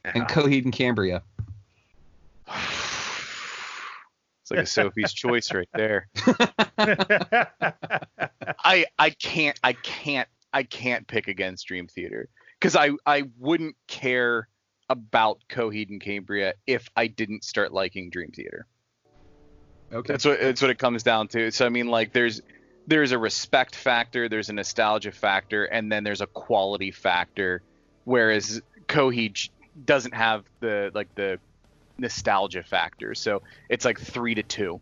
and 0.05 0.25
Coheed 0.27 0.65
and 0.65 0.73
Cambria. 0.73 1.23
It's 4.51 4.77
like 4.77 4.85
a 4.85 4.91
Sophie's 4.91 5.13
choice 5.13 5.53
right 5.53 5.69
there 5.75 6.09
I 8.65 8.87
I 8.99 9.11
can't 9.11 9.59
I 9.63 9.73
can't 9.75 10.29
I 10.53 10.63
can't 10.63 11.07
pick 11.07 11.29
against 11.29 11.67
Dream 11.67 11.87
Theater 11.87 12.29
because 12.59 12.77
I 12.77 12.91
I 13.07 13.25
wouldn't 13.39 13.77
care 13.87 14.49
about 14.89 15.39
Coheed 15.49 15.91
and 15.91 16.01
Cambria 16.01 16.55
if 16.67 16.89
I 16.97 17.07
didn't 17.07 17.45
start 17.45 17.73
liking 17.73 18.11
Dream 18.11 18.33
Theater. 18.33 18.67
Okay. 19.93 20.13
That's 20.13 20.25
what 20.25 20.41
that's 20.41 20.63
what 20.63 20.71
it 20.71 20.79
comes 20.79 21.03
down 21.03 21.29
to. 21.29 21.51
So 21.51 21.67
I 21.67 21.69
mean 21.69 21.89
like 21.89 22.13
there's 22.13 22.41
there's 22.87 23.13
a 23.13 23.19
respect 23.19 23.77
factor, 23.77 24.29
there's 24.29 24.49
a 24.49 24.53
nostalgia 24.53 25.13
factor, 25.13 25.65
and 25.65 25.91
then 25.91 26.05
there's 26.05 26.21
a 26.21 26.27
quality 26.27 26.91
factor. 26.91 27.63
Whereas 28.05 28.63
Coheed 28.89 29.49
doesn't 29.85 30.15
have 30.15 30.45
the 30.61 30.91
like 30.95 31.15
the 31.15 31.39
nostalgia 32.01 32.63
factor. 32.63 33.15
So 33.15 33.43
it's 33.69 33.85
like 33.85 34.01
three 34.01 34.35
to 34.35 34.43
two. 34.43 34.81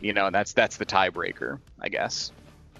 You 0.00 0.12
know, 0.12 0.30
that's 0.30 0.52
that's 0.52 0.76
the 0.76 0.86
tiebreaker, 0.86 1.58
I 1.80 1.88
guess. 1.88 2.32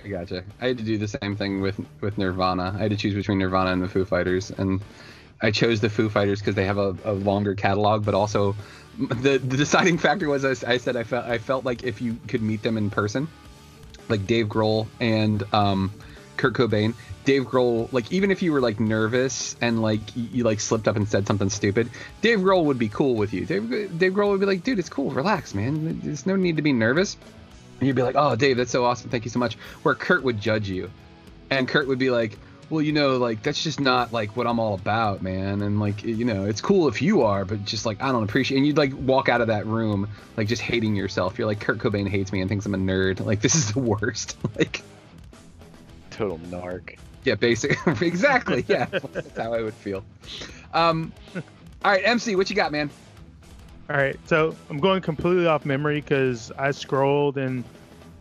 I 0.05 0.09
gotcha. 0.09 0.45
I 0.61 0.69
had 0.69 0.79
to 0.79 0.85
do 0.85 0.99
the 0.99 1.09
same 1.09 1.37
thing 1.37 1.61
with 1.61 1.81
with 2.01 2.19
Nirvana. 2.19 2.75
I 2.77 2.83
had 2.83 2.91
to 2.91 2.97
choose 2.97 3.15
between 3.15 3.39
Nirvana 3.39 3.73
and 3.73 3.83
the 3.83 3.89
Foo 3.89 4.05
Fighters, 4.05 4.51
and 4.51 4.81
I 5.41 5.51
chose 5.51 5.81
the 5.81 5.91
Foo 5.91 6.09
Fighters 6.09 6.41
because 6.41 6.55
they 6.55 6.67
have 6.67 6.79
a, 6.79 6.97
a 7.05 7.13
longer 7.13 7.55
catalog, 7.55 8.05
but 8.05 8.15
also 8.15 8.55
the 8.99 9.39
the 9.39 9.57
deciding 9.57 9.99
factor 9.99 10.29
was 10.29 10.45
I, 10.45 10.73
I 10.73 10.77
said 10.79 10.97
I 10.97 11.05
felt 11.05 11.27
I 11.27 11.39
felt 11.39 11.65
like 11.65 11.85
if 11.85 12.01
you 12.01 12.17
could 12.29 12.43
meet 12.43 12.63
them 12.63 12.77
in 12.77 12.91
person, 12.91 13.29
like 14.09 14.27
Dave 14.27 14.47
Grohl 14.47 14.87
and 15.01 15.43
um, 15.55 15.93
Kurt 16.37 16.55
Cobain. 16.55 16.95
Dave 17.25 17.45
Grohl, 17.45 17.93
like 17.93 18.13
even 18.13 18.31
if 18.31 18.43
you 18.43 18.53
were 18.53 18.61
like 18.61 18.81
nervous 18.81 19.57
and 19.61 19.83
like 19.83 20.01
you, 20.15 20.45
like 20.45 20.61
slipped 20.61 20.87
up 20.89 20.97
and 20.97 21.09
said 21.09 21.27
something 21.27 21.51
stupid, 21.51 21.91
Dave 22.21 22.41
Grohl 22.41 22.65
would 22.65 22.79
be 22.79 22.89
cool 22.89 23.15
with 23.15 23.33
you. 23.33 23.45
Dave 23.47 23.99
Dave 23.99 24.13
Grohl 24.13 24.31
would 24.31 24.41
be 24.41 24.47
like, 24.47 24.63
dude, 24.63 24.79
it's 24.79 24.89
cool, 24.89 25.11
relax, 25.11 25.55
man. 25.55 26.01
There's 26.03 26.27
no 26.27 26.37
need 26.37 26.57
to 26.57 26.63
be 26.63 26.73
nervous. 26.73 27.17
And 27.81 27.87
you'd 27.87 27.97
be 27.97 28.03
like, 28.03 28.17
oh, 28.17 28.37
Dave, 28.37 28.57
that's 28.57 28.71
so 28.71 28.85
awesome, 28.85 29.11
thank 29.11 29.25
you 29.25 29.31
so 29.31 29.39
much. 29.39 29.55
Where 29.83 29.95
Kurt 29.95 30.23
would 30.23 30.41
judge 30.41 30.69
you, 30.69 30.91
and 31.51 31.67
Kurt 31.67 31.89
would 31.89 31.99
be 31.99 32.11
like, 32.11 32.39
well, 32.71 32.83
you 32.83 32.93
know, 32.93 33.17
like 33.17 33.43
that's 33.43 33.63
just 33.63 33.81
not 33.81 34.13
like 34.13 34.37
what 34.37 34.47
I'm 34.47 34.59
all 34.59 34.75
about, 34.75 35.23
man. 35.23 35.63
And 35.63 35.81
like, 35.81 36.03
you 36.05 36.25
know, 36.25 36.45
it's 36.45 36.61
cool 36.61 36.89
if 36.89 37.03
you 37.03 37.23
are, 37.23 37.45
but 37.45 37.65
just 37.65 37.87
like 37.87 38.03
I 38.03 38.13
don't 38.13 38.25
appreciate. 38.25 38.59
And 38.59 38.67
you'd 38.67 38.79
like 38.79 38.93
walk 38.95 39.29
out 39.29 39.41
of 39.41 39.49
that 39.49 39.67
room 39.67 40.09
like 40.37 40.49
just 40.49 40.63
hating 40.63 40.97
yourself. 40.97 41.39
You're 41.39 41.47
like 41.47 41.61
Kurt 41.61 41.79
Cobain 41.79 42.09
hates 42.09 42.33
me 42.33 42.41
and 42.41 42.49
thinks 42.49 42.67
I'm 42.67 42.75
a 42.75 42.79
nerd. 42.79 43.25
Like 43.25 43.41
this 43.41 43.55
is 43.55 43.73
the 43.73 43.81
worst. 43.81 44.37
like 44.57 44.83
total 46.11 46.39
narc. 46.39 46.97
Yeah, 47.25 47.35
basic. 47.37 47.77
exactly. 48.03 48.65
Yeah, 48.69 48.85
that's 49.13 49.37
how 49.37 49.53
I 49.55 49.63
would 49.63 49.75
feel. 49.75 50.05
Um, 50.73 51.13
all 51.85 51.93
right, 51.93 52.03
MC, 52.05 52.37
what 52.37 52.51
you 52.51 52.57
got, 52.57 52.73
man? 52.73 52.91
All 53.91 53.97
right, 53.97 54.19
so 54.27 54.55
I'm 54.71 54.79
going 54.79 55.03
completely 55.03 55.47
off 55.47 55.65
memory 55.67 56.01
because 56.01 56.51
I 56.59 56.71
scrolled 56.71 57.37
and 57.37 57.65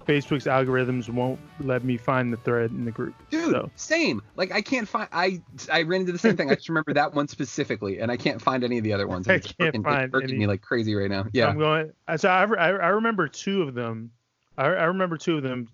Facebook's 0.06 0.44
algorithms 0.46 1.08
won't 1.08 1.40
let 1.62 1.86
me 1.86 1.96
find 1.96 2.34
the 2.34 2.38
thread 2.38 2.72
in 2.72 2.84
the 2.84 2.92
group. 2.92 3.16
Dude, 3.30 3.52
so. 3.52 3.72
same. 3.78 4.22
Like 4.36 4.52
I 4.52 4.62
can't 4.62 4.86
find. 4.88 5.08
I 5.14 5.42
I 5.72 5.84
ran 5.84 6.02
into 6.02 6.12
the 6.12 6.18
same 6.20 6.36
thing. 6.36 6.52
I 6.52 6.56
just 6.56 6.68
remember 6.68 6.94
that 6.94 7.14
one 7.14 7.30
specifically, 7.30 8.00
and 8.00 8.12
I 8.12 8.18
can't 8.18 8.42
find 8.42 8.66
any 8.66 8.78
of 8.78 8.84
the 8.84 8.92
other 8.92 9.08
ones. 9.08 9.30
I 9.30 9.36
It's 9.36 9.54
can't 9.54 9.74
freaking- 9.76 9.84
find 9.84 10.14
it's 10.14 10.24
any. 10.32 10.40
me 10.40 10.48
like 10.48 10.62
crazy 10.62 10.94
right 10.96 11.10
now. 11.10 11.28
Yeah. 11.32 11.48
I'm 11.48 11.58
going. 11.58 11.94
So 12.18 12.28
I, 12.30 12.44
I, 12.44 12.68
I 12.72 12.88
remember 12.90 13.30
two 13.30 13.62
of 13.62 13.74
them. 13.74 14.12
I, 14.58 14.66
I 14.66 14.84
remember 14.84 15.16
two 15.18 15.38
of 15.38 15.44
them, 15.44 15.70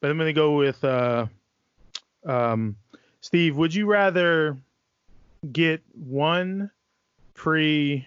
but 0.00 0.12
I'm 0.12 0.16
gonna 0.18 0.32
go 0.32 0.56
with 0.56 0.84
uh, 0.84 1.26
um, 2.24 2.76
Steve. 3.20 3.56
Would 3.56 3.74
you 3.74 3.86
rather 3.86 4.56
get 5.50 5.82
one 5.94 6.70
free 7.34 8.06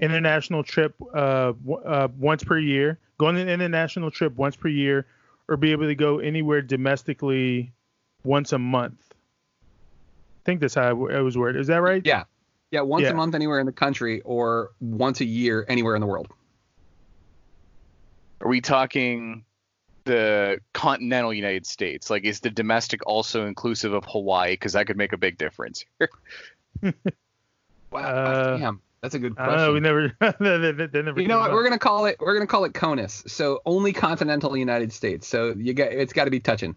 international 0.00 0.62
trip 0.64 0.94
uh, 1.14 1.52
w- 1.52 1.82
uh 1.84 2.08
once 2.18 2.42
per 2.42 2.58
year, 2.58 2.98
go 3.18 3.26
on 3.26 3.36
an 3.36 3.48
international 3.48 4.10
trip 4.10 4.34
once 4.36 4.56
per 4.56 4.68
year, 4.68 5.06
or 5.48 5.56
be 5.56 5.72
able 5.72 5.86
to 5.86 5.94
go 5.94 6.18
anywhere 6.18 6.62
domestically 6.62 7.72
once 8.24 8.52
a 8.52 8.58
month? 8.58 9.14
I 9.62 10.42
think 10.44 10.60
that's 10.60 10.74
how 10.74 11.06
it 11.06 11.20
was 11.20 11.36
worded. 11.36 11.60
Is 11.60 11.66
that 11.66 11.82
right? 11.82 12.02
Yeah. 12.04 12.24
Yeah. 12.70 12.80
Once 12.80 13.02
Yeah. 13.04 13.10
a 13.10 13.14
month 13.14 13.34
anywhere 13.34 13.60
in 13.60 13.66
the 13.66 13.72
country, 13.72 14.22
or 14.22 14.70
once 14.80 15.20
a 15.20 15.24
year 15.24 15.66
anywhere 15.68 15.94
in 15.94 16.00
the 16.00 16.06
world. 16.06 16.28
Are 18.40 18.48
we 18.48 18.62
talking 18.62 19.44
the 20.10 20.58
continental 20.72 21.32
United 21.32 21.66
States? 21.66 22.10
Like, 22.10 22.24
is 22.24 22.40
the 22.40 22.50
domestic 22.50 23.06
also 23.06 23.46
inclusive 23.46 23.92
of 23.92 24.04
Hawaii? 24.04 24.52
Because 24.52 24.72
that 24.72 24.86
could 24.86 24.96
make 24.96 25.12
a 25.12 25.18
big 25.18 25.38
difference. 25.38 25.84
Wow. 27.90 28.02
Uh, 28.02 28.56
damn. 28.56 28.80
That's 29.02 29.16
a 29.16 29.18
good 29.18 29.36
I 29.36 29.56
don't. 29.56 29.74
we 29.74 29.80
never, 29.80 30.14
they, 30.20 30.72
they, 30.72 30.86
they 30.86 31.02
never. 31.02 31.20
You 31.20 31.26
know 31.26 31.38
what? 31.40 31.50
Up. 31.50 31.54
We're 31.54 31.64
gonna 31.64 31.78
call 31.78 32.06
it. 32.06 32.18
We're 32.20 32.34
gonna 32.34 32.46
call 32.46 32.64
it 32.66 32.72
CONUS. 32.72 33.28
So 33.28 33.60
only 33.66 33.92
continental 33.92 34.56
United 34.56 34.92
States. 34.92 35.26
So 35.26 35.54
you 35.56 35.74
got. 35.74 35.90
It's 35.90 36.12
got 36.12 36.26
to 36.26 36.30
be 36.30 36.38
touching. 36.38 36.76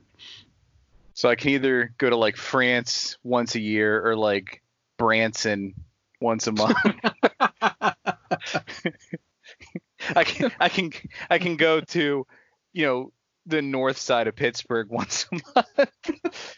so 1.13 1.29
I 1.29 1.35
can 1.35 1.49
either 1.51 1.93
go 1.97 2.09
to 2.09 2.15
like 2.15 2.35
France 2.37 3.17
once 3.23 3.55
a 3.55 3.59
year 3.59 4.03
or 4.07 4.15
like 4.15 4.63
Branson 4.97 5.75
once 6.19 6.47
a 6.47 6.53
month. 6.53 6.77
I 10.15 10.23
can 10.23 10.51
I 10.59 10.69
can 10.69 10.91
I 11.29 11.37
can 11.37 11.57
go 11.57 11.81
to, 11.81 12.25
you 12.73 12.85
know, 12.85 13.11
the 13.45 13.61
north 13.61 13.97
side 13.97 14.27
of 14.27 14.35
Pittsburgh 14.35 14.87
once 14.91 15.27
a 15.31 15.39
month. 15.55 16.57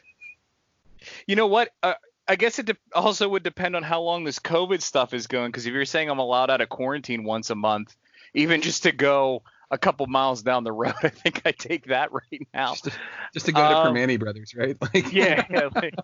you 1.27 1.35
know 1.35 1.47
what? 1.47 1.69
Uh, 1.83 1.93
I 2.27 2.35
guess 2.35 2.59
it 2.59 2.65
de- 2.67 2.77
also 2.93 3.29
would 3.29 3.43
depend 3.43 3.75
on 3.75 3.83
how 3.83 4.01
long 4.01 4.23
this 4.23 4.39
COVID 4.39 4.81
stuff 4.81 5.13
is 5.13 5.27
going. 5.27 5.49
Because 5.49 5.65
if 5.65 5.73
you're 5.73 5.85
saying 5.85 6.09
I'm 6.09 6.19
allowed 6.19 6.49
out 6.49 6.61
of 6.61 6.69
quarantine 6.69 7.23
once 7.23 7.49
a 7.49 7.55
month, 7.55 7.95
even 8.33 8.61
just 8.61 8.83
to 8.83 8.91
go 8.91 9.43
a 9.71 9.77
couple 9.77 10.07
miles 10.07 10.41
down 10.43 10.63
the 10.63 10.71
road, 10.71 10.95
I 11.03 11.09
think 11.09 11.41
I 11.45 11.51
take 11.51 11.87
that 11.87 12.11
right 12.11 12.47
now. 12.53 12.71
Just 12.71 12.85
to, 12.85 12.91
just 13.33 13.45
to 13.47 13.51
go 13.51 13.61
to 13.61 13.77
Um, 13.77 13.95
Primanti 13.95 14.19
Brothers, 14.19 14.53
right? 14.55 14.77
Like 14.93 15.13
yeah, 15.13 15.45
yeah 15.49 15.69
like, 15.75 15.95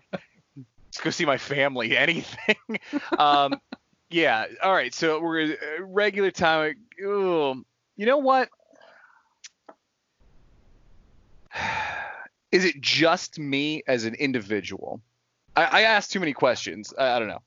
let's 0.56 1.00
go 1.02 1.10
see 1.10 1.24
my 1.24 1.38
family. 1.38 1.96
Anything. 1.96 2.56
um, 3.18 3.60
yeah. 4.10 4.46
All 4.62 4.72
right. 4.72 4.94
So 4.94 5.20
we're 5.20 5.54
uh, 5.54 5.82
regular 5.82 6.30
time. 6.30 6.74
Ooh, 7.02 7.64
you 7.96 8.06
know 8.06 8.18
what? 8.18 8.48
Is 12.52 12.64
it 12.64 12.80
just 12.80 13.38
me 13.38 13.82
as 13.86 14.04
an 14.04 14.14
individual? 14.14 15.00
I, 15.56 15.64
I 15.64 15.80
asked 15.82 16.12
too 16.12 16.20
many 16.20 16.32
questions. 16.32 16.92
I, 16.96 17.12
I 17.12 17.18
don't 17.18 17.28
know. 17.28 17.42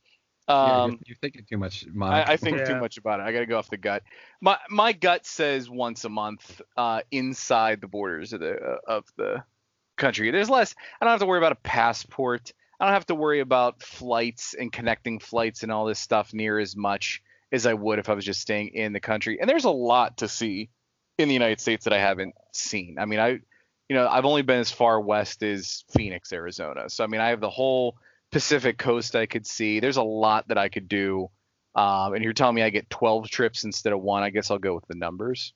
Yeah, 0.48 0.84
Um, 0.84 0.91
you're, 0.91 1.00
you're 1.08 1.18
thinking 1.22 1.46
too 1.50 1.58
much, 1.58 1.86
Monica. 1.91 2.30
I, 2.30 2.34
I 2.34 2.38
think 2.38 2.63
too 2.65 2.80
much 2.80 2.98
about 2.98 3.20
it. 3.20 3.24
I 3.24 3.32
got 3.32 3.39
to 3.39 3.46
go 3.46 3.58
off 3.58 3.70
the 3.70 3.78
gut. 3.78 4.04
My 4.41 4.58
my 4.70 4.94
gut 4.94 5.26
says 5.26 5.70
once 5.70 6.06
a 6.06 6.10
month 6.10 6.62
uh, 6.78 7.02
inside 7.12 7.82
the 7.82 7.88
borders 7.88 8.34
of 8.34 8.41
the 8.41 8.56
uh, 8.56 8.78
of 8.88 9.06
the 9.18 9.44
country. 9.98 10.30
There's 10.32 10.50
less. 10.50 10.76
I 11.02 11.06
don't 11.06 11.12
have 11.12 11.20
to 11.22 11.26
worry 11.26 11.39
about 11.39 11.52
a 11.52 11.56
passport. 11.63 12.54
I 12.80 12.86
don't 12.86 12.94
have 12.94 13.08
to 13.08 13.15
worry 13.15 13.39
about 13.39 13.82
flights 13.82 14.54
and 14.54 14.72
connecting 14.72 15.20
flights 15.20 15.63
and 15.63 15.72
all 15.72 15.86
this 15.86 16.00
stuff 16.00 16.34
near 16.34 16.60
as 16.60 16.76
much 16.76 17.24
as 17.52 17.65
I 17.65 17.74
would 17.74 18.00
if 18.00 18.10
I 18.10 18.13
was 18.13 18.26
just 18.26 18.41
staying 18.41 18.70
in 18.70 18.94
the 18.94 19.00
country. 19.00 19.39
And 19.39 19.50
there's 19.50 19.65
a 19.65 19.72
lot 19.72 20.18
to 20.18 20.28
see 20.28 20.70
in 21.18 21.28
the 21.28 21.34
United 21.34 21.62
States 21.62 21.86
that 21.86 21.94
I 21.94 22.00
haven't 22.00 22.36
seen. 22.52 22.98
I 23.00 23.06
mean, 23.06 23.20
I 23.20 23.39
you 23.89 23.95
know, 23.95 24.08
I've 24.08 24.26
only 24.26 24.41
been 24.41 24.60
as 24.60 24.71
far 24.71 25.00
west 25.00 25.43
as 25.43 25.84
Phoenix, 25.91 26.32
Arizona. 26.34 26.89
So 26.89 27.04
I 27.04 27.08
mean, 27.08 27.21
I 27.21 27.30
have 27.30 27.39
the 27.41 27.50
whole 27.50 27.95
Pacific 28.32 28.78
coast 28.78 29.15
I 29.15 29.26
could 29.26 29.45
see. 29.45 29.80
There's 29.80 29.98
a 29.98 30.04
lot 30.04 30.48
that 30.50 30.58
I 30.58 30.69
could 30.69 30.88
do. 30.88 31.30
Um, 31.76 32.13
and 32.13 32.24
you're 32.24 32.34
telling 32.34 32.56
me 32.56 32.63
I 32.63 32.69
get 32.69 32.89
12 32.89 33.30
trips 33.30 33.63
instead 33.65 33.91
of 33.93 34.02
one. 34.02 34.24
I 34.24 34.30
guess 34.30 34.50
I'll 34.50 34.58
go 34.58 34.74
with 34.76 34.88
the 34.88 34.95
numbers. 34.95 35.54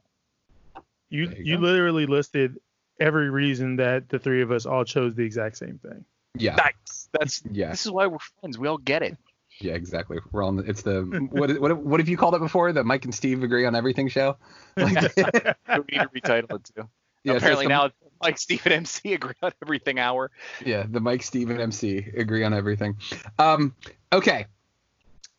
You 1.10 1.24
you 1.24 1.36
you 1.40 1.58
literally 1.58 2.06
listed 2.06 2.58
every 3.00 3.30
reason 3.30 3.78
that 3.78 4.10
the 4.10 4.20
three 4.20 4.42
of 4.42 4.52
us 4.52 4.66
all 4.66 4.84
chose 4.84 5.16
the 5.16 5.24
exact 5.24 5.58
same 5.58 5.80
thing. 5.80 6.06
yeah. 6.38 6.56
Nice. 6.56 7.10
That's 7.18 7.42
Yeah. 7.52 7.72
this 7.72 7.86
is 7.86 7.92
why 7.92 8.06
we're 8.08 8.20
friends. 8.42 8.58
We 8.60 8.68
all 8.68 8.78
get 8.78 9.02
it. 9.02 9.18
Yeah, 9.62 9.74
exactly. 9.74 10.20
We're 10.32 10.44
on. 10.44 10.58
The, 10.58 10.64
it's 10.64 10.84
the 10.84 11.02
what, 11.32 11.60
what 11.60 11.78
what 11.78 12.00
have 12.00 12.08
you 12.08 12.16
called 12.18 12.36
it 12.36 12.40
before? 12.40 12.72
The 12.72 12.84
Mike 12.84 13.06
and 13.06 13.14
Steve 13.16 13.42
agree 13.44 13.66
on 13.66 13.76
everything 13.76 14.08
show. 14.08 14.38
Like, 14.78 14.94
We 15.18 15.98
need 15.98 16.00
to 16.02 16.10
retitle 16.16 16.56
it 16.56 16.70
too. 16.76 16.88
yeah, 17.24 17.34
so 17.34 17.38
Apparently 17.38 17.66
some- 17.66 17.70
now 17.70 17.86
it's 17.86 17.96
like 18.22 18.38
Stephen 18.38 18.72
MC 18.72 19.14
agree 19.16 19.36
on 19.42 19.52
everything 19.62 20.00
hour. 20.00 20.32
Yeah, 20.66 20.86
the 20.88 21.00
Mike, 21.00 21.24
Steve, 21.24 21.50
MC 21.52 21.98
agree 22.16 22.44
on 22.44 22.54
everything. 22.54 22.98
Um, 23.38 23.76
okay. 24.12 24.46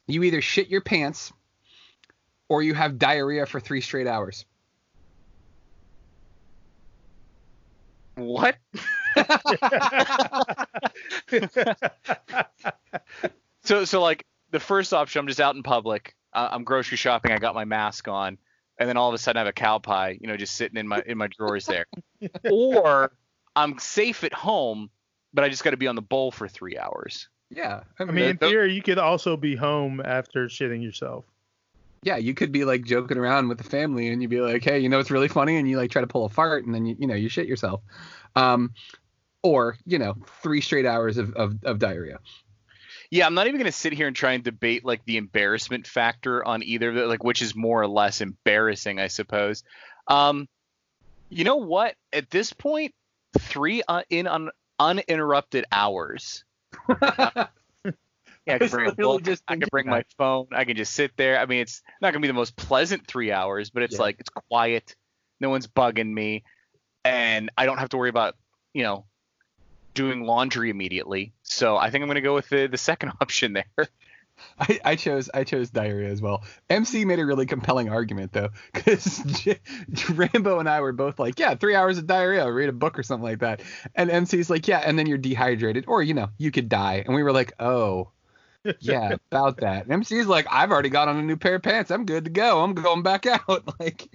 You 0.07 0.23
either 0.25 0.43
shit 0.43 0.69
your 0.69 0.81
pants 0.81 1.33
or 2.49 2.63
you 2.63 2.75
have 2.75 2.99
diarrhea 2.99 3.47
for 3.47 3.61
three 3.61 3.81
straight 3.81 4.07
hours. 4.07 4.45
What? 8.17 8.57
so 13.63 13.85
so 13.85 14.03
like 14.03 14.27
the 14.51 14.61
first 14.61 14.93
option, 14.93 15.21
I'm 15.21 15.27
just 15.27 15.41
out 15.41 15.55
in 15.55 15.63
public. 15.63 16.15
Uh, 16.33 16.49
I'm 16.51 16.65
grocery 16.65 16.97
shopping. 16.97 17.33
I 17.33 17.39
got 17.39 17.55
my 17.55 17.65
mask 17.65 18.09
on, 18.09 18.37
and 18.81 18.89
then 18.89 18.97
all 18.97 19.09
of 19.09 19.15
a 19.15 19.19
sudden 19.19 19.37
I 19.37 19.41
have 19.41 19.49
a 19.49 19.53
cow 19.53 19.79
pie, 19.79 20.19
you 20.21 20.27
know, 20.27 20.37
just 20.37 20.57
sitting 20.57 20.77
in 20.79 20.89
my 20.89 21.03
in 21.07 21.19
my 21.19 21.29
drawers 21.29 21.67
there. 21.67 21.87
or 22.51 23.13
I'm 23.55 23.79
safe 23.79 24.25
at 24.25 24.33
home, 24.33 24.91
but 25.33 25.45
I 25.45 25.49
just 25.49 25.63
got 25.63 25.71
to 25.71 25.77
be 25.77 25.87
on 25.87 25.95
the 25.95 26.03
bowl 26.03 26.33
for 26.33 26.49
three 26.49 26.77
hours. 26.79 27.29
Yeah. 27.51 27.83
I 27.99 28.05
mean, 28.07 28.25
in 28.25 28.37
that- 28.37 28.49
theory, 28.49 28.73
you 28.73 28.83
could 28.83 28.99
also 28.99 29.37
be 29.37 29.55
home 29.55 30.01
after 30.05 30.47
shitting 30.47 30.83
yourself. 30.83 31.25
yeah, 32.03 32.17
you 32.17 32.33
could 32.33 32.53
be 32.53 32.65
like 32.65 32.85
joking 32.85 33.19
around 33.19 33.49
with 33.49 33.59
the 33.59 33.65
family 33.65 34.09
and 34.09 34.23
you'd 34.23 34.31
be 34.31 34.41
like, 34.41 34.65
hey, 34.65 34.79
you 34.79 34.89
know, 34.89 34.99
it's 34.99 35.11
really 35.11 35.29
funny. 35.29 35.57
And 35.59 35.69
you 35.69 35.77
like 35.77 35.91
try 35.91 36.01
to 36.01 36.07
pull 36.07 36.25
a 36.25 36.29
fart 36.31 36.65
and 36.65 36.75
then 36.75 36.87
you, 36.87 36.97
you 36.99 37.07
know, 37.07 37.15
you 37.15 37.29
shit 37.29 37.47
yourself. 37.47 37.83
Um, 38.37 38.73
or, 39.43 39.77
you 39.85 39.99
know, 39.99 40.15
three 40.43 40.61
straight 40.63 40.87
hours 40.87 41.19
of, 41.19 41.35
of, 41.35 41.63
of 41.65 41.79
diarrhea. 41.79 42.19
Yeah, 43.11 43.27
I'm 43.27 43.35
not 43.35 43.47
even 43.49 43.59
gonna 43.59 43.73
sit 43.73 43.93
here 43.93 44.07
and 44.07 44.15
try 44.15 44.33
and 44.33 44.45
debate 44.45 44.85
like 44.85 45.05
the 45.05 45.17
embarrassment 45.17 45.87
factor 45.87 46.45
on 46.47 46.63
either 46.63 46.91
of 46.91 46.95
the, 46.95 47.07
like 47.07 47.25
which 47.25 47.43
is 47.43 47.57
more 47.57 47.83
or 47.83 47.89
less 47.89 48.21
embarrassing, 48.21 49.01
I 49.01 49.09
suppose. 49.09 49.65
Um, 50.07 50.49
you 51.29 51.45
know 51.45 51.57
what? 51.57 51.97
At 52.13 52.31
this 52.31 52.53
point, 52.53 52.95
three 53.39 53.83
uh, 53.89 54.03
in 54.11 54.27
un- 54.27 54.51
uninterrupted 54.79 55.65
hours. 55.73 56.45
Yeah, 58.47 58.55
I 58.55 58.59
can 58.59 58.69
bring 58.71 58.89
a 58.89 58.95
book. 58.95 59.23
just 59.23 59.43
I 59.47 59.57
can 59.57 59.69
bring 59.71 59.87
my 59.87 60.03
phone. 60.17 60.47
I 60.53 60.65
can 60.65 60.75
just 60.75 60.95
sit 60.95 61.13
there. 61.19 61.39
I 61.39 61.45
mean, 61.45 61.61
it's 61.61 61.83
not 62.01 62.11
gonna 62.13 62.23
be 62.23 62.27
the 62.27 62.33
most 62.33 62.57
pleasant 62.57 63.07
three 63.07 63.31
hours, 63.31 63.69
but 63.69 63.83
it's 63.83 63.97
Yeah. 63.97 64.01
like 64.01 64.17
it's 64.19 64.31
quiet. 64.49 64.97
No 65.41 65.51
one's 65.51 65.67
bugging 65.67 66.11
me, 66.11 66.43
and 67.05 67.51
I 67.59 67.67
don't 67.67 67.77
have 67.77 67.91
to 67.91 67.99
worry 67.99 68.09
about 68.09 68.37
you 68.73 68.83
know 68.83 69.05
doing 70.01 70.25
laundry 70.25 70.71
immediately. 70.71 71.35
So 71.43 71.77
I 71.77 71.91
think 71.91 72.01
I'm 72.03 72.09
gonna 72.09 72.23
go 72.23 72.35
with 72.35 72.49
the 72.49 72.67
the 72.67 72.79
second 72.79 73.13
option 73.21 73.53
there. 73.53 73.89
I, 74.59 74.81
I 74.83 74.97
chose 74.97 75.29
I 75.35 75.45
chose 75.45 75.69
diarrhea 75.69 76.09
as 76.09 76.23
well. 76.23 76.43
MC 76.71 77.05
made 77.05 77.19
a 77.19 77.27
really 77.27 77.45
compelling 77.45 77.91
argument 77.91 78.33
though, 78.33 78.49
because 78.73 79.23
Rambo 80.11 80.59
and 80.59 80.69
I 80.69 80.81
were 80.81 80.93
both 80.93 81.19
like, 81.19 81.39
yeah, 81.39 81.55
three 81.55 81.75
hours 81.75 81.99
of 81.99 82.07
diarrhea, 82.07 82.51
read 82.51 82.71
a 82.71 82.73
book 82.73 82.99
or 82.99 83.03
something 83.03 83.25
like 83.25 83.41
that. 83.41 83.61
And 83.95 84.11
MC's 84.11 84.49
like, 84.49 84.67
yeah, 84.67 84.79
and 84.79 84.99
then 84.99 85.07
you're 85.07 85.19
dehydrated, 85.19 85.85
or 85.87 86.03
you 86.03 86.15
know, 86.15 86.31
you 86.39 86.51
could 86.51 86.71
die. 86.71 87.03
And 87.05 87.15
we 87.15 87.23
were 87.23 87.33
like, 87.33 87.53
oh, 87.61 88.13
yeah, 88.79 89.17
about 89.31 89.59
that. 89.59 89.87
And 89.87 89.93
MC's 89.93 90.27
like, 90.27 90.47
I've 90.51 90.71
already 90.71 90.89
got 90.89 91.09
on 91.09 91.19
a 91.19 91.23
new 91.23 91.37
pair 91.37 91.57
of 91.57 91.63
pants. 91.63 91.91
I'm 91.91 92.07
good 92.07 92.25
to 92.25 92.31
go. 92.31 92.65
I'm 92.65 92.73
going 92.73 93.03
back 93.03 93.27
out. 93.27 93.69
Like, 93.79 94.09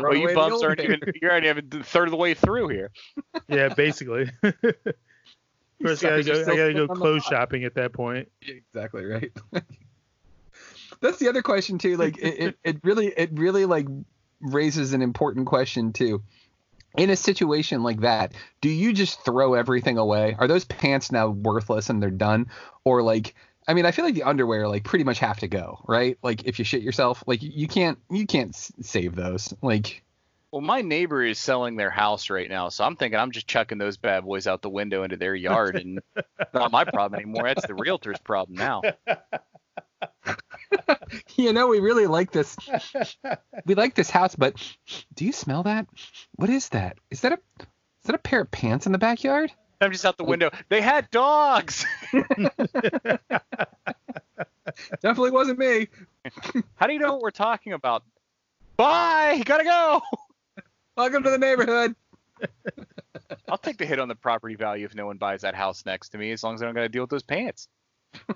throw 0.00 0.10
Well, 0.10 0.18
you 0.18 0.28
the 0.28 0.34
bumps 0.34 0.54
old 0.54 0.64
aren't 0.64 0.80
even. 0.80 1.00
You're 1.20 1.30
already 1.30 1.48
having 1.48 1.68
a 1.72 1.82
third 1.82 2.08
of 2.08 2.10
the 2.10 2.16
way 2.16 2.34
through 2.34 2.68
here. 2.68 2.90
Yeah, 3.48 3.68
basically. 3.68 4.30
First, 5.82 6.04
I 6.04 6.10
gotta 6.10 6.22
go. 6.22 6.32
I 6.32 6.44
gotta 6.44 6.44
go 6.44 6.44
sitting 6.44 6.80
on 6.80 6.86
the 6.86 6.94
clothes 6.94 7.24
shopping 7.24 7.64
at 7.64 7.74
that 7.74 7.92
point. 7.92 8.28
exactly 8.46 9.04
right 9.04 9.32
that's 11.00 11.18
the 11.18 11.28
other 11.28 11.42
question 11.42 11.78
too 11.78 11.96
like 11.96 12.16
it, 12.18 12.38
it, 12.38 12.58
it 12.62 12.76
really 12.84 13.08
it 13.08 13.30
really 13.32 13.66
like 13.66 13.86
raises 14.40 14.92
an 14.92 15.02
important 15.02 15.46
question 15.46 15.92
too 15.92 16.22
in 16.96 17.10
a 17.10 17.16
situation 17.16 17.82
like 17.82 18.00
that 18.00 18.32
do 18.60 18.68
you 18.68 18.92
just 18.92 19.24
throw 19.24 19.54
everything 19.54 19.98
away 19.98 20.36
are 20.38 20.46
those 20.46 20.64
pants 20.64 21.10
now 21.10 21.28
worthless 21.28 21.90
and 21.90 22.02
they're 22.02 22.10
done 22.10 22.46
or 22.84 23.02
like 23.02 23.34
i 23.68 23.74
mean 23.74 23.86
i 23.86 23.90
feel 23.90 24.04
like 24.04 24.14
the 24.14 24.22
underwear 24.22 24.68
like 24.68 24.84
pretty 24.84 25.04
much 25.04 25.18
have 25.18 25.38
to 25.38 25.48
go 25.48 25.82
right? 25.86 26.18
Like 26.22 26.44
if 26.44 26.58
you 26.58 26.64
shit 26.64 26.82
yourself 26.82 27.22
like 27.26 27.40
you 27.42 27.68
can't 27.68 27.98
you 28.10 28.26
can't 28.26 28.54
save 28.54 29.14
those. 29.14 29.54
Like 29.62 30.02
Well, 30.50 30.60
my 30.60 30.82
neighbor 30.82 31.22
is 31.22 31.38
selling 31.38 31.76
their 31.76 31.90
house 31.90 32.30
right 32.30 32.48
now, 32.48 32.68
so 32.68 32.84
I'm 32.84 32.96
thinking 32.96 33.18
I'm 33.18 33.30
just 33.30 33.46
chucking 33.46 33.78
those 33.78 33.96
bad 33.96 34.24
boys 34.24 34.46
out 34.46 34.62
the 34.62 34.70
window 34.70 35.02
into 35.02 35.16
their 35.16 35.34
yard, 35.34 35.76
and 35.76 36.00
not 36.54 36.72
my 36.72 36.84
problem 36.84 37.20
anymore. 37.20 37.44
That's 37.44 37.66
the 37.66 37.74
realtor's 37.74 38.18
problem 38.18 38.56
now. 38.58 38.82
you 41.36 41.52
know 41.52 41.68
we 41.68 41.80
really 41.80 42.06
like 42.06 42.32
this. 42.32 42.56
We 43.66 43.74
like 43.74 43.94
this 43.94 44.10
house 44.10 44.34
but 44.34 44.54
do 45.14 45.24
you 45.24 45.32
smell 45.32 45.64
that? 45.64 45.86
What 46.36 46.50
is 46.50 46.70
that? 46.70 46.96
Is 47.10 47.20
that 47.20 47.32
a 47.32 47.38
is 47.60 48.06
that 48.06 48.14
a 48.14 48.18
pair 48.18 48.40
of 48.40 48.50
pants 48.50 48.86
in 48.86 48.92
the 48.92 48.98
backyard 48.98 49.52
I'm 49.82 49.92
just 49.92 50.04
out 50.04 50.16
the 50.16 50.24
oh. 50.24 50.28
window. 50.28 50.50
They 50.68 50.80
had 50.80 51.10
dogs. 51.10 51.84
definitely 55.02 55.30
wasn't 55.30 55.58
me 55.58 55.88
How 56.76 56.86
do 56.86 56.92
you 56.92 56.98
know 56.98 57.12
what 57.12 57.22
we're 57.22 57.30
talking 57.30 57.72
about? 57.72 58.02
Bye. 58.76 59.42
Gotta 59.44 59.64
go. 59.64 60.00
welcome 60.96 61.22
to 61.22 61.30
the 61.30 61.38
neighborhood 61.38 61.94
I'll 63.48 63.58
take 63.58 63.78
the 63.78 63.86
hit 63.86 63.98
on 63.98 64.08
the 64.08 64.14
property 64.14 64.54
value 64.54 64.84
if 64.84 64.94
no 64.94 65.06
one 65.06 65.16
buys 65.16 65.42
that 65.42 65.54
house 65.54 65.84
next 65.86 66.10
to 66.10 66.18
me, 66.18 66.32
as 66.32 66.42
long 66.42 66.54
as 66.54 66.62
I 66.62 66.66
don't 66.66 66.74
got 66.74 66.82
to 66.82 66.88
deal 66.88 67.02
with 67.02 67.10
those 67.10 67.22
pants. 67.22 67.68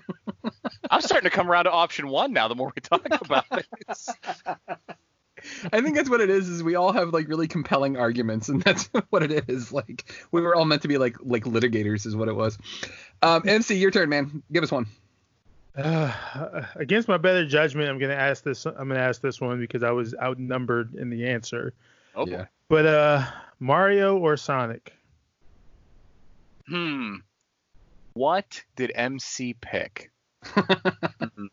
I'm 0.89 1.01
starting 1.01 1.29
to 1.29 1.35
come 1.35 1.49
around 1.49 1.65
to 1.65 1.71
option 1.71 2.07
one 2.07 2.33
now. 2.33 2.47
The 2.47 2.55
more 2.55 2.71
we 2.75 2.81
talk 2.81 3.05
about 3.21 3.45
this. 3.49 4.09
I 5.71 5.81
think 5.81 5.95
that's 5.95 6.09
what 6.09 6.21
it 6.21 6.29
is. 6.29 6.49
Is 6.49 6.63
we 6.63 6.75
all 6.75 6.91
have 6.91 7.09
like 7.09 7.27
really 7.27 7.47
compelling 7.47 7.97
arguments, 7.97 8.49
and 8.49 8.61
that's 8.63 8.89
what 9.09 9.23
it 9.23 9.49
is. 9.49 9.71
Like 9.71 10.11
we 10.31 10.41
were 10.41 10.55
all 10.55 10.65
meant 10.65 10.81
to 10.83 10.87
be 10.87 10.97
like 10.97 11.17
like 11.21 11.43
litigators, 11.43 12.05
is 12.05 12.15
what 12.15 12.27
it 12.27 12.35
was. 12.35 12.57
Um, 13.21 13.43
MC, 13.47 13.75
your 13.75 13.91
turn, 13.91 14.09
man. 14.09 14.43
Give 14.51 14.63
us 14.63 14.71
one. 14.71 14.87
Uh, 15.75 16.11
against 16.75 17.07
my 17.07 17.17
better 17.17 17.45
judgment, 17.45 17.89
I'm 17.89 17.99
gonna 17.99 18.13
ask 18.13 18.43
this. 18.43 18.65
I'm 18.65 18.87
gonna 18.87 18.99
ask 18.99 19.21
this 19.21 19.39
one 19.39 19.59
because 19.59 19.83
I 19.83 19.91
was 19.91 20.15
outnumbered 20.15 20.95
in 20.95 21.09
the 21.09 21.27
answer. 21.27 21.73
Oh 22.15 22.25
boy. 22.25 22.47
But 22.69 22.85
uh, 22.85 23.25
Mario 23.59 24.17
or 24.17 24.37
Sonic? 24.37 24.93
Hmm. 26.67 27.17
What 28.13 28.63
did 28.75 28.91
MC 28.95 29.53
pick? 29.53 30.11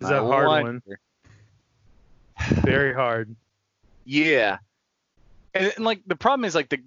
It's 0.00 0.10
a 0.10 0.20
hard 0.20 0.64
one. 0.64 0.82
Very 2.62 2.92
hard. 2.92 3.34
Yeah. 4.04 4.58
And, 5.54 5.72
and 5.76 5.84
like 5.84 6.02
the 6.06 6.16
problem 6.16 6.44
is 6.44 6.54
like 6.54 6.68
the 6.68 6.80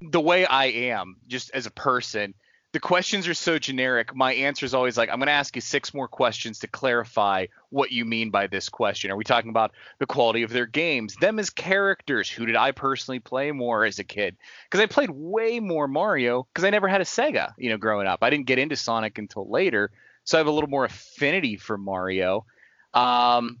the 0.00 0.20
way 0.20 0.46
I 0.46 0.66
am 0.66 1.16
just 1.26 1.50
as 1.52 1.66
a 1.66 1.70
person, 1.70 2.34
the 2.72 2.80
questions 2.80 3.26
are 3.26 3.34
so 3.34 3.58
generic. 3.58 4.14
My 4.14 4.34
answer 4.34 4.66
is 4.66 4.74
always 4.74 4.96
like 4.96 5.08
I'm 5.08 5.18
going 5.18 5.28
to 5.28 5.32
ask 5.32 5.54
you 5.56 5.62
six 5.62 5.94
more 5.94 6.06
questions 6.06 6.60
to 6.60 6.66
clarify 6.66 7.46
what 7.70 7.92
you 7.92 8.04
mean 8.04 8.30
by 8.30 8.46
this 8.46 8.68
question. 8.68 9.10
Are 9.10 9.16
we 9.16 9.24
talking 9.24 9.50
about 9.50 9.72
the 9.98 10.06
quality 10.06 10.42
of 10.42 10.50
their 10.50 10.66
games, 10.66 11.16
them 11.16 11.38
as 11.38 11.50
characters? 11.50 12.30
Who 12.30 12.46
did 12.46 12.56
I 12.56 12.72
personally 12.72 13.20
play 13.20 13.52
more 13.52 13.84
as 13.84 13.98
a 13.98 14.04
kid? 14.04 14.36
Because 14.64 14.80
I 14.80 14.86
played 14.86 15.10
way 15.10 15.60
more 15.60 15.88
Mario 15.88 16.46
because 16.52 16.64
I 16.64 16.70
never 16.70 16.88
had 16.88 17.00
a 17.00 17.04
Sega, 17.04 17.54
you 17.56 17.70
know, 17.70 17.78
growing 17.78 18.06
up. 18.06 18.22
I 18.22 18.30
didn't 18.30 18.46
get 18.46 18.58
into 18.58 18.76
Sonic 18.76 19.18
until 19.18 19.48
later, 19.50 19.90
so 20.24 20.36
I 20.36 20.40
have 20.40 20.46
a 20.46 20.52
little 20.52 20.70
more 20.70 20.84
affinity 20.84 21.56
for 21.56 21.78
Mario. 21.78 22.44
Um, 22.92 23.60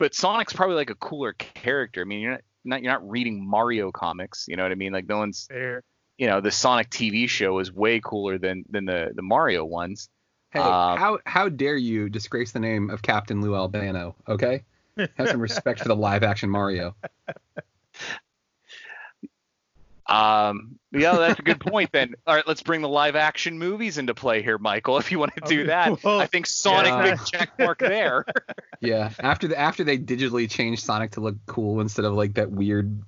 but 0.00 0.14
Sonic's 0.14 0.52
probably 0.54 0.74
like 0.76 0.90
a 0.90 0.94
cooler 0.96 1.34
character. 1.34 2.00
I 2.00 2.04
mean, 2.04 2.20
you're 2.20 2.32
not, 2.32 2.40
not 2.64 2.82
you're 2.82 2.92
not 2.92 3.08
reading 3.08 3.46
Mario 3.46 3.92
comics, 3.92 4.46
you 4.48 4.56
know 4.56 4.64
what 4.64 4.72
I 4.72 4.74
mean? 4.74 4.92
Like 4.92 5.06
no 5.06 5.18
one's 5.18 5.46
Fair. 5.46 5.84
you 6.18 6.26
know, 6.26 6.40
the 6.40 6.50
Sonic 6.50 6.90
TV 6.90 7.28
show 7.28 7.60
is 7.60 7.70
way 7.70 8.00
cooler 8.00 8.38
than 8.38 8.64
than 8.68 8.86
the 8.86 9.12
the 9.14 9.22
Mario 9.22 9.64
ones. 9.64 10.08
Hey, 10.50 10.58
Um, 10.58 10.98
how 10.98 11.18
how 11.24 11.48
dare 11.48 11.76
you 11.76 12.08
disgrace 12.08 12.50
the 12.50 12.58
name 12.58 12.90
of 12.90 13.02
Captain 13.02 13.40
Lou 13.40 13.54
Albano? 13.54 14.16
Okay, 14.26 14.64
have 14.96 15.28
some 15.28 15.40
respect 15.40 15.80
for 15.80 15.88
the 15.88 15.94
live 15.96 16.24
action 16.24 16.50
Mario. 16.50 16.96
Um, 20.10 20.78
yeah, 20.92 21.16
that's 21.16 21.38
a 21.38 21.42
good 21.42 21.60
point. 21.66 21.90
Then, 21.92 22.14
all 22.26 22.34
right, 22.34 22.46
let's 22.46 22.62
bring 22.62 22.82
the 22.82 22.88
live 22.88 23.16
action 23.16 23.58
movies 23.58 23.96
into 23.96 24.14
play 24.14 24.42
here, 24.42 24.58
Michael. 24.58 24.98
If 24.98 25.12
you 25.12 25.18
want 25.18 25.34
to 25.36 25.42
do 25.42 25.60
Okay, 25.60 25.66
that, 25.68 26.02
well, 26.04 26.20
I 26.20 26.26
think 26.26 26.46
Sonic 26.46 26.88
yeah. 26.88 27.02
big 27.02 27.24
check 27.26 27.50
mark 27.58 27.78
there. 27.78 28.24
Yeah, 28.82 29.10
after 29.20 29.46
the 29.46 29.58
after 29.58 29.84
they 29.84 29.98
digitally 29.98 30.50
changed 30.50 30.82
Sonic 30.84 31.10
to 31.12 31.20
look 31.20 31.36
cool 31.44 31.82
instead 31.82 32.06
of 32.06 32.14
like 32.14 32.34
that 32.34 32.50
weird 32.50 33.02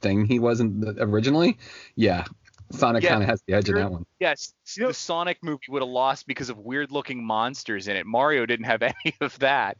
thing 0.00 0.24
he 0.26 0.40
wasn't 0.40 0.84
originally. 0.98 1.56
Yeah, 1.94 2.24
Sonic 2.72 3.04
Yeah, 3.04 3.10
kind 3.10 3.22
of 3.22 3.28
has 3.28 3.40
the 3.46 3.54
edge 3.54 3.68
in 3.68 3.76
that 3.76 3.92
one. 3.92 4.04
yes, 4.18 4.52
You 4.76 4.88
the 4.88 4.94
Sonic 4.94 5.38
movie 5.40 5.66
would 5.68 5.82
have 5.82 5.88
lost 5.88 6.26
because 6.26 6.50
of 6.50 6.58
weird 6.58 6.90
looking 6.90 7.24
monsters 7.24 7.86
in 7.86 7.96
it. 7.96 8.06
Mario 8.06 8.44
didn't 8.44 8.66
have 8.66 8.82
any 8.82 9.14
of 9.20 9.38
that. 9.38 9.76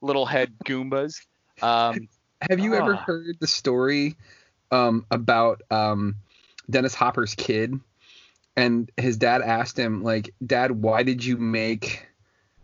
Little 0.00 0.24
head 0.24 0.54
Goombas. 0.64 1.16
Um, 1.60 2.08
Have 2.48 2.58
you 2.58 2.74
ever 2.74 2.94
Ah. 2.94 3.04
heard 3.04 3.36
the 3.40 3.46
story 3.46 4.16
um, 4.72 5.06
about 5.10 5.62
um, 5.70 6.16
Dennis 6.68 6.94
Hopper's 6.94 7.34
kid? 7.34 7.78
And 8.56 8.90
his 8.96 9.16
dad 9.16 9.40
asked 9.40 9.78
him, 9.78 10.02
like, 10.02 10.34
Dad, 10.44 10.72
why 10.72 11.04
did 11.04 11.24
you 11.24 11.36
make 11.36 12.06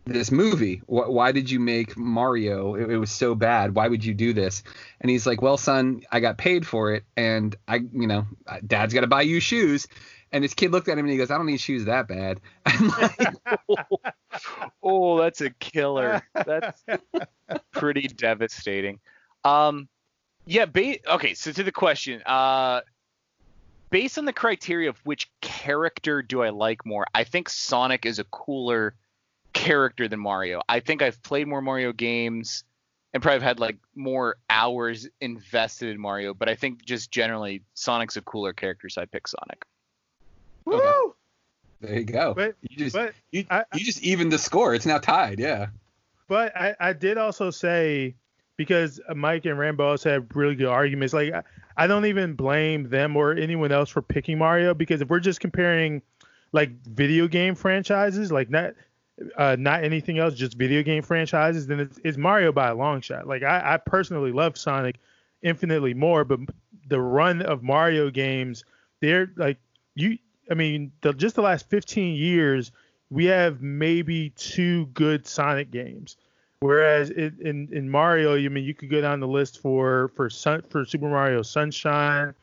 this 0.05 0.31
movie? 0.31 0.83
Why, 0.87 1.07
why 1.07 1.33
did 1.33 1.51
you 1.51 1.61
make 1.61 1.97
Mario? 1.97 2.75
It, 2.75 2.91
it 2.91 2.97
was 2.99 3.11
so 3.11 3.35
bad. 3.35 3.75
Why 3.75 3.89
would 3.89 4.05
you 4.05 4.15
do 4.15 4.33
this? 4.33 4.63
And 5.01 5.11
he's 5.11 5.27
like, 5.27 5.41
Well, 5.41 5.57
son, 5.57 6.03
I 6.11 6.21
got 6.21 6.39
paid 6.39 6.67
for 6.67 6.93
it, 6.93 7.05
and 7.17 7.55
I, 7.67 7.77
you 7.77 8.07
know, 8.07 8.27
Dad's 8.67 8.95
got 8.95 9.03
to 9.03 9.07
buy 9.07 9.23
you 9.23 9.41
shoes. 9.41 9.87
And 10.31 10.45
his 10.45 10.53
kid 10.53 10.73
looked 10.73 10.89
at 10.89 10.99
him 10.99 11.07
and 11.07 11.11
he 11.11 11.17
goes, 11.17 11.31
I 11.31 11.39
don't 11.39 11.47
need 11.47 11.61
shoes 11.61 11.87
that 11.87 12.09
bad. 12.09 12.41
Like, 12.81 13.35
oh, 14.83 15.19
that's 15.19 15.41
a 15.41 15.51
killer. 15.51 16.23
That's 16.35 16.85
pretty 17.73 18.09
devastating. 18.09 19.01
Um, 19.45 19.89
yeah. 20.49 20.65
Ba- 20.67 21.13
okay. 21.15 21.35
So 21.35 21.53
to 21.53 21.63
the 21.63 21.73
question, 21.73 22.23
uh, 22.27 22.81
based 23.91 24.19
on 24.19 24.25
the 24.25 24.33
criteria 24.33 24.89
of 24.89 24.99
which 25.05 25.31
character 25.41 26.23
do 26.23 26.43
I 26.43 26.51
like 26.51 26.85
more, 26.85 27.07
I 27.15 27.25
think 27.25 27.49
Sonic 27.49 28.07
is 28.07 28.19
a 28.19 28.25
cooler 28.25 28.95
character 29.53 30.09
than 30.09 30.21
Mario. 30.21 30.61
I 30.69 30.81
think 30.81 31.03
I've 31.03 31.23
played 31.23 31.47
more 31.49 31.61
Mario 31.63 31.93
games 31.93 32.65
and 33.15 33.23
probably 33.23 33.37
have 33.37 33.43
had 33.43 33.61
like 33.61 33.79
more 33.95 34.37
hours 34.51 35.09
invested 35.21 35.89
in 35.89 35.99
Mario, 36.01 36.35
but 36.35 36.49
I 36.49 36.55
think 36.55 36.85
just 36.85 37.11
generally 37.11 37.63
Sonic's 37.75 38.17
a 38.17 38.21
cooler 38.23 38.53
character, 38.53 38.89
so 38.89 39.01
I 39.03 39.07
pick 39.07 39.27
Sonic. 39.27 39.65
Woo! 40.65 41.15
there 41.81 41.95
you 41.99 42.05
go. 42.05 42.35
But 42.35 42.57
you 42.63 42.77
just 42.77 42.95
but 42.95 43.15
you, 43.31 43.47
I- 43.51 43.65
you 43.75 43.85
just 43.85 44.03
evened 44.03 44.33
the 44.33 44.39
score. 44.39 44.75
It's 44.75 44.85
now 44.87 44.99
tied. 44.99 45.39
Yeah. 45.39 45.69
But 46.29 46.55
I, 46.55 46.75
I 46.79 46.93
did 46.93 47.17
also 47.17 47.51
say 47.51 48.15
because 48.59 49.01
Mike 49.15 49.47
and 49.47 49.59
Rambo 49.59 49.89
also 49.89 50.11
had 50.11 50.37
really 50.37 50.57
good 50.57 50.67
arguments. 50.67 51.15
Like 51.15 51.33
I, 51.33 51.43
I 51.79 51.87
don't 51.87 52.05
even 52.05 52.35
blame 52.35 52.91
them 52.91 53.17
or 53.17 53.33
anyone 53.33 53.73
else 53.73 53.89
for 53.89 54.03
picking 54.03 54.37
Mario 54.37 54.75
because 54.75 55.01
if 55.01 55.09
we're 55.09 55.21
just 55.21 55.41
comparing 55.41 56.03
like 56.53 56.71
video 56.85 57.27
game 57.29 57.55
franchises, 57.55 58.31
like 58.31 58.51
not 58.51 58.75
uh, 59.37 59.57
not 59.59 59.83
anything 59.85 60.19
else, 60.19 60.35
just 60.35 60.55
video 60.55 60.83
game 60.83 61.03
franchises, 61.03 61.67
then 61.67 61.81
it's, 61.81 61.99
it's 62.05 62.19
Mario 62.19 62.53
by 62.53 62.69
a 62.69 62.75
long 62.75 63.01
shot. 63.01 63.27
Like 63.27 63.43
I, 63.43 63.75
I 63.75 63.77
personally 63.79 64.33
love 64.33 64.59
Sonic 64.59 64.97
infinitely 65.41 65.95
more, 65.95 66.25
but 66.25 66.41
the 66.89 67.01
run 67.01 67.43
of 67.43 67.63
Mario 67.63 68.11
games, 68.11 68.65
they're 69.01 69.31
like 69.37 69.59
you. 69.95 70.19
I 70.51 70.55
mean, 70.55 70.91
the, 71.03 71.13
just 71.13 71.37
the 71.37 71.43
last 71.43 71.69
15 71.69 72.17
years, 72.17 72.73
we 73.11 73.27
have 73.27 73.61
maybe 73.63 74.31
two 74.31 74.87
good 74.87 75.27
Sonic 75.27 75.71
games. 75.71 76.17
Whereas 76.61 77.11
in, 77.11 77.37
in, 77.41 77.69
in 77.73 77.89
Mario, 77.89 78.35
you 78.35 78.51
I 78.51 78.53
mean 78.53 78.65
you 78.65 78.75
could 78.75 78.91
go 78.91 79.01
down 79.01 79.21
the 79.21 79.29
list 79.29 79.61
for 79.61 80.11
for 80.17 80.29
Sun, 80.29 80.63
for 80.69 80.85
Super 80.85 81.09
Mario 81.09 81.43
Sunshine. 81.43 82.35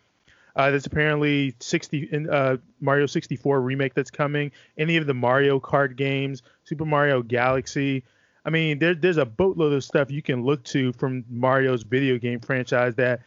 Uh, 0.55 0.69
there's 0.69 0.85
apparently 0.85 1.53
60 1.59 2.09
in 2.13 2.29
uh, 2.29 2.55
Mario 2.79 3.07
64 3.07 3.59
remake 3.59 3.93
that's 3.93 4.11
coming. 4.11 4.51
Any 4.77 4.95
of 4.95 5.05
the 5.05 5.13
Mario 5.13 5.59
Kart 5.59 5.97
games, 5.97 6.43
Super 6.63 6.85
Mario 6.85 7.21
Galaxy. 7.21 8.03
I 8.45 8.51
mean, 8.51 8.79
there, 8.79 8.95
there's 8.95 9.17
a 9.17 9.25
boatload 9.25 9.73
of 9.73 9.83
stuff 9.83 10.09
you 10.09 10.21
can 10.21 10.43
look 10.43 10.63
to 10.65 10.93
from 10.93 11.25
Mario's 11.29 11.83
video 11.83 12.17
game 12.17 12.39
franchise 12.39 12.95
that, 12.95 13.21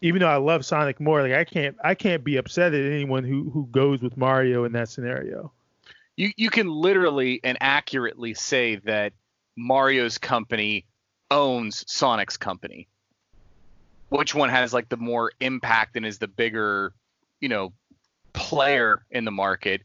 even 0.00 0.20
though 0.20 0.28
I 0.28 0.36
love 0.36 0.64
Sonic 0.64 0.98
more, 0.98 1.22
like 1.22 1.34
I 1.34 1.44
can't 1.44 1.76
I 1.84 1.94
can't 1.94 2.24
be 2.24 2.36
upset 2.36 2.74
at 2.74 2.84
anyone 2.84 3.22
who 3.22 3.48
who 3.50 3.68
goes 3.70 4.02
with 4.02 4.16
Mario 4.16 4.64
in 4.64 4.72
that 4.72 4.88
scenario. 4.88 5.52
You 6.16 6.32
you 6.36 6.50
can 6.50 6.68
literally 6.68 7.40
and 7.44 7.56
accurately 7.60 8.34
say 8.34 8.76
that 8.76 9.12
Mario's 9.56 10.18
company 10.18 10.84
owns 11.30 11.84
Sonic's 11.90 12.36
company. 12.36 12.88
Which 14.08 14.34
one 14.34 14.50
has 14.50 14.72
like 14.74 14.88
the 14.88 14.96
more 14.96 15.32
impact 15.40 15.96
and 15.96 16.04
is 16.04 16.18
the 16.18 16.28
bigger, 16.28 16.92
you 17.40 17.48
know, 17.48 17.72
player 18.34 19.04
in 19.10 19.24
the 19.24 19.30
market? 19.30 19.82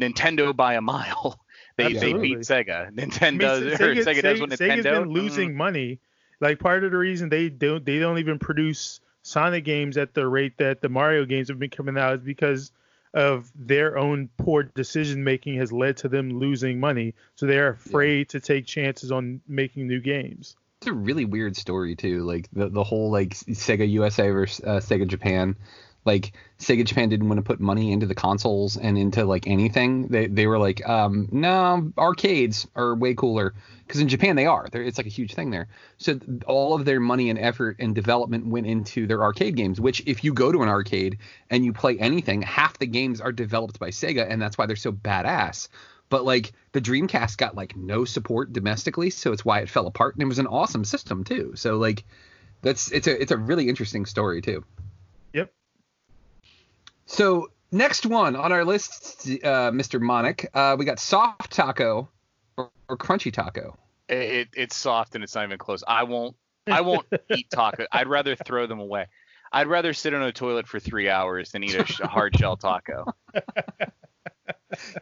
Nintendo 0.00 0.54
by 0.54 0.74
a 0.74 0.80
mile. 0.80 1.38
They 1.76 1.94
they 1.94 2.12
beat 2.12 2.38
Sega. 2.40 2.90
Nintendo 2.92 3.22
I 3.22 3.30
mean, 3.30 3.76
Sega, 3.78 4.04
Sega 4.04 4.22
does 4.22 4.40
what 4.40 4.50
Sega's 4.50 4.84
Nintendo. 4.84 5.00
been 5.02 5.08
Mm. 5.08 5.12
losing 5.14 5.56
money. 5.56 5.98
Like 6.40 6.58
part 6.58 6.84
of 6.84 6.90
the 6.90 6.98
reason 6.98 7.30
they 7.30 7.48
don't 7.48 7.86
they 7.86 7.98
don't 7.98 8.18
even 8.18 8.38
produce 8.38 9.00
Sonic 9.22 9.64
games 9.64 9.96
at 9.96 10.12
the 10.12 10.26
rate 10.26 10.58
that 10.58 10.82
the 10.82 10.90
Mario 10.90 11.24
games 11.24 11.48
have 11.48 11.58
been 11.58 11.70
coming 11.70 11.96
out 11.96 12.16
is 12.18 12.20
because 12.22 12.70
of 13.14 13.50
their 13.54 13.98
own 13.98 14.28
poor 14.38 14.62
decision 14.62 15.24
making 15.24 15.56
has 15.56 15.72
led 15.72 15.96
to 15.98 16.08
them 16.08 16.38
losing 16.38 16.78
money. 16.78 17.14
So 17.34 17.46
they're 17.46 17.70
afraid 17.70 18.28
to 18.30 18.40
take 18.40 18.66
chances 18.66 19.10
on 19.10 19.40
making 19.48 19.86
new 19.86 20.00
games. 20.00 20.56
It's 20.80 20.86
a 20.86 20.92
really 20.92 21.24
weird 21.24 21.56
story 21.56 21.94
too. 21.94 22.22
Like 22.22 22.48
the 22.52 22.68
the 22.68 22.84
whole 22.84 23.10
like 23.10 23.30
Sega 23.30 23.88
USA 23.90 24.30
versus 24.30 24.64
uh, 24.64 24.80
Sega 24.80 25.06
Japan. 25.06 25.56
Like 26.04 26.32
Sega 26.58 26.84
Japan 26.84 27.08
didn't 27.10 27.28
want 27.28 27.38
to 27.38 27.42
put 27.42 27.60
money 27.60 27.92
into 27.92 28.06
the 28.06 28.14
consoles 28.14 28.76
and 28.76 28.96
into 28.96 29.24
like 29.24 29.46
anything. 29.46 30.08
They 30.08 30.26
they 30.26 30.46
were 30.46 30.58
like, 30.58 30.86
um, 30.88 31.28
no, 31.30 31.92
arcades 31.98 32.66
are 32.74 32.94
way 32.94 33.14
cooler 33.14 33.54
because 33.86 34.00
in 34.00 34.08
Japan 34.08 34.36
they 34.36 34.46
are. 34.46 34.66
They're, 34.70 34.82
it's 34.82 34.98
like 34.98 35.06
a 35.06 35.10
huge 35.10 35.34
thing 35.34 35.50
there. 35.50 35.68
So 35.98 36.18
all 36.46 36.74
of 36.74 36.84
their 36.84 37.00
money 37.00 37.28
and 37.28 37.38
effort 37.38 37.76
and 37.80 37.94
development 37.94 38.46
went 38.46 38.66
into 38.66 39.06
their 39.06 39.22
arcade 39.22 39.56
games. 39.56 39.80
Which 39.80 40.02
if 40.06 40.24
you 40.24 40.32
go 40.32 40.50
to 40.50 40.62
an 40.62 40.68
arcade 40.68 41.18
and 41.50 41.64
you 41.64 41.72
play 41.72 41.98
anything, 41.98 42.42
half 42.42 42.78
the 42.78 42.86
games 42.86 43.20
are 43.20 43.32
developed 43.32 43.78
by 43.78 43.90
Sega, 43.90 44.26
and 44.28 44.40
that's 44.40 44.56
why 44.56 44.66
they're 44.66 44.76
so 44.76 44.92
badass. 44.92 45.68
But 46.08 46.24
like 46.24 46.52
the 46.72 46.80
Dreamcast 46.80 47.36
got 47.36 47.54
like 47.54 47.76
no 47.76 48.04
support 48.04 48.52
domestically, 48.52 49.10
so 49.10 49.32
it's 49.32 49.44
why 49.44 49.60
it 49.60 49.68
fell 49.68 49.86
apart. 49.86 50.14
And 50.14 50.22
it 50.22 50.26
was 50.26 50.38
an 50.38 50.46
awesome 50.46 50.84
system 50.84 51.24
too. 51.24 51.52
So 51.56 51.76
like 51.76 52.04
that's 52.62 52.90
it's 52.90 53.06
a 53.06 53.20
it's 53.20 53.32
a 53.32 53.36
really 53.36 53.68
interesting 53.68 54.06
story 54.06 54.40
too. 54.42 54.64
So 57.10 57.50
next 57.72 58.06
one 58.06 58.36
on 58.36 58.52
our 58.52 58.64
list, 58.64 59.26
uh, 59.42 59.72
Mr. 59.72 60.00
Monic, 60.00 60.48
uh, 60.54 60.76
we 60.78 60.84
got 60.84 61.00
soft 61.00 61.50
taco 61.50 62.08
or, 62.56 62.70
or 62.88 62.96
crunchy 62.96 63.32
taco. 63.32 63.76
It, 64.08 64.14
it, 64.14 64.48
it's 64.54 64.76
soft 64.76 65.16
and 65.16 65.24
it's 65.24 65.34
not 65.34 65.44
even 65.44 65.58
close. 65.58 65.82
I 65.88 66.04
won't 66.04 66.36
I 66.68 66.82
won't 66.82 67.06
eat 67.36 67.50
taco. 67.50 67.84
I'd 67.90 68.06
rather 68.06 68.36
throw 68.36 68.68
them 68.68 68.78
away. 68.78 69.06
I'd 69.52 69.66
rather 69.66 69.92
sit 69.92 70.14
on 70.14 70.22
a 70.22 70.30
toilet 70.30 70.68
for 70.68 70.78
three 70.78 71.08
hours 71.08 71.50
than 71.50 71.64
eat 71.64 71.74
a, 71.74 72.04
a 72.04 72.06
hard 72.06 72.38
shell 72.38 72.56
taco. 72.56 73.04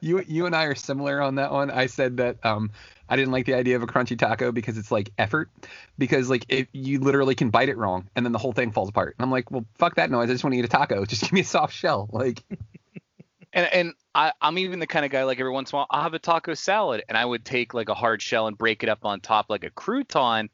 You 0.01 0.23
you 0.27 0.47
and 0.47 0.55
I 0.55 0.65
are 0.65 0.75
similar 0.75 1.21
on 1.21 1.37
that 1.37 1.53
one. 1.53 1.71
I 1.71 1.87
said 1.87 2.19
that 2.19 2.45
um 2.45 2.71
I 3.09 3.17
didn't 3.17 3.33
like 3.33 3.47
the 3.47 3.55
idea 3.55 3.77
of 3.77 3.83
a 3.83 3.87
crunchy 3.87 4.19
taco 4.19 4.53
because 4.53 4.77
it's 4.79 4.91
like 4.91 5.11
effort 5.19 5.51
because 5.97 6.29
like 6.29 6.45
if 6.49 6.69
you 6.73 7.01
literally 7.01 7.35
can 7.35 7.51
bite 7.51 7.69
it 7.69 7.77
wrong 7.77 8.09
and 8.15 8.25
then 8.25 8.33
the 8.33 8.39
whole 8.39 8.53
thing 8.53 8.73
falls 8.73 8.89
apart. 8.89 9.17
And 9.19 9.25
I'm 9.25 9.31
like, 9.31 9.51
well, 9.51 9.65
fuck 9.75 9.97
that 9.97 10.11
noise. 10.11 10.29
I 10.29 10.33
just 10.35 10.45
want 10.45 10.55
to 10.55 10.59
eat 10.59 10.65
a 10.65 10.69
taco. 10.69 11.05
Just 11.07 11.23
give 11.23 11.33
me 11.33 11.41
a 11.41 11.45
soft 11.45 11.75
shell. 11.75 12.09
Like 12.13 12.43
And 13.53 13.67
and 13.73 13.95
I, 14.15 14.33
I'm 14.41 14.59
even 14.59 14.79
the 14.79 14.87
kind 14.87 15.05
of 15.05 15.11
guy 15.11 15.25
like 15.25 15.41
every 15.41 15.53
once 15.53 15.73
in 15.73 15.77
a 15.77 15.79
while 15.79 15.87
I'll 15.91 16.03
have 16.03 16.15
a 16.15 16.19
taco 16.19 16.55
salad 16.55 17.03
and 17.09 17.17
I 17.17 17.25
would 17.25 17.45
take 17.45 17.73
like 17.75 17.89
a 17.89 17.95
hard 17.95 18.21
shell 18.21 18.47
and 18.47 18.59
break 18.59 18.83
it 18.83 18.89
up 18.89 19.05
on 19.05 19.21
top 19.21 19.47
like 19.49 19.65
a 19.65 19.71
crouton. 19.71 20.49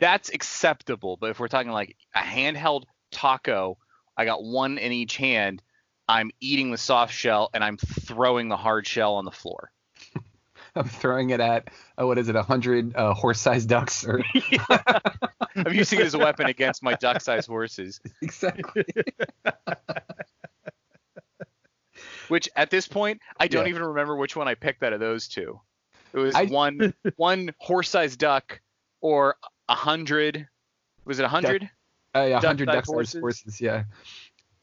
That's 0.00 0.30
acceptable. 0.30 1.16
But 1.16 1.30
if 1.30 1.40
we're 1.40 1.48
talking 1.48 1.72
like 1.72 1.96
a 2.14 2.20
handheld 2.20 2.84
taco, 3.10 3.78
I 4.16 4.24
got 4.24 4.42
one 4.42 4.78
in 4.78 4.92
each 4.92 5.16
hand. 5.16 5.62
I'm 6.08 6.30
eating 6.40 6.70
the 6.70 6.78
soft 6.78 7.12
shell 7.12 7.50
and 7.52 7.62
I'm 7.62 7.76
throwing 7.76 8.48
the 8.48 8.56
hard 8.56 8.86
shell 8.86 9.16
on 9.16 9.24
the 9.24 9.30
floor. 9.30 9.70
I'm 10.74 10.88
throwing 10.88 11.30
it 11.30 11.40
at 11.40 11.68
oh, 11.98 12.06
what 12.06 12.18
is 12.18 12.28
it, 12.28 12.36
a 12.36 12.42
hundred 12.42 12.94
uh, 12.96 13.12
horse-sized 13.14 13.68
ducks 13.68 14.06
or 14.06 14.22
I'm 15.56 15.72
using 15.72 16.00
it 16.00 16.06
as 16.06 16.14
a 16.14 16.18
weapon 16.18 16.46
against 16.46 16.82
my 16.82 16.94
duck-sized 16.94 17.48
horses. 17.48 18.00
exactly. 18.22 18.84
Which 22.28 22.48
at 22.56 22.70
this 22.70 22.86
point, 22.86 23.20
I 23.40 23.48
don't 23.48 23.64
Yeah. 23.64 23.70
even 23.70 23.82
remember 23.84 24.14
which 24.16 24.36
one 24.36 24.48
I 24.48 24.54
picked 24.54 24.82
out 24.82 24.92
of 24.92 25.00
those 25.00 25.28
two. 25.28 25.60
It 26.12 26.18
was 26.18 26.34
I- 26.34 26.44
one 26.44 26.94
one 27.16 27.50
horse-sized 27.58 28.18
duck 28.18 28.60
or 29.00 29.36
a 29.68 29.74
hundred. 29.74 30.46
Was 31.04 31.18
it 31.18 31.24
a 31.24 31.28
hundred? 31.28 31.68
Uh, 32.14 32.26
yeah, 32.30 32.40
hundred 32.40 32.66
duck-sized 32.66 32.86
horses? 32.86 33.20
horses. 33.20 33.60
Yeah. 33.60 33.84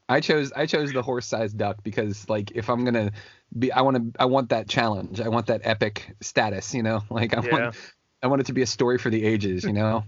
I 0.07 0.19
chose 0.21 0.51
I 0.55 0.65
chose 0.67 0.93
the 0.93 1.01
horse-sized 1.01 1.57
duck 1.57 1.83
because 1.83 2.29
like 2.29 2.51
if 2.51 2.69
I'm 2.69 2.85
gonna 2.85 3.11
be 3.57 3.71
I 3.71 3.81
want 3.81 4.13
to 4.13 4.21
I 4.21 4.25
want 4.25 4.49
that 4.49 4.67
challenge 4.69 5.19
I 5.19 5.29
want 5.29 5.47
that 5.47 5.61
epic 5.63 6.15
status 6.21 6.73
you 6.75 6.83
know 6.83 7.01
like 7.09 7.35
I 7.35 7.41
Yeah. 7.41 7.51
want 7.51 7.75
I 8.21 8.27
want 8.27 8.41
it 8.41 8.47
to 8.47 8.53
be 8.53 8.61
a 8.61 8.67
story 8.67 8.97
for 8.99 9.09
the 9.09 9.25
ages 9.25 9.63
you 9.63 9.73
know 9.73 10.03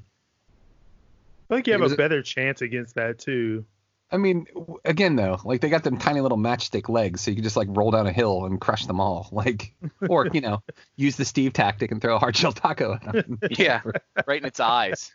I 1.50 1.56
think 1.56 1.68
you 1.68 1.74
have 1.74 1.82
It 1.82 1.84
was 1.84 1.91
a 1.93 1.95
a- 1.95 1.98
better 1.98 2.22
chance 2.22 2.62
against 2.62 2.95
that 2.95 3.20
too. 3.20 3.66
I 4.12 4.18
mean 4.18 4.45
again 4.86 5.16
though 5.16 5.39
like 5.43 5.62
they 5.62 5.70
got 5.70 5.84
them 5.84 5.98
tiny 5.98 6.22
little 6.22 6.38
matchstick 6.38 6.88
legs 6.89 7.22
so 7.22 7.32
you 7.32 7.36
can 7.36 7.43
just 7.43 7.58
like 7.58 7.68
roll 7.72 7.91
down 7.91 8.06
a 8.08 8.12
hill 8.14 8.45
and 8.45 8.62
crush 8.62 8.86
them 8.86 9.00
all 9.02 9.28
like 9.34 9.74
or 10.08 10.28
you 10.32 10.41
know 10.41 10.62
use 10.95 11.16
the 11.18 11.26
Steve 11.26 11.54
tactic 11.54 11.91
and 11.91 12.02
throw 12.02 12.16
a 12.16 12.20
hard 12.20 12.36
shell 12.38 12.52
taco 12.54 12.93
at 12.93 13.02
them. 13.14 13.39
Yeah, 13.50 13.82
right 14.28 14.39
in 14.41 14.48
its 14.48 14.60
eyes. 14.60 15.14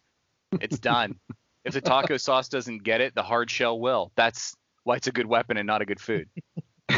It's 0.61 0.78
done. 0.78 1.20
If 1.64 1.72
the 1.74 1.80
taco 1.80 2.16
sauce 2.18 2.49
doesn't 2.49 2.83
get 2.83 3.01
it, 3.01 3.14
the 3.14 3.22
hard 3.22 3.51
shell 3.51 3.78
will. 3.80 4.11
That's 4.16 4.55
why 4.85 4.97
it's 4.97 5.07
a 5.07 5.12
good 5.12 5.26
weapon 5.26 5.57
and 5.57 5.66
not 5.66 5.83
a 5.83 5.85
good 5.85 6.01
food. 6.01 6.28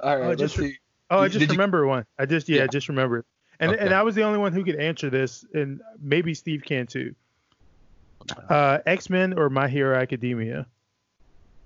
all 0.00 0.16
right 0.16 0.24
Oh, 0.24 0.28
let's 0.28 0.40
just 0.40 0.56
re- 0.58 0.70
see 0.72 0.78
Oh, 1.10 1.20
I 1.20 1.28
just 1.28 1.38
did 1.38 1.48
you- 1.48 1.52
remember 1.54 1.86
one. 1.86 2.04
I 2.18 2.26
just 2.26 2.48
yeah, 2.50 2.58
Yeah. 2.62 2.66
just 2.66 2.88
remembered. 2.90 3.24
And 3.60 3.72
Okay. 3.72 3.82
and 3.82 3.94
I 3.94 4.02
was 4.02 4.14
the 4.14 4.22
only 4.24 4.38
one 4.38 4.52
who 4.52 4.62
could 4.62 4.76
answer 4.76 5.08
this, 5.08 5.42
and 5.54 5.80
maybe 6.00 6.34
Steve 6.34 6.62
can 6.64 6.86
too. 6.86 7.14
Uh, 8.50 8.78
X 8.84 9.08
Men 9.08 9.32
or 9.38 9.48
My 9.48 9.68
Hero 9.68 9.96
Academia? 9.96 10.66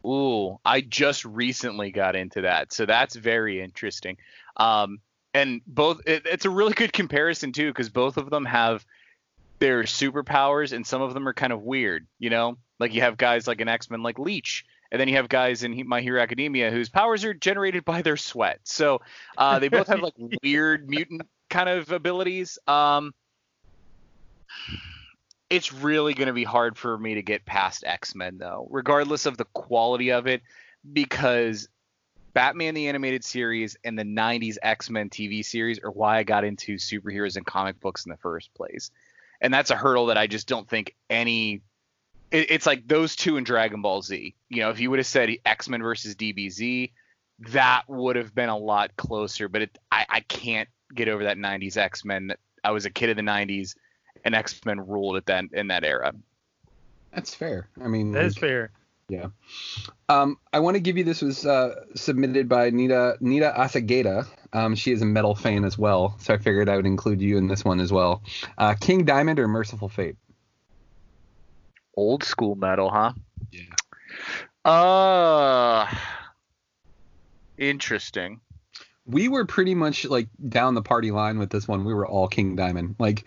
Ooh, 0.07 0.59
I 0.65 0.81
just 0.81 1.25
recently 1.25 1.91
got 1.91 2.15
into 2.15 2.43
that, 2.43 2.73
so 2.73 2.87
that's 2.87 3.17
very 3.17 3.61
interesting. 3.61 4.17
Um, 4.57 5.01
and 5.35 5.61
both, 5.67 6.01
it, 6.07 6.23
it's 6.25 6.45
a 6.45 6.51
really 6.51 6.73
good 6.75 6.93
comparison 6.93 7.51
too, 7.53 7.69
because 7.71 7.89
both 7.89 8.17
of 8.17 8.31
them 8.31 8.45
have 8.45 8.87
their 9.63 9.85
superpowers, 9.85 10.73
and 10.73 10.85
some 10.85 11.03
of 11.03 11.15
them 11.15 11.29
are 11.29 11.33
kind 11.33 11.53
of 11.53 11.63
weird. 11.63 12.09
You 12.19 12.31
know, 12.31 12.59
like 12.81 12.95
you 12.95 13.03
have 13.03 13.17
guys 13.17 13.47
like 13.47 13.61
an 13.61 13.69
X 13.69 13.89
Men 13.89 14.03
like 14.03 14.19
Leech, 14.19 14.67
and 14.91 15.01
then 15.01 15.07
you 15.07 15.15
have 15.15 15.29
guys 15.29 15.63
in 15.63 15.87
My 15.87 16.01
Hero 16.01 16.21
Academia 16.21 16.73
whose 16.73 16.89
powers 16.89 17.25
are 17.25 17.33
generated 17.33 17.85
by 17.85 18.03
their 18.03 18.17
sweat. 18.17 18.59
So 18.65 19.03
uh, 19.39 19.61
they 19.61 19.69
both 19.69 19.87
have 19.87 20.01
like 20.01 20.15
weird 20.43 20.91
mutant 20.91 21.23
kind 21.49 21.69
of 21.69 21.93
abilities. 21.93 22.59
Um, 22.67 23.15
it's 25.49 25.73
really 25.73 26.15
going 26.15 26.27
to 26.27 26.33
be 26.33 26.45
hard 26.45 26.77
for 26.77 26.99
me 26.99 27.15
to 27.15 27.23
get 27.23 27.45
past 27.45 27.85
X-Men 27.87 28.39
though, 28.39 28.67
regardless 28.69 29.27
of 29.27 29.37
the 29.37 29.45
quality 29.45 30.11
of 30.11 30.27
it 30.27 30.43
because 30.93 31.69
Batman 32.35 32.75
the 32.75 32.89
animated 32.89 33.23
series 33.23 33.77
and 33.85 33.97
the 33.97 34.03
90s 34.03 34.57
X-Men 34.61 35.09
TV 35.09 35.45
series 35.45 35.79
are 35.85 35.91
why 35.93 36.19
I 36.19 36.25
got 36.25 36.43
into 36.43 36.79
superheroes 36.79 37.37
and 37.37 37.47
comic 37.47 37.79
books 37.79 38.07
in 38.07 38.11
the 38.11 38.17
first 38.17 38.53
place. 38.55 38.91
And 39.43 39.53
that's 39.53 39.71
a 39.71 39.77
hurdle 39.77 40.07
that 40.07 40.17
I 40.17 40.27
just 40.27 40.49
don't 40.49 40.67
think 40.67 40.95
any 41.11 41.61
it, 42.33 42.51
it's 42.51 42.67
like 42.67 42.89
those 42.89 43.15
two 43.15 43.37
in 43.37 43.45
Dragon 43.45 43.83
Ball 43.83 44.03
Z. 44.03 44.35
You 44.49 44.61
know, 44.61 44.71
if 44.71 44.81
you 44.81 44.91
would 44.91 44.99
have 44.99 45.07
said 45.07 45.31
X-Men 45.45 45.83
versus 45.83 46.17
DBZ, 46.17 46.91
that 47.51 47.83
would 47.87 48.17
have 48.17 48.35
been 48.35 48.49
a 48.49 48.57
lot 48.57 48.97
closer, 48.97 49.49
but 49.49 49.63
it, 49.63 49.79
I, 49.93 50.07
I 50.09 50.21
can't 50.21 50.69
get 50.95 51.09
over 51.09 51.25
that 51.25 51.37
90s 51.37 51.77
X-Men. 51.77 52.33
I 52.65 52.71
was 52.71 52.87
a 52.87 52.91
kid 52.91 53.11
of 53.11 53.17
the 53.17 53.23
90s 53.23 53.77
and 54.25 54.35
X-Men 54.35 54.87
ruled 54.87 55.17
at 55.17 55.27
that 55.27 55.45
in 55.53 55.69
that 55.69 55.85
era. 55.85 56.13
that's 57.13 57.35
fair 57.35 57.69
I 57.83 57.89
mean 57.89 58.13
That 58.13 58.25
is 58.25 58.37
fair. 58.37 58.71
Yeah. 59.09 59.27
Um, 60.09 60.39
I 60.55 60.61
want 60.61 60.77
to 60.77 60.81
give 60.81 60.97
you 60.97 61.05
this 61.05 61.21
was 61.21 61.45
uh, 61.45 61.75
submitted 61.95 62.49
by 62.49 62.71
Nita 62.71 63.17
Nita 63.21 63.53
Asagata. 63.55 64.27
Um, 64.55 64.75
she 64.75 64.93
is 64.93 65.01
a 65.01 65.07
metal 65.07 65.35
fan 65.35 65.65
as 65.65 65.79
well, 65.79 66.17
so 66.19 66.35
I 66.35 66.39
figured 66.39 66.69
I 66.69 66.77
would 66.77 66.87
include 66.87 67.21
you 67.23 67.39
in 67.39 67.47
this 67.49 67.65
one 67.65 67.81
as 67.81 67.91
well. 67.93 68.23
Uh, 68.59 68.75
King 68.75 69.05
Diamond 69.05 69.39
or 69.39 69.49
Mercyful 69.49 69.89
Fate? 69.89 70.17
Old 71.97 72.23
school 72.25 72.55
metal, 72.55 72.91
huh? 72.91 73.13
Yeah. 73.51 74.71
Uh 74.71 75.87
Interesting. 77.59 78.41
We 79.07 79.29
were 79.29 79.45
pretty 79.45 79.75
much 79.75 80.05
like 80.05 80.29
down 80.49 80.75
the 80.75 80.83
party 80.83 81.11
line 81.11 81.39
with 81.39 81.51
this 81.51 81.67
one. 81.69 81.85
We 81.85 81.93
were 81.95 82.07
all 82.07 82.29
King 82.29 82.57
Diamond. 82.57 82.97
Like 82.99 83.25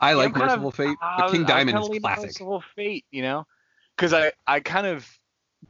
I 0.00 0.10
Yeah, 0.10 0.16
like 0.16 0.26
I'm 0.28 0.32
kind 0.34 0.44
of- 0.50 0.60
Mercyful 0.62 0.70
Fate, 0.72 0.96
but 1.00 1.24
was- 1.24 1.32
King 1.32 1.44
Diamond 1.44 1.78
is 1.78 1.88
classic. 2.00 2.24
Mercyful 2.26 2.62
Fate, 2.74 3.04
you 3.10 3.22
know, 3.22 3.46
because 3.96 4.12
I 4.12 4.32
I 4.46 4.60
kind 4.60 4.86
of 4.86 5.06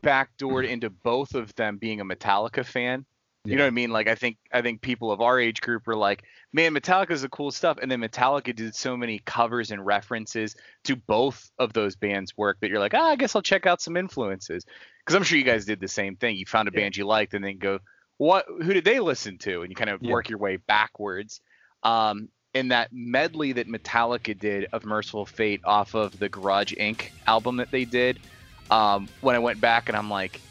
backdoored 0.03 0.69
into 0.69 0.91
both 0.91 1.35
of 1.35 1.55
them 1.57 1.77
being 1.79 2.01
a 2.01 2.05
Metallica 2.05 2.65
fan. 2.65 3.05
You 3.45 3.57
know 3.57 3.63
what 3.63 3.69
I 3.69 3.71
mean? 3.71 3.91
Like 3.91 4.09
I 4.09 4.15
think 4.15 4.37
I 4.53 4.61
think 4.61 4.83
people 4.83 5.11
of 5.11 5.21
our 5.23 5.41
age 5.41 5.61
group 5.63 5.87
were 5.87 5.97
like, 5.97 6.23
man, 6.53 6.75
Metallica's 6.75 7.23
the 7.23 7.29
cool 7.31 7.51
stuff, 7.51 7.79
and 7.81 7.91
then 7.91 8.01
Metallica 8.01 8.55
did 8.55 8.75
so 8.75 8.97
many 8.97 9.21
covers 9.21 9.71
and 9.71 9.85
references 9.85 10.55
to 10.85 10.97
both 10.97 11.51
of 11.59 11.73
those 11.73 11.97
bands' 11.97 12.37
work 12.37 12.59
that 12.61 12.69
you're 12.69 12.79
like, 12.81 12.95
ah, 12.95 13.09
I 13.09 13.17
guess 13.17 13.35
I'll 13.35 13.43
check 13.43 13.65
out 13.65 13.81
some 13.81 13.97
influences. 13.97 14.67
Because 15.01 15.17
I'm 15.17 15.23
sure 15.23 15.39
you 15.39 15.45
guys 15.45 15.65
did 15.65 15.81
the 15.81 15.89
same 15.89 16.17
thing. 16.17 16.37
You 16.37 16.45
found 16.47 16.69
a 16.69 16.73
band 16.73 16.97
you 16.97 17.07
liked, 17.07 17.33
and 17.33 17.43
then 17.45 17.59
go, 17.59 17.79
what? 18.19 18.45
Who 18.49 18.75
did 18.75 18.85
they 18.85 19.01
listen 19.01 19.39
to? 19.39 19.63
And 19.63 19.71
you 19.71 19.77
kind 19.77 19.91
of 19.91 20.03
Yeah. 20.03 20.13
work 20.13 20.29
your 20.29 20.39
way 20.39 20.57
backwards. 20.59 21.41
Um, 21.83 22.29
and 22.55 22.73
that 22.73 22.89
medley 22.93 23.53
that 23.53 23.69
Metallica 23.69 24.39
did 24.39 24.67
of 24.73 24.85
Mercyful 24.85 25.27
Fate 25.27 25.61
off 25.65 25.95
of 25.95 26.19
the 26.19 26.29
Garage 26.29 26.75
Inc. 26.75 27.11
album 27.27 27.57
that 27.59 27.71
they 27.71 27.85
did, 27.85 28.21
um, 28.69 29.09
when 29.21 29.37
I 29.37 29.39
went 29.39 29.61
back 29.61 29.89
and 29.89 29.97
I'm 29.97 30.11
like, 30.11 30.43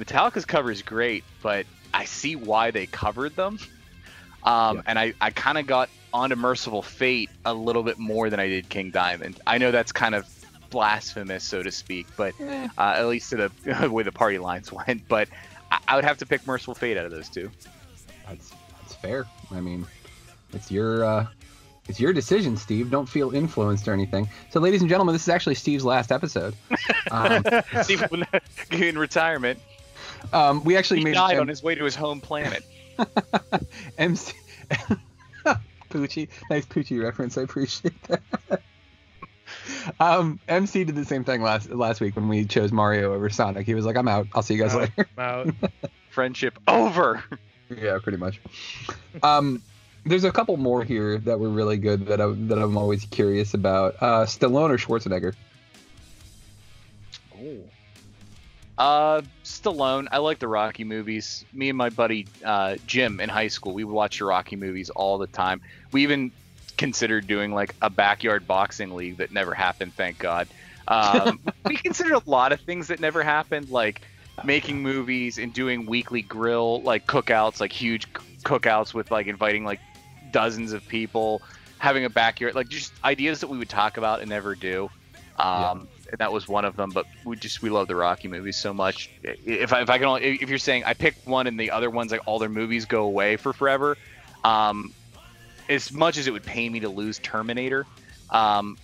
Metallica's 0.00 0.44
cover 0.44 0.70
is 0.70 0.82
great, 0.82 1.24
but 1.40 1.66
I 1.94 2.04
see 2.04 2.36
why 2.36 2.70
they 2.70 2.86
covered 2.86 3.36
them. 3.36 3.58
Um, 4.42 4.82
And 4.86 4.98
I, 4.98 5.14
I 5.20 5.30
kind 5.30 5.56
of 5.56 5.66
got 5.66 5.88
onto 6.12 6.36
Mercyful 6.36 6.82
Fate 6.82 7.30
a 7.44 7.54
little 7.54 7.82
bit 7.82 7.98
more 7.98 8.28
than 8.28 8.38
I 8.40 8.48
did 8.48 8.68
King 8.68 8.90
Diamond. 8.90 9.40
I 9.46 9.58
know 9.58 9.70
that's 9.70 9.92
kind 9.92 10.14
of 10.14 10.26
blasphemous, 10.70 11.44
so 11.44 11.62
to 11.62 11.70
speak, 11.70 12.06
but 12.16 12.34
uh, 12.40 12.68
at 12.76 13.06
least 13.06 13.30
to 13.30 13.50
the 13.64 13.88
way 13.90 14.02
the 14.02 14.12
party 14.12 14.38
lines 14.38 14.70
went. 14.86 15.08
But 15.08 15.28
I, 15.70 15.78
I 15.88 15.96
would 15.96 16.04
have 16.04 16.18
to 16.18 16.26
pick 16.26 16.46
Mercyful 16.46 16.74
Fate 16.74 16.96
out 16.98 17.06
of 17.06 17.10
those 17.12 17.28
two. 17.28 17.50
That's 18.28 18.52
that's 18.80 18.94
fair. 18.96 19.26
I 19.50 19.60
mean, 19.60 19.86
it's 20.52 20.70
your 20.70 21.04
uh, 21.04 21.26
it's 21.88 22.00
your 22.00 22.12
decision, 22.12 22.56
Steve. 22.56 22.90
Don't 22.90 23.08
feel 23.08 23.34
influenced 23.34 23.86
or 23.88 23.92
anything. 23.92 24.28
So, 24.50 24.58
ladies 24.60 24.80
and 24.80 24.90
gentlemen, 24.90 25.14
this 25.14 25.22
is 25.22 25.28
actually 25.28 25.54
Steve's 25.54 25.84
last 25.84 26.10
episode. 26.12 26.54
Um, 27.10 27.44
Steve 27.82 28.02
in 28.72 28.98
retirement. 28.98 29.58
Um, 30.32 30.64
we 30.64 30.76
actually 30.76 30.98
He 30.98 31.04
made 31.04 31.14
died 31.14 31.36
M- 31.36 31.42
on 31.42 31.48
his 31.48 31.62
way 31.62 31.74
to 31.74 31.84
his 31.84 31.94
home 31.94 32.20
planet. 32.20 32.62
MC 33.98 34.32
Poochie. 35.90 36.28
Nice 36.50 36.66
Poochie 36.66 37.02
reference. 37.02 37.38
I 37.38 37.42
appreciate 37.42 37.94
that. 38.04 38.22
um, 40.00 40.40
MC 40.48 40.84
did 40.84 40.94
the 40.96 41.04
same 41.04 41.24
thing 41.24 41.42
last 41.42 41.70
last 41.70 42.00
week 42.00 42.16
when 42.16 42.28
we 42.28 42.44
chose 42.44 42.72
Mario 42.72 43.14
over 43.14 43.28
Sonic. 43.30 43.66
He 43.66 43.74
was 43.74 43.84
like, 43.84 43.96
"I'm 43.96 44.08
out. 44.08 44.26
I'll 44.34 44.42
see 44.42 44.54
you 44.54 44.62
guys 44.62 44.74
Out. 44.74 44.80
later." 44.80 45.08
I'm 45.18 45.24
out. 45.24 45.54
Friendship 46.10 46.58
over. 46.66 47.22
Yeah, 47.70 47.98
pretty 48.02 48.18
much. 48.18 48.40
Um, 49.22 49.62
there's 50.04 50.24
a 50.24 50.32
couple 50.32 50.56
more 50.56 50.84
here 50.84 51.18
that 51.18 51.38
were 51.40 51.48
really 51.48 51.76
good 51.78 52.06
that 52.06 52.20
I 52.20 52.26
that 52.26 52.58
I'm 52.58 52.76
always 52.76 53.04
curious 53.06 53.54
about. 53.54 53.96
Uh, 54.00 54.24
Stallone 54.26 54.70
or 54.70 54.78
Schwarzenegger? 54.78 55.34
Uh, 58.76 59.22
Stallone. 59.44 60.08
I 60.10 60.18
like 60.18 60.38
the 60.38 60.48
Rocky 60.48 60.84
movies. 60.84 61.44
Me 61.52 61.68
and 61.68 61.78
my 61.78 61.90
buddy 61.90 62.26
uh, 62.44 62.76
Jim 62.86 63.20
in 63.20 63.28
high 63.28 63.48
school, 63.48 63.72
we 63.72 63.84
would 63.84 63.94
watch 63.94 64.18
the 64.18 64.24
Rocky 64.24 64.56
movies 64.56 64.90
all 64.90 65.18
the 65.18 65.26
time. 65.26 65.60
We 65.92 66.02
even 66.02 66.32
considered 66.76 67.26
doing 67.26 67.52
like 67.52 67.74
a 67.82 67.90
backyard 67.90 68.46
boxing 68.46 68.94
league 68.94 69.18
that 69.18 69.30
never 69.30 69.54
happened, 69.54 69.94
thank 69.94 70.18
God. 70.18 70.48
Um, 70.88 71.38
we 71.66 71.76
considered 71.76 72.14
a 72.14 72.30
lot 72.30 72.52
of 72.52 72.60
things 72.60 72.88
that 72.88 73.00
never 73.00 73.22
happened, 73.22 73.70
like 73.70 74.02
making 74.42 74.82
movies 74.82 75.38
and 75.38 75.52
doing 75.52 75.86
weekly 75.86 76.22
grill 76.22 76.82
like 76.82 77.06
cookouts, 77.06 77.60
like 77.60 77.72
huge 77.72 78.12
cookouts 78.42 78.92
with 78.92 79.10
like 79.10 79.28
inviting 79.28 79.64
like 79.64 79.80
dozens 80.32 80.72
of 80.72 80.86
people, 80.88 81.42
having 81.78 82.04
a 82.04 82.10
backyard, 82.10 82.54
like 82.54 82.68
just 82.68 82.92
ideas 83.04 83.40
that 83.40 83.48
we 83.48 83.56
would 83.56 83.68
talk 83.68 83.96
about 83.96 84.20
and 84.20 84.28
never 84.28 84.56
do. 84.56 84.90
Um, 85.38 85.88
that 86.18 86.32
was 86.32 86.48
one 86.48 86.64
of 86.64 86.76
them. 86.76 86.90
But 86.90 87.06
we 87.24 87.36
just 87.36 87.62
we 87.62 87.70
love 87.70 87.88
the 87.88 87.96
Rocky 87.96 88.28
movies 88.28 88.56
so 88.56 88.72
much. 88.74 89.10
If 89.22 89.72
I 89.72 89.82
if 89.82 89.90
I 89.90 89.98
can 89.98 90.06
only 90.06 90.38
if 90.40 90.48
you're 90.48 90.58
saying 90.58 90.84
I 90.84 90.94
pick 90.94 91.14
one 91.24 91.46
and 91.46 91.58
the 91.58 91.70
other 91.70 91.90
ones 91.90 92.12
like 92.12 92.22
all 92.26 92.38
their 92.38 92.48
movies 92.48 92.84
go 92.84 93.04
away 93.04 93.36
for 93.36 93.52
forever, 93.52 93.96
um, 94.44 94.92
as 95.68 95.92
much 95.92 96.18
as 96.18 96.26
it 96.26 96.32
would 96.32 96.44
pain 96.44 96.72
me 96.72 96.80
to 96.80 96.88
lose 96.88 97.18
Terminator, 97.18 97.86
um, 98.30 98.76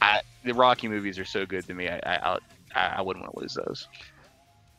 I, 0.00 0.22
the 0.44 0.54
Rocky 0.54 0.88
movies 0.88 1.18
are 1.18 1.24
so 1.24 1.46
good 1.46 1.66
to 1.66 1.74
me. 1.74 1.88
I 1.88 1.98
I, 2.04 2.38
I, 2.74 2.86
I 2.98 3.02
wouldn't 3.02 3.24
want 3.24 3.34
to 3.34 3.40
lose 3.40 3.54
those. 3.54 3.88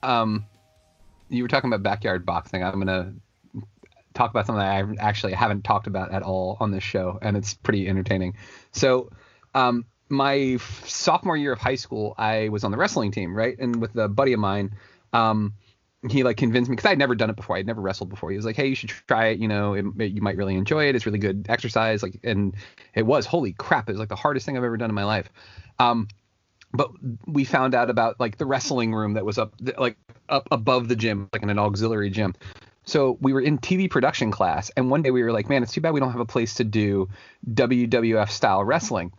Um, 0.03 0.45
you 1.29 1.43
were 1.43 1.49
talking 1.49 1.69
about 1.69 1.83
backyard 1.83 2.25
boxing. 2.25 2.63
I'm 2.63 2.79
gonna 2.79 3.13
talk 4.13 4.29
about 4.29 4.45
something 4.45 4.61
I 4.61 4.83
actually 4.99 5.33
haven't 5.33 5.63
talked 5.63 5.87
about 5.87 6.11
at 6.11 6.23
all 6.23 6.57
on 6.59 6.71
this 6.71 6.83
show, 6.83 7.17
and 7.21 7.37
it's 7.37 7.53
pretty 7.53 7.87
entertaining. 7.87 8.35
So, 8.71 9.09
um, 9.55 9.85
my 10.11 10.57
sophomore 10.85 11.37
year 11.37 11.53
of 11.53 11.59
high 11.59 11.75
school, 11.75 12.13
I 12.17 12.49
was 12.49 12.63
on 12.63 12.71
the 12.71 12.77
wrestling 12.77 13.11
team, 13.11 13.35
right? 13.35 13.57
And 13.57 13.81
with 13.81 13.95
a 13.95 14.07
buddy 14.07 14.33
of 14.33 14.39
mine, 14.39 14.75
um, 15.13 15.53
he 16.09 16.23
like 16.23 16.37
convinced 16.37 16.69
me 16.69 16.75
because 16.75 16.89
I'd 16.89 16.97
never 16.97 17.15
done 17.15 17.29
it 17.29 17.35
before. 17.35 17.55
I'd 17.57 17.67
never 17.67 17.81
wrestled 17.81 18.09
before. 18.09 18.31
He 18.31 18.35
was 18.35 18.45
like, 18.45 18.55
"Hey, 18.55 18.67
you 18.67 18.75
should 18.75 18.89
try 18.89 19.27
it. 19.27 19.39
You 19.39 19.47
know, 19.47 19.73
it, 19.73 19.85
it- 19.99 20.11
you 20.11 20.21
might 20.21 20.35
really 20.37 20.55
enjoy 20.55 20.87
it. 20.89 20.95
It's 20.95 21.05
really 21.05 21.19
good 21.19 21.45
exercise." 21.49 22.01
Like, 22.03 22.19
and 22.23 22.55
it 22.95 23.05
was 23.05 23.25
holy 23.25 23.53
crap! 23.53 23.87
It 23.87 23.93
was 23.93 23.99
like 23.99 24.09
the 24.09 24.15
hardest 24.15 24.45
thing 24.45 24.57
I've 24.57 24.63
ever 24.63 24.77
done 24.77 24.89
in 24.89 24.95
my 24.95 25.05
life. 25.05 25.29
Um, 25.79 26.07
but 26.73 26.91
we 27.27 27.43
found 27.43 27.75
out 27.75 27.89
about 27.89 28.19
like 28.19 28.37
the 28.37 28.45
wrestling 28.45 28.93
room 28.93 29.13
that 29.13 29.25
was 29.25 29.37
up 29.37 29.53
like 29.77 29.97
up 30.29 30.47
above 30.51 30.87
the 30.87 30.95
gym 30.95 31.29
like 31.33 31.43
in 31.43 31.49
an 31.49 31.59
auxiliary 31.59 32.09
gym 32.09 32.33
so 32.85 33.17
we 33.21 33.33
were 33.33 33.41
in 33.41 33.57
tv 33.57 33.89
production 33.89 34.31
class 34.31 34.71
and 34.77 34.89
one 34.89 35.01
day 35.01 35.11
we 35.11 35.21
were 35.21 35.33
like 35.33 35.49
man 35.49 35.63
it's 35.63 35.73
too 35.73 35.81
bad 35.81 35.93
we 35.93 35.99
don't 35.99 36.11
have 36.11 36.21
a 36.21 36.25
place 36.25 36.53
to 36.55 36.63
do 36.63 37.09
wwf 37.53 38.29
style 38.29 38.63
wrestling 38.63 39.11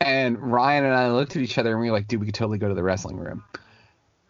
and 0.00 0.38
ryan 0.38 0.84
and 0.84 0.94
i 0.94 1.10
looked 1.10 1.36
at 1.36 1.42
each 1.42 1.58
other 1.58 1.72
and 1.72 1.80
we 1.80 1.86
were 1.90 1.96
like 1.96 2.08
dude 2.08 2.20
we 2.20 2.26
could 2.26 2.34
totally 2.34 2.58
go 2.58 2.68
to 2.68 2.74
the 2.74 2.82
wrestling 2.82 3.16
room 3.16 3.42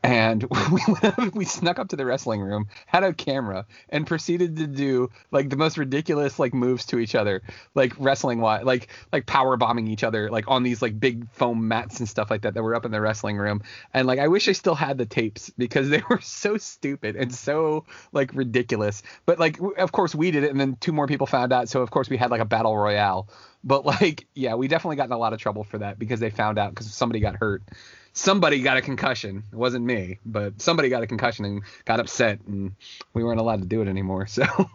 and 0.02 0.44
we 0.72 1.28
we 1.34 1.44
snuck 1.44 1.78
up 1.78 1.88
to 1.88 1.96
the 1.96 2.06
wrestling 2.06 2.40
room, 2.40 2.68
had 2.86 3.04
a 3.04 3.12
camera, 3.12 3.66
and 3.90 4.06
proceeded 4.06 4.56
to 4.56 4.66
do 4.66 5.10
like 5.30 5.50
the 5.50 5.56
most 5.56 5.76
ridiculous 5.76 6.38
like 6.38 6.54
moves 6.54 6.86
to 6.86 6.98
each 6.98 7.14
other, 7.14 7.42
like 7.74 7.92
wrestling 7.98 8.40
wise, 8.40 8.64
like 8.64 8.88
like 9.12 9.26
power 9.26 9.56
bombing 9.56 9.88
each 9.88 10.02
other, 10.04 10.30
like 10.30 10.46
on 10.48 10.62
these 10.62 10.80
like 10.80 10.98
big 10.98 11.30
foam 11.32 11.68
mats 11.68 11.98
and 11.98 12.08
stuff 12.08 12.30
like 12.30 12.42
that 12.42 12.54
that 12.54 12.62
were 12.62 12.74
up 12.74 12.84
in 12.84 12.92
the 12.92 13.00
wrestling 13.00 13.36
room. 13.36 13.62
And 13.92 14.06
like 14.06 14.18
I 14.18 14.28
wish 14.28 14.48
I 14.48 14.52
still 14.52 14.74
had 14.74 14.96
the 14.96 15.06
tapes 15.06 15.50
because 15.50 15.88
they 15.90 16.02
were 16.10 16.20
so 16.20 16.56
stupid 16.56 17.16
and 17.16 17.34
so 17.34 17.84
like 18.12 18.34
ridiculous. 18.34 19.02
But 19.26 19.38
like 19.38 19.56
w- 19.56 19.74
of 19.76 19.92
course 19.92 20.14
we 20.14 20.30
did 20.30 20.44
it, 20.44 20.50
and 20.50 20.60
then 20.60 20.76
two 20.80 20.92
more 20.92 21.06
people 21.06 21.26
found 21.26 21.52
out, 21.52 21.68
so 21.68 21.82
of 21.82 21.90
course 21.90 22.08
we 22.08 22.16
had 22.16 22.30
like 22.30 22.40
a 22.40 22.46
battle 22.46 22.76
royale. 22.76 23.28
But 23.62 23.84
like 23.84 24.26
yeah, 24.34 24.54
we 24.54 24.68
definitely 24.68 24.96
got 24.96 25.06
in 25.06 25.12
a 25.12 25.18
lot 25.18 25.32
of 25.32 25.38
trouble 25.40 25.64
for 25.64 25.78
that 25.78 25.98
because 25.98 26.20
they 26.20 26.30
found 26.30 26.58
out 26.58 26.70
because 26.70 26.92
somebody 26.92 27.20
got 27.20 27.36
hurt 27.36 27.62
somebody 28.12 28.60
got 28.60 28.76
a 28.76 28.82
concussion. 28.82 29.44
It 29.52 29.56
wasn't 29.56 29.84
me, 29.84 30.18
but 30.26 30.60
somebody 30.60 30.88
got 30.88 31.02
a 31.02 31.06
concussion 31.06 31.44
and 31.44 31.62
got 31.84 32.00
upset, 32.00 32.40
and 32.46 32.72
we 33.14 33.22
weren't 33.22 33.38
allowed 33.38 33.60
to 33.62 33.68
do 33.68 33.82
it 33.82 33.88
anymore. 33.88 34.26
So 34.26 34.44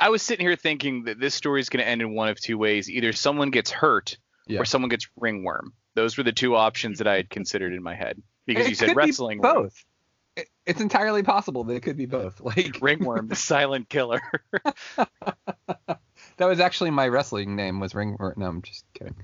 I- 0.00 0.08
was 0.08 0.22
sitting 0.22 0.46
here 0.46 0.56
thinking 0.56 1.04
that 1.04 1.20
this 1.20 1.34
story 1.34 1.60
is 1.60 1.68
going 1.68 1.82
to 1.84 1.88
end 1.88 2.00
in 2.00 2.14
one 2.14 2.28
of 2.28 2.40
two 2.40 2.56
ways: 2.58 2.88
either 2.90 3.12
someone 3.12 3.50
gets 3.50 3.70
hurt 3.70 4.16
Yeah. 4.46 4.60
or 4.60 4.64
someone 4.64 4.88
gets 4.88 5.06
ringworm. 5.16 5.74
Those 5.94 6.16
were 6.16 6.24
the 6.24 6.32
two 6.32 6.56
options 6.56 6.98
that 6.98 7.06
I 7.06 7.16
had 7.16 7.28
considered 7.30 7.72
in 7.74 7.82
my 7.82 7.94
head 7.94 8.22
because 8.46 8.66
It 8.66 8.70
you 8.70 8.74
said 8.74 8.88
could 8.88 8.96
wrestling 8.96 9.40
both. 9.42 9.84
It- 10.36 10.48
It's 10.64 10.80
entirely 10.80 11.22
possible 11.22 11.64
that 11.64 11.74
it 11.74 11.80
could 11.82 11.96
be 11.98 12.06
both. 12.06 12.40
Like 12.56 12.78
ringworm, 12.80 13.28
the 13.28 13.36
silent 13.36 13.88
killer. 13.90 14.22
that 16.36 16.46
was 16.46 16.60
actually 16.60 16.90
my 16.90 17.08
wrestling 17.08 17.56
name 17.56 17.80
was 17.80 17.94
Ringworm. 17.94 18.34
No, 18.36 18.46
I'm 18.46 18.62
just 18.62 18.84
kidding. 18.94 19.14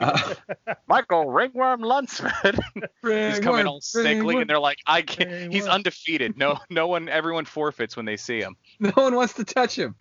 Uh, 0.00 0.34
Michael 0.88 1.30
Ringworm 1.30 1.80
Lunsford. 1.80 2.58
He's 3.02 3.40
coming 3.40 3.66
all 3.66 3.80
sickly, 3.80 4.36
and 4.36 4.48
they're 4.48 4.58
like, 4.58 4.78
"I 4.86 5.02
can't." 5.02 5.52
He's 5.52 5.66
undefeated. 5.66 6.36
No, 6.36 6.58
no 6.70 6.86
one. 6.86 7.08
Everyone 7.08 7.44
forfeits 7.44 7.96
when 7.96 8.06
they 8.06 8.16
see 8.16 8.40
him. 8.40 8.56
no 8.80 8.92
one 8.94 9.14
wants 9.14 9.34
to 9.34 9.44
touch 9.44 9.76
him. 9.76 9.94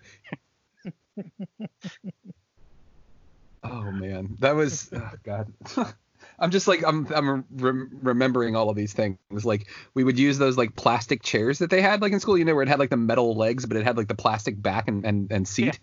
oh 3.64 3.91
man, 3.91 4.36
that 4.39 4.55
was 4.55 4.89
oh, 4.93 5.11
God. 5.24 5.51
I'm 6.39 6.51
just 6.51 6.68
like 6.68 6.84
I'm 6.86 7.07
I'm 7.14 7.45
rem- 7.51 7.99
remembering 8.01 8.55
all 8.55 8.70
of 8.70 8.76
these 8.76 8.93
things. 8.93 9.18
Like 9.32 9.68
we 9.93 10.03
would 10.03 10.18
use 10.18 10.38
those 10.38 10.57
like 10.57 10.76
plastic 10.76 11.22
chairs 11.22 11.59
that 11.59 11.70
they 11.70 11.82
had 11.82 12.01
like 12.01 12.14
in 12.14 12.20
school, 12.20 12.38
you 12.38 12.45
know, 12.45 12.55
where 12.55 12.64
it 12.64 12.70
had 12.70 12.80
like 12.80 12.89
the 12.89 12.97
metal 12.97 13.36
legs, 13.36 13.66
but 13.66 13.78
it 13.78 13.84
had 13.84 13.97
like 13.97 14.07
the 14.07 14.16
plastic 14.16 14.61
back 14.61 14.88
and 14.88 15.05
and, 15.05 15.32
and 15.32 15.47
seat. 15.47 15.80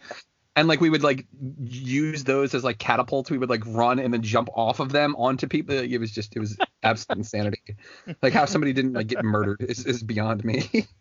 And 0.56 0.66
like 0.68 0.80
we 0.80 0.90
would 0.90 1.02
like 1.02 1.26
use 1.60 2.24
those 2.24 2.54
as 2.54 2.64
like 2.64 2.78
catapults. 2.78 3.30
We 3.30 3.38
would 3.38 3.50
like 3.50 3.62
run 3.66 3.98
and 3.98 4.12
then 4.12 4.22
jump 4.22 4.48
off 4.54 4.80
of 4.80 4.90
them 4.90 5.14
onto 5.16 5.46
people. 5.46 5.78
Uh, 5.78 5.82
it 5.82 5.98
was 5.98 6.10
just 6.10 6.34
it 6.36 6.40
was 6.40 6.56
absolute 6.82 7.18
insanity. 7.18 7.76
Like 8.22 8.32
how 8.32 8.44
somebody 8.44 8.72
didn't 8.72 8.94
like 8.94 9.06
get 9.06 9.24
murdered 9.24 9.62
is, 9.62 9.86
is 9.86 10.02
beyond 10.02 10.44
me. 10.44 10.68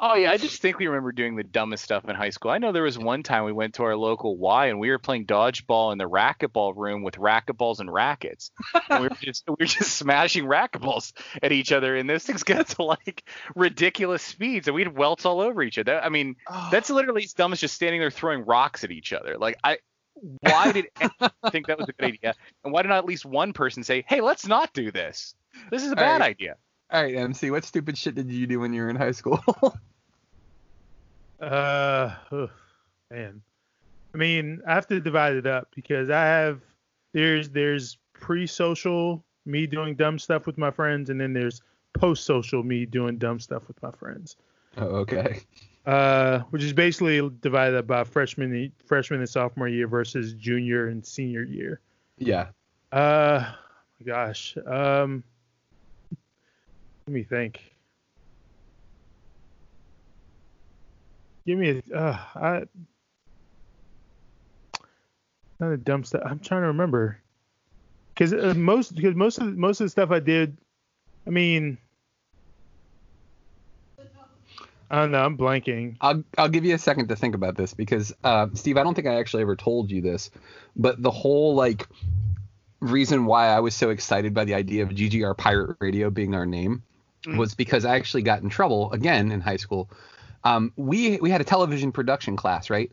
Oh 0.00 0.14
yeah, 0.16 0.32
I 0.32 0.36
just 0.36 0.60
think 0.60 0.78
we 0.78 0.88
remember 0.88 1.12
doing 1.12 1.36
the 1.36 1.44
dumbest 1.44 1.84
stuff 1.84 2.08
in 2.08 2.16
high 2.16 2.30
school. 2.30 2.50
I 2.50 2.58
know 2.58 2.72
there 2.72 2.82
was 2.82 2.98
one 2.98 3.22
time 3.22 3.44
we 3.44 3.52
went 3.52 3.74
to 3.74 3.84
our 3.84 3.94
local 3.94 4.36
Y 4.36 4.66
and 4.66 4.80
we 4.80 4.90
were 4.90 4.98
playing 4.98 5.26
dodgeball 5.26 5.92
in 5.92 5.98
the 5.98 6.08
racquetball 6.08 6.74
room 6.76 7.02
with 7.02 7.14
racquetballs 7.14 7.78
and 7.78 7.92
rackets. 7.92 8.50
And 8.90 9.02
we 9.02 9.08
were 9.08 9.16
just 9.20 9.44
we 9.48 9.54
were 9.60 9.66
just 9.66 9.96
smashing 9.96 10.44
racquetballs 10.44 11.12
at 11.40 11.52
each 11.52 11.70
other, 11.70 11.96
and 11.96 12.10
those 12.10 12.24
things 12.24 12.42
got 12.42 12.66
to 12.68 12.82
like 12.82 13.28
ridiculous 13.54 14.22
speeds, 14.22 14.66
and 14.66 14.74
we'd 14.74 14.96
welts 14.96 15.24
all 15.24 15.40
over 15.40 15.62
each 15.62 15.78
other. 15.78 16.00
I 16.00 16.08
mean, 16.08 16.34
oh. 16.48 16.68
that's 16.72 16.90
literally 16.90 17.22
as 17.22 17.32
dumb 17.32 17.52
as 17.52 17.60
just 17.60 17.74
standing 17.74 18.00
there 18.00 18.10
throwing 18.10 18.44
rocks 18.44 18.82
at 18.82 18.90
each 18.90 19.12
other. 19.12 19.38
Like 19.38 19.58
I. 19.62 19.78
Why 20.40 20.72
did 20.72 20.86
anyone 21.00 21.30
think 21.52 21.66
that 21.66 21.76
was 21.76 21.90
a 21.90 21.92
good 21.92 22.14
idea? 22.14 22.34
And 22.64 22.72
why 22.72 22.80
did 22.80 22.88
not 22.88 22.96
at 22.96 23.04
least 23.04 23.26
one 23.26 23.52
person 23.52 23.84
say, 23.84 24.02
"Hey, 24.08 24.22
let's 24.22 24.46
not 24.46 24.72
do 24.72 24.90
this. 24.90 25.34
This 25.70 25.84
is 25.84 25.92
a 25.92 25.96
bad 25.96 26.22
right. 26.22 26.30
idea." 26.30 26.56
All 26.90 27.02
right, 27.02 27.16
MC, 27.16 27.50
what 27.50 27.64
stupid 27.64 27.98
shit 27.98 28.14
did 28.14 28.30
you 28.30 28.46
do 28.46 28.60
when 28.60 28.72
you 28.72 28.82
were 28.82 28.90
in 28.90 28.96
high 28.96 29.12
school? 29.12 29.40
Uh, 31.40 32.14
ugh, 32.32 32.50
man. 33.10 33.42
I 34.14 34.16
mean, 34.16 34.62
I 34.66 34.74
have 34.74 34.86
to 34.86 35.00
divide 35.00 35.34
it 35.34 35.46
up 35.46 35.68
because 35.74 36.08
I 36.08 36.24
have 36.24 36.62
there's 37.12 37.50
there's 37.50 37.98
pre-social 38.14 39.22
me 39.44 39.66
doing 39.66 39.94
dumb 39.94 40.18
stuff 40.18 40.46
with 40.46 40.56
my 40.56 40.70
friends, 40.70 41.10
and 41.10 41.20
then 41.20 41.34
there's 41.34 41.60
post-social 41.92 42.62
me 42.62 42.86
doing 42.86 43.18
dumb 43.18 43.38
stuff 43.38 43.68
with 43.68 43.80
my 43.82 43.90
friends. 43.90 44.36
oh, 44.78 44.86
okay. 44.86 45.40
Uh, 45.84 46.40
which 46.50 46.64
is 46.64 46.72
basically 46.72 47.20
divided 47.40 47.76
up 47.76 47.86
by 47.86 48.02
freshman 48.02 48.72
freshman 48.86 49.20
and 49.20 49.28
sophomore 49.28 49.68
year 49.68 49.86
versus 49.86 50.32
junior 50.32 50.88
and 50.88 51.04
senior 51.04 51.42
year. 51.42 51.80
Yeah. 52.18 52.46
Uh, 52.90 53.52
gosh. 54.04 54.56
Um, 54.66 55.22
let 57.06 57.14
me 57.14 57.22
think. 57.22 57.60
Give 61.46 61.56
me 61.56 61.82
a. 61.92 61.96
Uh, 61.96 62.18
I. 62.34 62.62
Not 65.60 65.72
a 65.72 65.76
dumb 65.76 66.02
stuff. 66.02 66.22
I'm 66.24 66.40
trying 66.40 66.62
to 66.62 66.66
remember. 66.68 67.18
Because 68.12 68.32
uh, 68.32 68.54
most, 68.56 68.94
because 68.94 69.14
most 69.14 69.38
of 69.38 69.56
most 69.56 69.80
of 69.80 69.84
the 69.84 69.90
stuff 69.90 70.10
I 70.10 70.18
did, 70.18 70.56
I 71.26 71.30
mean, 71.30 71.78
I 74.90 75.00
don't 75.00 75.12
know. 75.12 75.24
I'm 75.24 75.38
blanking. 75.38 75.96
I'll 76.00 76.24
I'll 76.36 76.48
give 76.48 76.64
you 76.64 76.74
a 76.74 76.78
second 76.78 77.08
to 77.08 77.16
think 77.16 77.36
about 77.36 77.56
this 77.56 77.72
because 77.72 78.12
uh, 78.24 78.48
Steve, 78.54 78.78
I 78.78 78.82
don't 78.82 78.94
think 78.94 79.06
I 79.06 79.20
actually 79.20 79.42
ever 79.42 79.54
told 79.54 79.92
you 79.92 80.02
this, 80.02 80.30
but 80.74 81.00
the 81.00 81.12
whole 81.12 81.54
like 81.54 81.86
reason 82.80 83.26
why 83.26 83.46
I 83.46 83.60
was 83.60 83.76
so 83.76 83.90
excited 83.90 84.34
by 84.34 84.44
the 84.44 84.54
idea 84.54 84.82
of 84.82 84.88
GGR 84.88 85.36
Pirate 85.36 85.76
Radio 85.80 86.10
being 86.10 86.34
our 86.34 86.46
name 86.46 86.82
was 87.26 87.54
because 87.54 87.84
I 87.84 87.96
actually 87.96 88.22
got 88.22 88.42
in 88.42 88.48
trouble 88.48 88.92
again 88.92 89.32
in 89.32 89.40
high 89.40 89.56
school. 89.56 89.90
Um, 90.44 90.72
we 90.76 91.18
we 91.18 91.30
had 91.30 91.40
a 91.40 91.44
television 91.44 91.92
production 91.92 92.36
class, 92.36 92.70
right? 92.70 92.90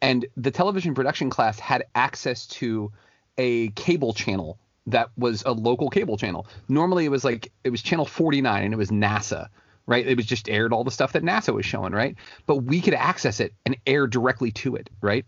And 0.00 0.26
the 0.36 0.50
television 0.50 0.94
production 0.94 1.30
class 1.30 1.58
had 1.58 1.84
access 1.94 2.46
to 2.48 2.92
a 3.38 3.68
cable 3.70 4.12
channel 4.12 4.58
that 4.86 5.10
was 5.16 5.42
a 5.46 5.52
local 5.52 5.90
cable 5.90 6.16
channel. 6.16 6.46
Normally 6.68 7.04
it 7.04 7.10
was 7.10 7.24
like 7.24 7.52
it 7.64 7.70
was 7.70 7.82
channel 7.82 8.04
49 8.04 8.64
and 8.64 8.74
it 8.74 8.76
was 8.76 8.90
NASA, 8.90 9.48
right? 9.86 10.06
It 10.06 10.16
was 10.16 10.26
just 10.26 10.48
aired 10.48 10.72
all 10.72 10.84
the 10.84 10.90
stuff 10.90 11.12
that 11.12 11.22
NASA 11.22 11.54
was 11.54 11.64
showing, 11.64 11.92
right? 11.92 12.16
But 12.46 12.56
we 12.56 12.80
could 12.80 12.94
access 12.94 13.40
it 13.40 13.54
and 13.64 13.76
air 13.86 14.06
directly 14.06 14.50
to 14.52 14.76
it, 14.76 14.90
right? 15.00 15.24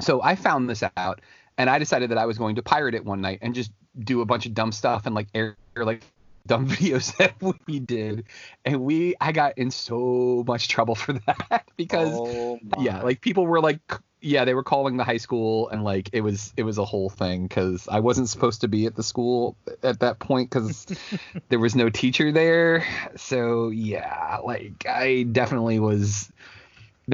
So 0.00 0.20
I 0.20 0.34
found 0.34 0.68
this 0.68 0.82
out 0.96 1.20
and 1.56 1.70
I 1.70 1.78
decided 1.78 2.10
that 2.10 2.18
I 2.18 2.26
was 2.26 2.38
going 2.38 2.56
to 2.56 2.62
pirate 2.62 2.94
it 2.94 3.04
one 3.04 3.20
night 3.20 3.38
and 3.42 3.54
just 3.54 3.70
do 3.98 4.20
a 4.20 4.24
bunch 4.24 4.46
of 4.46 4.54
dumb 4.54 4.72
stuff 4.72 5.06
and 5.06 5.14
like 5.14 5.28
air 5.34 5.56
like 5.76 6.02
dumb 6.46 6.68
videos 6.68 7.16
that 7.16 7.34
we 7.66 7.80
did 7.80 8.24
and 8.64 8.80
we 8.82 9.14
I 9.20 9.32
got 9.32 9.58
in 9.58 9.70
so 9.70 10.44
much 10.46 10.68
trouble 10.68 10.94
for 10.94 11.12
that 11.26 11.64
because 11.76 12.20
Oh 12.20 12.58
yeah 12.78 13.02
like 13.02 13.20
people 13.20 13.46
were 13.46 13.60
like 13.60 13.80
yeah 14.20 14.44
they 14.44 14.54
were 14.54 14.62
calling 14.62 14.96
the 14.96 15.04
high 15.04 15.16
school 15.16 15.68
and 15.68 15.84
like 15.84 16.10
it 16.12 16.20
was 16.20 16.52
it 16.56 16.62
was 16.62 16.78
a 16.78 16.84
whole 16.84 17.10
thing 17.10 17.46
because 17.46 17.88
i 17.88 17.98
wasn't 17.98 18.28
supposed 18.28 18.60
to 18.60 18.68
be 18.68 18.86
at 18.86 18.94
the 18.94 19.02
school 19.02 19.56
at 19.82 20.00
that 20.00 20.20
point 20.20 20.48
because 20.48 20.86
there 21.48 21.58
was 21.58 21.74
no 21.74 21.90
teacher 21.90 22.30
there. 22.30 22.86
So 23.16 23.70
yeah 23.70 24.38
like 24.44 24.86
i 24.86 25.24
definitely 25.24 25.80
was 25.80 26.30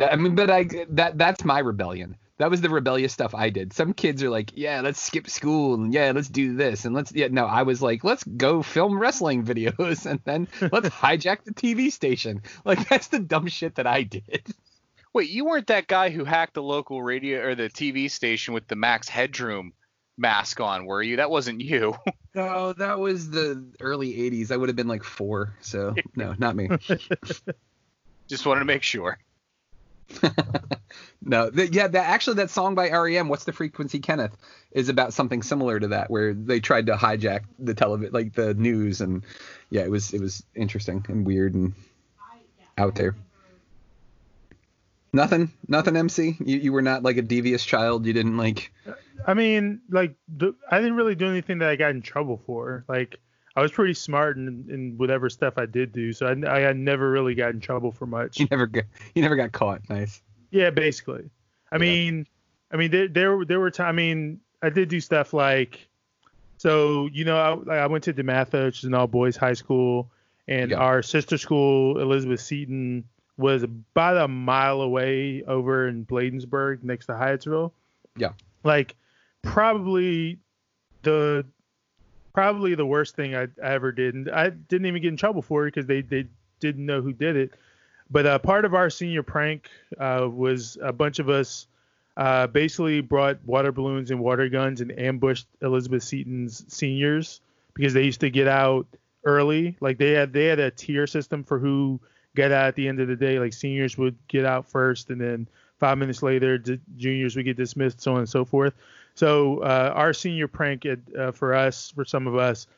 i 0.02 0.16
mean 0.16 0.34
but 0.34 0.50
i 0.50 0.68
that 0.90 1.16
that's 1.16 1.44
my 1.44 1.58
rebellion 1.60 2.16
that 2.38 2.50
was 2.50 2.60
the 2.60 2.70
rebellious 2.70 3.12
stuff 3.12 3.34
i 3.34 3.50
did 3.50 3.72
some 3.72 3.92
kids 3.92 4.22
are 4.22 4.30
like 4.30 4.52
yeah 4.54 4.80
let's 4.80 5.00
skip 5.00 5.28
school 5.28 5.74
and 5.74 5.92
yeah 5.92 6.12
let's 6.14 6.28
do 6.28 6.54
this 6.56 6.84
and 6.84 6.94
let's 6.94 7.12
yeah 7.12 7.28
no 7.30 7.46
i 7.46 7.62
was 7.62 7.82
like 7.82 8.04
let's 8.04 8.24
go 8.24 8.62
film 8.62 8.98
wrestling 8.98 9.44
videos 9.44 10.06
and 10.06 10.20
then 10.24 10.48
let's 10.72 10.88
hijack 10.88 11.44
the 11.44 11.52
tv 11.52 11.92
station 11.92 12.42
like 12.64 12.88
that's 12.88 13.08
the 13.08 13.18
dumb 13.18 13.46
shit 13.46 13.74
that 13.76 13.86
i 13.86 14.02
did 14.02 14.42
Wait, 15.14 15.30
you 15.30 15.46
weren't 15.46 15.68
that 15.68 15.86
guy 15.86 16.10
who 16.10 16.24
hacked 16.24 16.54
the 16.54 16.62
local 16.62 17.02
radio 17.02 17.40
or 17.40 17.54
the 17.54 17.70
TV 17.70 18.10
station 18.10 18.54
with 18.54 18.68
the 18.68 18.76
Max 18.76 19.08
Headroom 19.08 19.72
mask 20.18 20.60
on, 20.60 20.84
were 20.84 21.02
you? 21.02 21.16
That 21.16 21.30
wasn't 21.30 21.60
you. 21.60 21.94
No, 22.34 22.72
that 22.72 23.00
was 23.00 23.30
the 23.30 23.66
early 23.80 24.12
80s. 24.12 24.52
I 24.52 24.56
would 24.56 24.68
have 24.68 24.76
been 24.76 24.86
like 24.86 25.02
four. 25.02 25.54
So, 25.60 25.96
no, 26.14 26.36
not 26.38 26.54
me. 26.54 26.68
Just 28.28 28.46
wanted 28.46 28.60
to 28.60 28.64
make 28.64 28.84
sure. 28.84 29.18
no, 31.22 31.50
th- 31.50 31.70
yeah, 31.70 31.88
that 31.88 32.06
actually, 32.06 32.36
that 32.36 32.50
song 32.50 32.74
by 32.74 32.90
REM, 32.90 33.28
What's 33.28 33.44
the 33.44 33.52
Frequency, 33.52 33.98
Kenneth, 34.00 34.36
is 34.72 34.88
about 34.88 35.12
something 35.12 35.42
similar 35.42 35.78
to 35.78 35.88
that, 35.88 36.10
where 36.10 36.34
they 36.34 36.60
tried 36.60 36.86
to 36.86 36.94
hijack 36.94 37.42
the 37.58 37.74
television, 37.74 38.12
like 38.12 38.34
the 38.34 38.54
news. 38.54 39.00
And 39.00 39.24
yeah, 39.70 39.82
it 39.82 39.90
was, 39.90 40.12
it 40.12 40.20
was 40.20 40.42
interesting 40.54 41.04
and 41.08 41.26
weird 41.26 41.54
and 41.54 41.74
out 42.76 42.94
there. 42.94 43.14
Nothing, 45.12 45.50
nothing, 45.66 45.96
MC. 45.96 46.36
You, 46.38 46.58
you 46.58 46.72
were 46.72 46.82
not 46.82 47.02
like 47.02 47.16
a 47.16 47.22
devious 47.22 47.64
child. 47.64 48.04
You 48.04 48.12
didn't 48.12 48.36
like. 48.36 48.72
I 49.26 49.34
mean, 49.34 49.80
like, 49.88 50.14
the, 50.28 50.54
I 50.70 50.78
didn't 50.78 50.96
really 50.96 51.14
do 51.14 51.28
anything 51.28 51.58
that 51.58 51.70
I 51.70 51.76
got 51.76 51.90
in 51.90 52.02
trouble 52.02 52.42
for. 52.46 52.84
Like, 52.88 53.18
I 53.58 53.62
was 53.62 53.72
pretty 53.72 53.94
smart 53.94 54.36
in, 54.36 54.66
in 54.70 54.94
whatever 54.96 55.28
stuff 55.28 55.54
I 55.56 55.66
did 55.66 55.92
do, 55.92 56.12
so 56.12 56.26
I, 56.26 56.68
I 56.68 56.72
never 56.72 57.10
really 57.10 57.34
got 57.34 57.50
in 57.50 57.60
trouble 57.60 57.92
for 57.92 58.06
much. 58.06 58.38
You 58.40 58.46
never 58.50 58.66
got, 58.66 58.84
you 59.14 59.22
never 59.22 59.36
got 59.36 59.52
caught. 59.52 59.88
Nice. 59.90 60.22
Yeah, 60.50 60.70
basically. 60.70 61.28
I 61.70 61.78
mean, 61.78 62.26
I 62.72 62.76
mean, 62.76 62.90
there 62.90 63.08
there 63.08 63.44
there 63.44 63.60
were 63.60 63.70
times. 63.70 63.88
I 63.88 63.92
mean, 63.92 64.40
I 64.62 64.70
did 64.70 64.88
do 64.88 65.00
stuff 65.00 65.32
like, 65.34 65.86
so 66.56 67.08
you 67.12 67.24
know, 67.24 67.64
I, 67.68 67.76
I 67.76 67.86
went 67.86 68.04
to 68.04 68.14
DeMatha, 68.14 68.64
which 68.66 68.78
is 68.78 68.84
an 68.84 68.94
all 68.94 69.06
boys 69.06 69.36
high 69.36 69.52
school, 69.54 70.10
and 70.46 70.70
Yeah. 70.70 70.78
our 70.78 71.02
sister 71.02 71.36
school, 71.36 72.00
Elizabeth 72.00 72.40
Seton, 72.40 73.04
was 73.36 73.62
about 73.62 74.16
a 74.16 74.28
mile 74.28 74.80
away 74.80 75.42
over 75.46 75.86
in 75.88 76.04
Bladensburg, 76.04 76.82
next 76.82 77.06
to 77.06 77.12
Hyattsville. 77.12 77.72
Yeah. 78.16 78.32
Like, 78.64 78.96
probably 79.42 80.38
the 81.02 81.44
probably 82.38 82.76
the 82.76 82.86
worst 82.86 83.16
thing 83.16 83.34
I, 83.34 83.48
I 83.60 83.72
ever 83.72 83.90
did, 83.90 84.14
and 84.14 84.30
I 84.30 84.50
didn't 84.50 84.86
even 84.86 85.02
get 85.02 85.08
in 85.08 85.16
trouble 85.16 85.42
for 85.42 85.66
it 85.66 85.74
because 85.74 85.86
they 85.86 86.02
they 86.02 86.28
didn't 86.60 86.86
know 86.86 87.02
who 87.02 87.12
did 87.12 87.34
it. 87.34 87.50
But 88.12 88.26
uh, 88.26 88.38
part 88.38 88.64
of 88.64 88.74
our 88.74 88.90
senior 88.90 89.24
prank 89.24 89.68
uh, 89.98 90.28
was 90.32 90.78
a 90.80 90.92
bunch 90.92 91.18
of 91.18 91.28
us 91.28 91.66
uh, 92.16 92.46
basically 92.46 93.00
brought 93.00 93.44
water 93.44 93.72
balloons 93.72 94.12
and 94.12 94.20
water 94.20 94.48
guns 94.48 94.80
and 94.80 94.96
ambushed 94.96 95.48
Elizabeth 95.62 96.04
Seton's 96.04 96.64
seniors 96.72 97.40
because 97.74 97.92
they 97.92 98.04
used 98.04 98.20
to 98.20 98.30
get 98.30 98.46
out 98.46 98.86
early. 99.24 99.76
Like 99.80 99.98
they 99.98 100.12
had 100.12 100.32
they 100.32 100.44
had 100.44 100.60
a 100.60 100.70
tier 100.70 101.08
system 101.08 101.42
for 101.42 101.58
who 101.58 101.98
got 102.36 102.52
out 102.52 102.68
at 102.68 102.76
the 102.76 102.86
end 102.86 103.00
of 103.00 103.08
the 103.08 103.16
day. 103.16 103.40
Like 103.40 103.52
seniors 103.52 103.98
would 103.98 104.16
get 104.28 104.44
out 104.44 104.70
first, 104.70 105.10
and 105.10 105.20
then 105.20 105.48
five 105.80 105.98
minutes 105.98 106.22
later, 106.22 106.56
d- 106.56 106.78
juniors 106.96 107.34
would 107.34 107.46
get 107.46 107.56
dismissed, 107.56 108.00
so 108.00 108.12
on 108.12 108.20
and 108.20 108.28
so 108.28 108.44
forth. 108.44 108.74
So 109.18 109.58
uh, 109.62 109.92
our 109.96 110.12
senior 110.12 110.46
prank 110.46 110.86
at, 110.86 111.00
uh, 111.18 111.32
for 111.32 111.52
us, 111.52 111.90
for 111.90 112.04
some 112.04 112.28
of 112.28 112.36
us, 112.36 112.68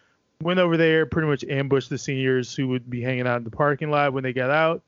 went 0.40 0.58
over 0.58 0.78
there, 0.78 1.04
pretty 1.04 1.28
much 1.28 1.44
ambushed 1.44 1.90
the 1.90 1.98
seniors 1.98 2.54
who 2.54 2.66
would 2.68 2.88
be 2.88 3.02
hanging 3.02 3.26
out 3.26 3.36
in 3.36 3.44
the 3.44 3.50
parking 3.50 3.90
lot 3.90 4.14
when 4.14 4.24
they 4.24 4.32
got 4.32 4.48
out, 4.48 4.80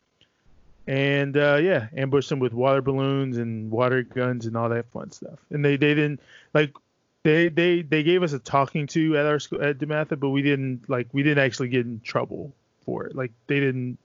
and 0.86 1.36
uh, 1.36 1.58
yeah, 1.62 1.88
ambushed 1.94 2.30
them 2.30 2.38
with 2.38 2.54
water 2.54 2.80
balloons 2.80 3.36
and 3.36 3.70
water 3.70 4.02
guns 4.02 4.46
and 4.46 4.56
all 4.56 4.70
that 4.70 4.90
fun 4.92 5.10
stuff. 5.10 5.40
And 5.50 5.62
they 5.62 5.76
they 5.76 5.94
didn't 5.94 6.20
like 6.54 6.74
they 7.22 7.50
they 7.50 7.82
they 7.82 8.02
gave 8.02 8.22
us 8.22 8.32
a 8.32 8.38
talking 8.38 8.86
to 8.86 9.18
at 9.18 9.26
our 9.26 9.38
school 9.38 9.62
at 9.62 9.76
DeMatha, 9.76 10.18
but 10.18 10.30
we 10.30 10.40
didn't 10.40 10.88
like 10.88 11.08
we 11.12 11.22
didn't 11.22 11.44
actually 11.44 11.68
get 11.68 11.84
in 11.84 12.00
trouble 12.00 12.54
for 12.86 13.04
it. 13.04 13.14
Like 13.14 13.32
they 13.46 13.60
didn't 13.60 13.98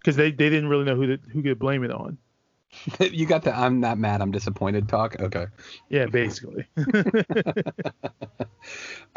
because 0.00 0.16
they, 0.16 0.32
they 0.32 0.50
didn't 0.50 0.68
really 0.68 0.84
know 0.84 0.96
who 0.96 1.16
to, 1.16 1.20
who 1.30 1.42
could 1.42 1.58
blame 1.58 1.82
it 1.82 1.92
on. 1.92 2.18
you 3.00 3.26
got 3.26 3.44
the 3.44 3.56
I'm 3.56 3.80
not 3.80 3.98
mad, 3.98 4.20
I'm 4.20 4.30
disappointed 4.30 4.88
talk. 4.88 5.20
Okay. 5.20 5.46
Yeah, 5.88 6.06
basically. 6.06 6.66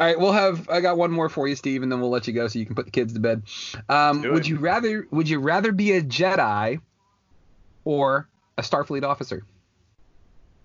right, 0.00 0.18
we'll 0.18 0.32
have. 0.32 0.68
I 0.68 0.80
got 0.80 0.96
one 0.96 1.12
more 1.12 1.28
for 1.28 1.46
you, 1.46 1.54
Steve, 1.54 1.82
and 1.82 1.92
then 1.92 2.00
we'll 2.00 2.10
let 2.10 2.26
you 2.26 2.32
go 2.32 2.48
so 2.48 2.58
you 2.58 2.66
can 2.66 2.74
put 2.74 2.86
the 2.86 2.90
kids 2.90 3.12
to 3.14 3.20
bed. 3.20 3.42
Um, 3.88 4.22
would 4.22 4.44
it. 4.44 4.48
you 4.48 4.58
rather? 4.58 5.06
Would 5.10 5.28
you 5.28 5.38
rather 5.38 5.72
be 5.72 5.92
a 5.92 6.02
Jedi 6.02 6.80
or 7.84 8.28
a 8.58 8.62
Starfleet 8.62 9.04
officer? 9.04 9.44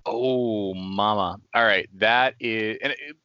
Oh, 0.05 0.73
mama. 0.73 1.39
All 1.53 1.63
right, 1.63 1.87
that 1.99 2.35
is. 2.39 2.77
And 2.81 2.93
it, 2.93 3.15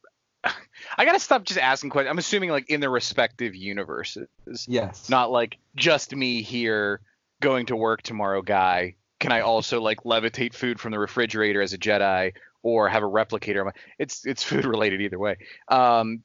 I 0.97 1.05
gotta 1.05 1.19
stop 1.19 1.43
just 1.43 1.59
asking 1.59 1.89
questions. 1.89 2.11
I'm 2.11 2.19
assuming 2.19 2.51
like 2.51 2.69
in 2.69 2.81
their 2.81 2.91
respective 2.91 3.55
universes, 3.55 4.27
Yes. 4.67 5.09
not 5.09 5.31
like 5.31 5.57
just 5.75 6.15
me 6.15 6.43
here 6.43 7.01
going 7.41 7.65
to 7.67 7.75
work 7.75 8.03
tomorrow 8.03 8.41
guy. 8.41 8.95
Can 9.19 9.31
I 9.31 9.41
also 9.41 9.81
like 9.81 10.03
levitate 10.03 10.53
food 10.53 10.79
from 10.79 10.91
the 10.91 10.99
refrigerator 10.99 11.61
as 11.61 11.73
a 11.73 11.77
Jedi 11.77 12.33
or 12.63 12.89
have 12.89 13.03
a 13.03 13.07
replicator? 13.07 13.71
It's 13.97 14.25
it's 14.25 14.43
food 14.51 14.65
related 14.65 15.01
either 15.01 15.19
way. 15.19 15.37
Um, 15.67 16.23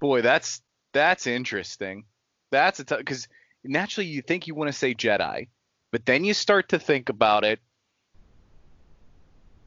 boy, 0.00 0.22
that's 0.22 0.62
that's 0.92 1.26
interesting. 1.26 2.04
That's 2.50 2.80
a 2.80 2.84
because 2.84 3.28
naturally 3.62 4.08
you 4.08 4.22
think 4.22 4.46
you 4.46 4.54
want 4.54 4.68
to 4.68 4.76
say 4.76 4.94
Jedi, 4.94 5.48
but 5.90 6.06
then 6.06 6.24
you 6.24 6.34
start 6.34 6.70
to 6.70 6.78
think 6.78 7.08
about 7.08 7.44
it. 7.44 7.60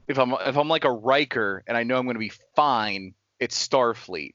If 0.08 0.20
I'm 0.20 0.34
if 0.34 0.58
I'm 0.58 0.70
like 0.70 0.86
a 0.86 0.92
Riker 0.92 1.64
and 1.68 1.78
I 1.78 1.84
know 1.84 1.98
I'm 1.98 2.06
going 2.06 2.16
to 2.16 2.20
be 2.20 2.32
fine, 2.56 3.14
it's 3.40 3.68
Starfleet. 3.68 4.34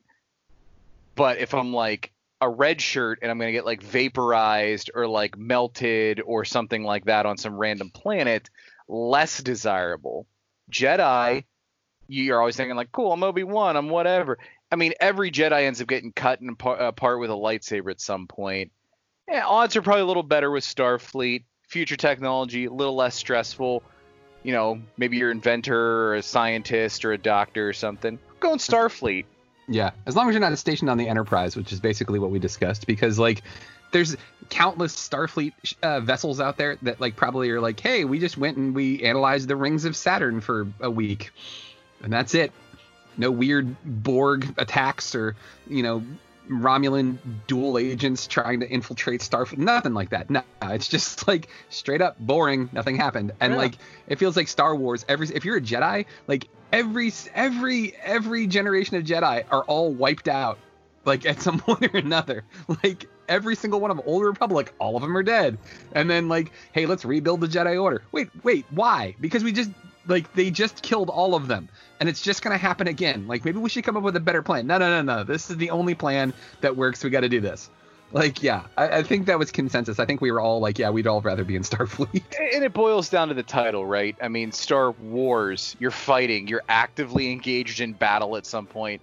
But 1.14 1.38
if 1.38 1.54
I'm 1.54 1.72
like 1.72 2.11
a 2.42 2.48
red 2.48 2.80
shirt 2.80 3.20
and 3.22 3.30
I'm 3.30 3.38
going 3.38 3.48
to 3.48 3.52
get 3.52 3.64
like 3.64 3.82
vaporized 3.82 4.90
or 4.94 5.06
like 5.06 5.38
melted 5.38 6.20
or 6.26 6.44
something 6.44 6.82
like 6.82 7.04
that 7.04 7.24
on 7.24 7.38
some 7.38 7.56
random 7.56 7.90
planet, 7.90 8.50
less 8.88 9.40
desirable. 9.40 10.26
Jedi, 10.68 11.44
you're 12.08 12.40
always 12.40 12.56
thinking 12.56 12.74
like, 12.74 12.90
cool, 12.90 13.12
I'm 13.12 13.22
Obi 13.22 13.44
Wan, 13.44 13.76
I'm 13.76 13.90
whatever. 13.90 14.38
I 14.72 14.76
mean, 14.76 14.92
every 15.00 15.30
Jedi 15.30 15.62
ends 15.62 15.80
up 15.80 15.86
getting 15.86 16.12
cut 16.12 16.40
and 16.40 16.50
apart, 16.50 16.80
apart 16.80 17.20
with 17.20 17.30
a 17.30 17.34
lightsaber 17.34 17.92
at 17.92 18.00
some 18.00 18.26
point. 18.26 18.72
Yeah, 19.28 19.46
odds 19.46 19.76
are 19.76 19.82
probably 19.82 20.02
a 20.02 20.06
little 20.06 20.24
better 20.24 20.50
with 20.50 20.64
Starfleet. 20.64 21.44
Future 21.68 21.96
technology, 21.96 22.64
a 22.64 22.72
little 22.72 22.96
less 22.96 23.14
stressful. 23.14 23.84
You 24.42 24.52
know, 24.52 24.82
maybe 24.96 25.16
you're 25.16 25.30
an 25.30 25.36
inventor 25.36 26.08
or 26.08 26.14
a 26.16 26.22
scientist 26.22 27.04
or 27.04 27.12
a 27.12 27.18
doctor 27.18 27.68
or 27.68 27.72
something. 27.72 28.18
Go 28.40 28.52
in 28.52 28.58
Starfleet. 28.58 29.26
Yeah, 29.68 29.92
as 30.06 30.16
long 30.16 30.28
as 30.28 30.34
you're 30.34 30.40
not 30.40 30.56
stationed 30.58 30.90
on 30.90 30.98
the 30.98 31.08
Enterprise, 31.08 31.56
which 31.56 31.72
is 31.72 31.80
basically 31.80 32.18
what 32.18 32.30
we 32.30 32.38
discussed, 32.38 32.86
because 32.86 33.18
like 33.18 33.42
there's 33.92 34.16
countless 34.48 34.94
Starfleet 34.96 35.52
uh, 35.82 36.00
vessels 36.00 36.40
out 36.40 36.56
there 36.56 36.76
that 36.82 37.00
like 37.00 37.14
probably 37.16 37.50
are 37.50 37.60
like, 37.60 37.78
hey, 37.78 38.04
we 38.04 38.18
just 38.18 38.36
went 38.36 38.56
and 38.56 38.74
we 38.74 39.02
analyzed 39.02 39.48
the 39.48 39.56
rings 39.56 39.84
of 39.84 39.96
Saturn 39.96 40.40
for 40.40 40.66
a 40.80 40.90
week, 40.90 41.30
and 42.02 42.12
that's 42.12 42.34
it. 42.34 42.52
No 43.16 43.30
weird 43.30 43.76
Borg 43.84 44.54
attacks 44.58 45.14
or 45.14 45.36
you 45.68 45.82
know 45.82 46.02
Romulan 46.50 47.18
dual 47.46 47.78
agents 47.78 48.26
trying 48.26 48.60
to 48.60 48.68
infiltrate 48.68 49.20
Starfleet. 49.20 49.58
Nothing 49.58 49.94
like 49.94 50.10
that. 50.10 50.28
No, 50.30 50.42
it's 50.62 50.88
just 50.88 51.26
like 51.28 51.48
straight 51.70 52.02
up 52.02 52.18
boring. 52.18 52.68
Nothing 52.72 52.96
happened, 52.96 53.32
and 53.40 53.52
Yeah. 53.52 53.58
like 53.58 53.74
it 54.08 54.18
feels 54.18 54.36
like 54.36 54.48
Star 54.48 54.74
Wars. 54.74 55.04
Every 55.08 55.28
if 55.28 55.44
you're 55.44 55.56
a 55.56 55.60
Jedi, 55.60 56.06
like 56.26 56.48
every 56.72 57.12
every 57.34 57.94
every 58.02 58.46
generation 58.46 58.96
of 58.96 59.04
Jedi 59.04 59.44
are 59.50 59.62
all 59.64 59.92
wiped 59.92 60.28
out, 60.28 60.58
like 61.04 61.24
at 61.26 61.40
some 61.42 61.58
point 61.60 61.94
or 61.94 61.98
another. 61.98 62.44
Like 62.82 63.08
every 63.28 63.54
single 63.54 63.80
one 63.80 63.90
of 63.90 64.00
Old 64.04 64.24
Republic, 64.24 64.74
all 64.78 64.96
of 64.96 65.02
them 65.02 65.16
are 65.16 65.22
dead. 65.22 65.56
And 65.92 66.10
then 66.10 66.28
like, 66.28 66.50
hey, 66.72 66.86
let's 66.86 67.04
rebuild 67.04 67.40
the 67.40 67.46
Jedi 67.46 67.80
Order. 67.80 68.02
Wait, 68.12 68.28
wait, 68.42 68.66
why? 68.70 69.14
Because 69.20 69.44
we 69.44 69.52
just 69.52 69.70
like 70.06 70.32
they 70.34 70.50
just 70.50 70.82
killed 70.82 71.08
all 71.08 71.34
of 71.34 71.48
them, 71.48 71.68
and 72.00 72.08
it's 72.08 72.22
just 72.22 72.42
gonna 72.42 72.58
happen 72.58 72.88
again. 72.88 73.26
Like 73.26 73.44
maybe 73.44 73.58
we 73.58 73.68
should 73.68 73.84
come 73.84 73.96
up 73.96 74.02
with 74.02 74.16
a 74.16 74.20
better 74.20 74.42
plan. 74.42 74.66
No, 74.66 74.78
no, 74.78 74.88
no, 74.88 75.02
no. 75.02 75.24
This 75.24 75.50
is 75.50 75.56
the 75.56 75.70
only 75.70 75.94
plan 75.94 76.32
that 76.60 76.76
works. 76.76 77.02
We 77.04 77.10
got 77.10 77.20
to 77.20 77.28
do 77.28 77.40
this. 77.40 77.70
Like, 78.12 78.42
yeah, 78.42 78.64
I, 78.76 78.98
I 78.98 79.02
think 79.02 79.26
that 79.26 79.38
was 79.38 79.50
consensus. 79.50 79.98
I 79.98 80.04
think 80.04 80.20
we 80.20 80.30
were 80.30 80.40
all 80.40 80.60
like, 80.60 80.78
yeah, 80.78 80.90
we'd 80.90 81.06
all 81.06 81.22
rather 81.22 81.44
be 81.44 81.56
in 81.56 81.62
Starfleet. 81.62 82.22
And 82.54 82.62
it 82.62 82.74
boils 82.74 83.08
down 83.08 83.28
to 83.28 83.34
the 83.34 83.42
title, 83.42 83.86
right? 83.86 84.14
I 84.20 84.28
mean, 84.28 84.52
Star 84.52 84.90
Wars, 84.90 85.74
you're 85.78 85.90
fighting, 85.90 86.46
you're 86.46 86.62
actively 86.68 87.32
engaged 87.32 87.80
in 87.80 87.94
battle 87.94 88.36
at 88.36 88.44
some 88.44 88.66
point. 88.66 89.00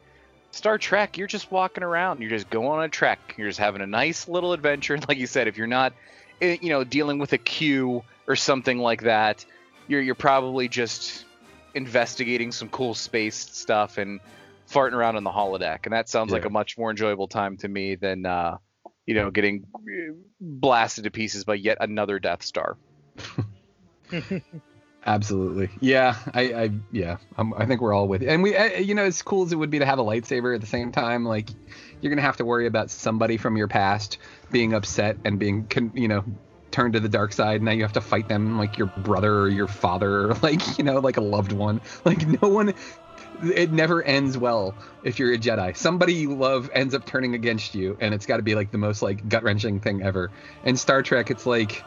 Star 0.52 0.78
Trek, 0.78 1.18
you're 1.18 1.28
just 1.28 1.52
walking 1.52 1.84
around, 1.84 2.22
you're 2.22 2.30
just 2.30 2.50
going 2.50 2.68
on 2.68 2.84
a 2.84 2.90
trek, 2.90 3.36
you're 3.38 3.48
just 3.48 3.60
having 3.60 3.82
a 3.82 3.88
nice 3.88 4.28
little 4.28 4.54
adventure. 4.54 4.98
Like 5.08 5.18
you 5.18 5.28
said, 5.28 5.48
if 5.48 5.58
you're 5.58 5.68
not, 5.68 5.94
eh, 6.42 6.58
you 6.62 6.70
know, 6.70 6.84
dealing 6.84 7.18
with 7.18 7.34
a 7.34 7.38
Q 7.40 8.04
or 8.28 8.36
something 8.36 8.78
like 8.78 9.04
that, 9.04 9.46
you're 9.90 10.02
you're 10.02 10.16
probably 10.16 10.70
just 10.70 11.26
investigating 11.74 12.52
some 12.54 12.70
cool 12.70 12.94
space 12.94 13.36
stuff 13.36 13.98
and 13.98 14.22
farting 14.72 14.94
around 14.94 15.18
on 15.18 15.24
the 15.24 15.32
holodeck. 15.32 15.80
And 15.84 15.94
that 15.94 16.08
sounds 16.08 16.32
like 16.32 16.46
a 16.46 16.50
much 16.50 16.78
more 16.78 16.92
enjoyable 16.92 17.28
time 17.28 17.58
to 17.58 17.68
me 17.68 17.96
than, 17.96 18.26
uh, 18.26 18.58
you 19.06 19.16
know, 19.16 19.32
getting 19.32 19.66
eh, 19.76 20.14
blasted 20.40 21.06
to 21.06 21.12
pieces 21.12 21.44
by 21.44 21.56
yet 21.56 21.80
another 21.82 22.20
Death 22.20 22.44
Star. 22.44 22.78
Absolutely. 25.06 25.70
Yeah, 25.80 26.16
I, 26.34 26.42
I 26.54 26.72
yeah, 26.92 27.18
I'm, 27.38 27.54
I 27.54 27.66
think 27.66 27.82
we're 27.82 27.94
all 27.94 28.08
with 28.08 28.22
you. 28.22 28.30
And 28.30 28.44
we, 28.44 28.56
uh, 28.56 28.78
you 28.78 28.94
know, 28.94 29.06
as 29.06 29.22
cool 29.22 29.46
as 29.46 29.52
it 29.52 29.56
would 29.56 29.70
be 29.72 29.80
to 29.80 29.86
have 29.86 29.98
a 29.98 30.04
lightsaber 30.04 30.54
at 30.54 30.62
the 30.62 30.68
same 30.68 30.92
time, 30.92 31.26
like 31.26 31.50
you're 32.02 32.12
gonna 32.12 32.22
have 32.22 32.38
to 32.38 32.46
worry 32.46 32.68
about 32.68 32.92
somebody 32.92 33.38
from 33.38 33.58
your 33.58 33.68
past 33.68 34.20
being 34.52 34.74
upset 34.74 35.18
and 35.26 35.40
being, 35.40 35.66
con- 35.68 35.94
you 35.96 36.10
know, 36.10 36.24
turned 36.72 36.94
to 36.94 37.00
the 37.00 37.10
dark 37.10 37.34
side. 37.34 37.58
And 37.58 37.66
now 37.66 37.72
you 37.72 37.84
have 37.84 37.94
to 37.94 38.02
fight 38.02 38.28
them 38.28 38.58
like 38.58 38.78
your 38.78 38.88
brother 38.88 39.40
or 39.40 39.50
your 39.50 39.68
father 39.68 40.30
or 40.30 40.34
like, 40.42 40.78
you 40.78 40.84
know, 40.84 41.00
like 41.00 41.18
a 41.18 41.22
loved 41.22 41.52
one. 41.52 41.82
Like 42.06 42.26
no 42.42 42.50
one. 42.50 42.74
It 43.44 43.72
never 43.72 44.02
ends 44.02 44.38
well 44.38 44.76
if 45.04 45.20
you're 45.20 45.34
a 45.34 45.38
Jedi. 45.38 45.76
Somebody 45.76 46.14
you 46.14 46.36
love 46.36 46.70
ends 46.74 46.96
up 46.96 47.06
turning 47.06 47.36
against 47.36 47.76
you, 47.76 47.98
and 48.00 48.14
it's 48.14 48.26
got 48.26 48.38
to 48.38 48.44
be 48.44 48.56
like 48.56 48.72
the 48.72 48.78
most 48.78 49.02
like 49.02 49.28
gut 49.28 49.44
wrenching 49.44 49.80
thing 49.82 50.02
ever. 50.02 50.32
And 50.64 50.80
Star 50.80 51.04
Trek, 51.04 51.30
it's 51.30 51.46
like 51.46 51.84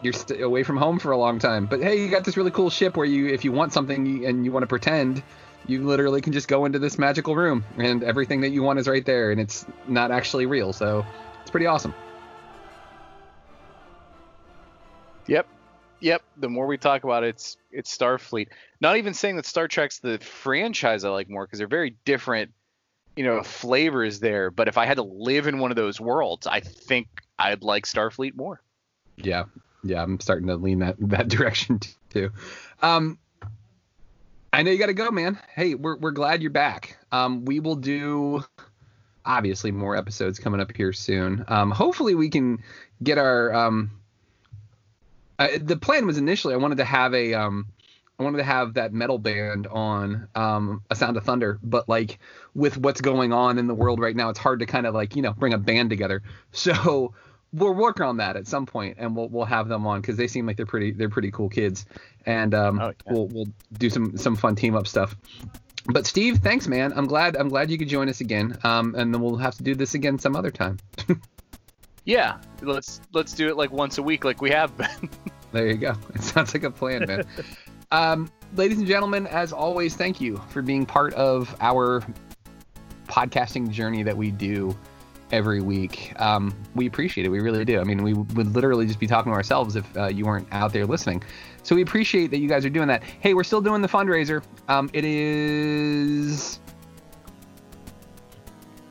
you're 0.00 0.12
st- 0.12 0.40
away 0.40 0.62
from 0.62 0.76
home 0.76 0.98
for 0.98 1.10
a 1.10 1.18
long 1.18 1.38
time. 1.38 1.66
But 1.66 1.82
hey, 1.82 2.02
you 2.02 2.10
got 2.10 2.24
this 2.24 2.36
really 2.36 2.50
cool 2.50 2.70
ship 2.70 2.96
where 2.96 3.06
you, 3.06 3.28
if 3.28 3.44
you 3.44 3.52
want 3.52 3.72
something 3.72 4.24
and 4.24 4.44
you 4.44 4.52
want 4.52 4.62
to 4.62 4.68
pretend, 4.68 5.22
you 5.66 5.84
literally 5.84 6.20
can 6.20 6.32
just 6.32 6.48
go 6.48 6.64
into 6.64 6.78
this 6.78 6.98
magical 6.98 7.34
room 7.34 7.64
and 7.78 8.04
everything 8.04 8.42
that 8.42 8.50
you 8.50 8.62
want 8.62 8.78
is 8.78 8.88
right 8.88 9.04
there, 9.04 9.30
and 9.30 9.40
it's 9.40 9.66
not 9.86 10.10
actually 10.10 10.46
real. 10.46 10.72
So 10.72 11.04
it's 11.42 11.50
pretty 11.50 11.66
awesome. 11.66 11.94
Yep. 15.26 15.46
Yep. 16.00 16.22
The 16.36 16.48
more 16.48 16.66
we 16.66 16.78
talk 16.78 17.04
about 17.04 17.24
it, 17.24 17.28
it's 17.28 17.56
it's 17.70 17.96
Starfleet. 17.96 18.48
Not 18.80 18.96
even 18.96 19.14
saying 19.14 19.36
that 19.36 19.46
Star 19.46 19.68
Trek's 19.68 19.98
the 19.98 20.18
franchise 20.18 21.04
I 21.04 21.10
like 21.10 21.28
more 21.28 21.46
because 21.46 21.58
they're 21.58 21.68
very 21.68 21.96
different, 22.04 22.52
you 23.16 23.24
know, 23.24 23.42
flavors 23.42 24.20
there. 24.20 24.50
But 24.50 24.68
if 24.68 24.78
I 24.78 24.86
had 24.86 24.96
to 24.96 25.02
live 25.02 25.46
in 25.46 25.58
one 25.58 25.70
of 25.70 25.76
those 25.76 26.00
worlds, 26.00 26.46
I 26.46 26.60
think 26.60 27.08
I'd 27.38 27.62
like 27.62 27.86
Starfleet 27.86 28.36
more. 28.36 28.60
Yeah, 29.16 29.44
yeah, 29.82 30.02
I'm 30.02 30.20
starting 30.20 30.48
to 30.48 30.56
lean 30.56 30.80
that 30.80 30.96
that 30.98 31.28
direction 31.28 31.80
too. 32.10 32.30
Um, 32.82 33.18
I 34.52 34.62
know 34.62 34.70
you 34.70 34.78
got 34.78 34.86
to 34.86 34.94
go, 34.94 35.10
man. 35.10 35.38
Hey, 35.54 35.74
we're 35.74 35.96
we're 35.96 36.12
glad 36.12 36.42
you're 36.42 36.50
back. 36.50 36.98
Um, 37.12 37.44
we 37.44 37.60
will 37.60 37.76
do 37.76 38.44
obviously 39.24 39.72
more 39.72 39.96
episodes 39.96 40.38
coming 40.38 40.60
up 40.60 40.74
here 40.76 40.92
soon. 40.92 41.44
Um, 41.48 41.70
hopefully 41.70 42.14
we 42.14 42.28
can 42.30 42.62
get 43.02 43.18
our 43.18 43.52
um. 43.54 43.90
Uh, 45.38 45.48
the 45.60 45.76
plan 45.76 46.06
was 46.06 46.18
initially 46.18 46.54
I 46.54 46.56
wanted 46.58 46.78
to 46.78 46.84
have 46.84 47.14
a 47.14 47.34
um. 47.34 47.66
I 48.18 48.22
wanted 48.22 48.38
to 48.38 48.44
have 48.44 48.74
that 48.74 48.94
metal 48.94 49.18
band 49.18 49.66
on 49.66 50.26
um, 50.34 50.82
a 50.90 50.96
Sound 50.96 51.18
of 51.18 51.24
Thunder, 51.24 51.58
but 51.62 51.86
like 51.86 52.18
with 52.54 52.78
what's 52.78 53.02
going 53.02 53.34
on 53.34 53.58
in 53.58 53.66
the 53.66 53.74
world 53.74 54.00
right 54.00 54.16
now, 54.16 54.30
it's 54.30 54.38
hard 54.38 54.60
to 54.60 54.66
kind 54.66 54.86
of 54.86 54.94
like 54.94 55.16
you 55.16 55.20
know 55.22 55.34
bring 55.34 55.52
a 55.52 55.58
band 55.58 55.90
together. 55.90 56.22
So 56.52 57.12
we'll 57.52 57.74
work 57.74 58.00
on 58.00 58.16
that 58.16 58.36
at 58.36 58.46
some 58.46 58.64
point, 58.64 58.96
and 58.98 59.14
we'll 59.14 59.28
we'll 59.28 59.44
have 59.44 59.68
them 59.68 59.86
on 59.86 60.00
because 60.00 60.16
they 60.16 60.28
seem 60.28 60.46
like 60.46 60.56
they're 60.56 60.64
pretty 60.64 60.92
they're 60.92 61.10
pretty 61.10 61.30
cool 61.30 61.50
kids, 61.50 61.84
and 62.24 62.54
um, 62.54 62.80
Oh, 62.80 62.94
yeah. 63.06 63.12
we'll 63.12 63.26
we'll 63.28 63.48
do 63.76 63.90
some 63.90 64.16
some 64.16 64.34
fun 64.34 64.56
team 64.56 64.74
up 64.74 64.86
stuff. 64.88 65.14
But 65.84 66.06
Steve, 66.06 66.38
thanks, 66.38 66.66
man. 66.66 66.94
I'm 66.96 67.06
glad 67.06 67.36
I'm 67.36 67.50
glad 67.50 67.70
you 67.70 67.76
could 67.76 67.88
join 67.90 68.08
us 68.08 68.22
again. 68.22 68.56
Um, 68.64 68.94
and 68.96 69.12
then 69.12 69.20
we'll 69.20 69.36
have 69.36 69.56
to 69.56 69.62
do 69.62 69.74
this 69.74 69.92
again 69.92 70.18
some 70.18 70.34
other 70.34 70.50
time. 70.50 70.78
Yeah. 72.06 72.38
Let's 72.62 73.02
let's 73.12 73.34
do 73.34 73.48
it 73.48 73.56
like 73.56 73.70
once 73.70 73.98
a 73.98 74.02
week, 74.02 74.24
like 74.24 74.40
we 74.40 74.50
have 74.50 74.76
been. 74.76 75.10
There 75.52 75.68
you 75.68 75.76
go. 75.76 75.94
It 76.14 76.22
sounds 76.22 76.52
like 76.52 76.64
a 76.64 76.70
plan, 76.70 77.06
man. 77.06 77.24
um, 77.90 78.28
ladies 78.56 78.78
and 78.78 78.86
gentlemen, 78.86 79.26
as 79.26 79.52
always, 79.52 79.96
thank 79.96 80.20
you 80.20 80.42
for 80.50 80.60
being 80.60 80.84
part 80.84 81.14
of 81.14 81.54
our 81.60 82.02
podcasting 83.06 83.70
journey 83.70 84.02
that 84.02 84.14
we 84.14 84.30
do 84.32 84.76
every 85.32 85.62
week. 85.62 86.12
Um, 86.20 86.54
we 86.74 86.86
appreciate 86.86 87.26
it. 87.26 87.30
We 87.30 87.40
really 87.40 87.64
do. 87.64 87.80
I 87.80 87.84
mean, 87.84 88.02
we 88.02 88.12
would 88.12 88.54
literally 88.54 88.86
just 88.86 88.98
be 88.98 89.06
talking 89.06 89.32
to 89.32 89.36
ourselves 89.36 89.76
if 89.76 89.96
uh, 89.96 90.08
you 90.08 90.26
weren't 90.26 90.48
out 90.52 90.72
there 90.72 90.84
listening. 90.84 91.22
So 91.62 91.74
we 91.74 91.82
appreciate 91.82 92.30
that 92.32 92.38
you 92.38 92.48
guys 92.48 92.66
are 92.66 92.70
doing 92.70 92.88
that. 92.88 93.02
Hey, 93.02 93.32
we're 93.32 93.44
still 93.44 93.62
doing 93.62 93.80
the 93.82 93.88
fundraiser. 93.88 94.42
Um, 94.68 94.90
it 94.92 95.04
is. 95.04 96.60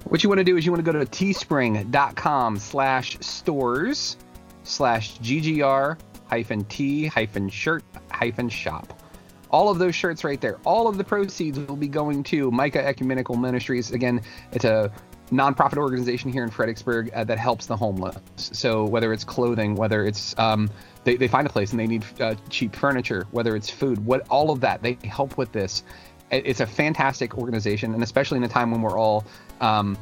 What 0.06 0.24
you 0.24 0.30
want 0.30 0.38
to 0.38 0.44
do 0.44 0.56
is 0.56 0.66
you 0.66 0.72
want 0.72 0.86
to 0.86 0.92
go 0.92 0.98
to 0.98 1.06
teespring.com 1.06 2.60
slash 2.60 3.18
stores 3.22 4.18
slash 4.64 5.18
ggr 5.20 5.98
hyphen 6.28 6.64
t 6.66 7.08
hyphen 7.08 7.50
shirt 7.50 7.84
hyphen 8.12 8.48
shop. 8.48 9.02
All 9.50 9.70
of 9.70 9.80
those 9.80 9.96
shirts 9.96 10.24
right 10.24 10.40
there. 10.40 10.60
All 10.64 10.88
of 10.88 10.98
the 10.98 11.04
proceeds 11.04 11.58
will 11.58 11.76
be 11.76 11.88
going 11.88 12.24
to 12.26 12.52
Micah 12.52 12.86
Ecumenical 12.86 13.36
Ministries. 13.36 13.92
Again, 13.92 14.22
it's 14.52 14.66
a 14.66 14.92
nonprofit 15.32 15.78
organization 15.78 16.32
here 16.32 16.44
in 16.44 16.52
Fredericksburg 16.52 17.10
uh, 17.14 17.24
that 17.24 17.40
helps 17.40 17.66
the 17.66 17.76
homeless. 17.76 18.18
So 18.36 18.86
whether 18.86 19.12
it's 19.12 19.24
clothing, 19.24 19.76
whether 19.76 20.06
it's 20.06 20.38
um, 20.38 20.70
they, 21.04 21.16
they 21.16 21.28
find 21.28 21.48
a 21.48 21.50
place 21.50 21.72
and 21.72 21.80
they 21.80 21.88
need 21.88 22.06
uh, 22.20 22.36
cheap 22.50 22.76
furniture, 22.76 23.26
whether 23.32 23.56
it's 23.56 23.70
food, 23.70 24.06
what 24.06 24.28
all 24.30 24.52
of 24.52 24.62
that, 24.62 24.84
they 24.84 24.98
help 25.04 25.38
with 25.38 25.52
this. 25.52 25.84
It- 26.32 26.46
It's 26.48 26.60
a 26.60 26.66
fantastic 26.68 27.38
organization, 27.38 27.94
and 27.94 28.04
especially 28.04 28.38
in 28.38 28.44
a 28.44 28.48
time 28.50 28.72
when 28.72 28.82
we're 28.82 28.98
all 28.98 29.26
um, 29.62 29.98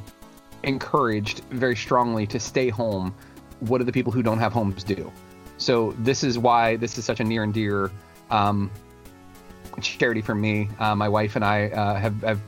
encouraged 0.64 1.42
very 1.52 1.76
strongly 1.76 2.26
to 2.28 2.40
stay 2.40 2.70
home, 2.70 3.14
what 3.60 3.78
do 3.80 3.84
the 3.84 3.92
people 3.92 4.12
who 4.12 4.24
don't 4.24 4.40
have 4.40 4.54
homes 4.54 4.84
do? 4.84 5.12
So 5.58 5.94
this 6.00 6.24
is 6.24 6.38
why 6.38 6.76
this 6.78 6.98
is 6.98 7.06
such 7.06 7.20
a 7.20 7.24
near 7.24 7.44
and 7.44 7.54
dear 7.54 7.92
um, 8.32 8.72
charity 9.82 10.22
for 10.22 10.36
me. 10.36 10.70
Uh, 10.80 10.96
my 10.96 11.08
wife 11.10 11.36
and 11.36 11.46
I 11.46 11.70
uh, 11.70 11.96
have, 11.96 12.22
have 12.24 12.40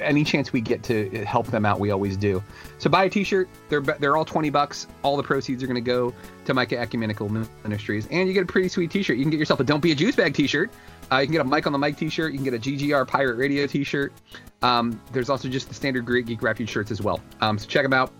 any 0.00 0.24
chance 0.24 0.52
we 0.52 0.60
get 0.60 0.82
to 0.84 1.10
help 1.24 1.46
them 1.48 1.66
out, 1.66 1.78
we 1.78 1.90
always 1.90 2.16
do. 2.16 2.42
So 2.78 2.88
buy 2.88 3.04
a 3.04 3.10
T-shirt. 3.10 3.48
They're 3.68 3.82
they're 3.82 4.16
all 4.16 4.24
twenty 4.24 4.48
bucks. 4.50 4.86
All 5.02 5.16
the 5.16 5.22
proceeds 5.22 5.62
are 5.62 5.66
going 5.66 5.74
to 5.74 5.80
go 5.80 6.14
to 6.46 6.54
Micah 6.54 6.78
Ecumenical 6.78 7.28
Ministries, 7.28 8.06
and 8.10 8.26
you 8.28 8.32
get 8.34 8.44
a 8.44 8.46
pretty 8.46 8.68
sweet 8.68 8.90
T-shirt. 8.90 9.16
You 9.18 9.24
can 9.24 9.30
get 9.30 9.38
yourself 9.38 9.60
a 9.60 9.64
"Don't 9.64 9.80
Be 9.80 9.92
a 9.92 9.94
Juice 9.94 10.16
Bag" 10.16 10.32
T-shirt. 10.34 10.70
Uh, 11.12 11.18
you 11.18 11.26
can 11.26 11.32
get 11.32 11.40
a 11.40 11.44
Mike 11.44 11.66
on 11.66 11.72
the 11.72 11.78
Mic 11.78 11.96
T-shirt. 11.96 12.32
You 12.32 12.38
can 12.38 12.44
get 12.44 12.54
a 12.54 12.58
GGR 12.58 13.06
Pirate 13.06 13.36
Radio 13.36 13.66
T-shirt. 13.66 14.12
Um, 14.62 15.00
there's 15.12 15.28
also 15.28 15.48
just 15.48 15.68
the 15.68 15.74
standard 15.74 16.06
Great 16.06 16.26
Geek 16.26 16.42
Refuge 16.42 16.70
shirts 16.70 16.90
as 16.90 17.02
well. 17.02 17.20
Um, 17.40 17.58
so 17.58 17.68
check 17.68 17.82
them 17.82 17.92
out. 17.92 18.12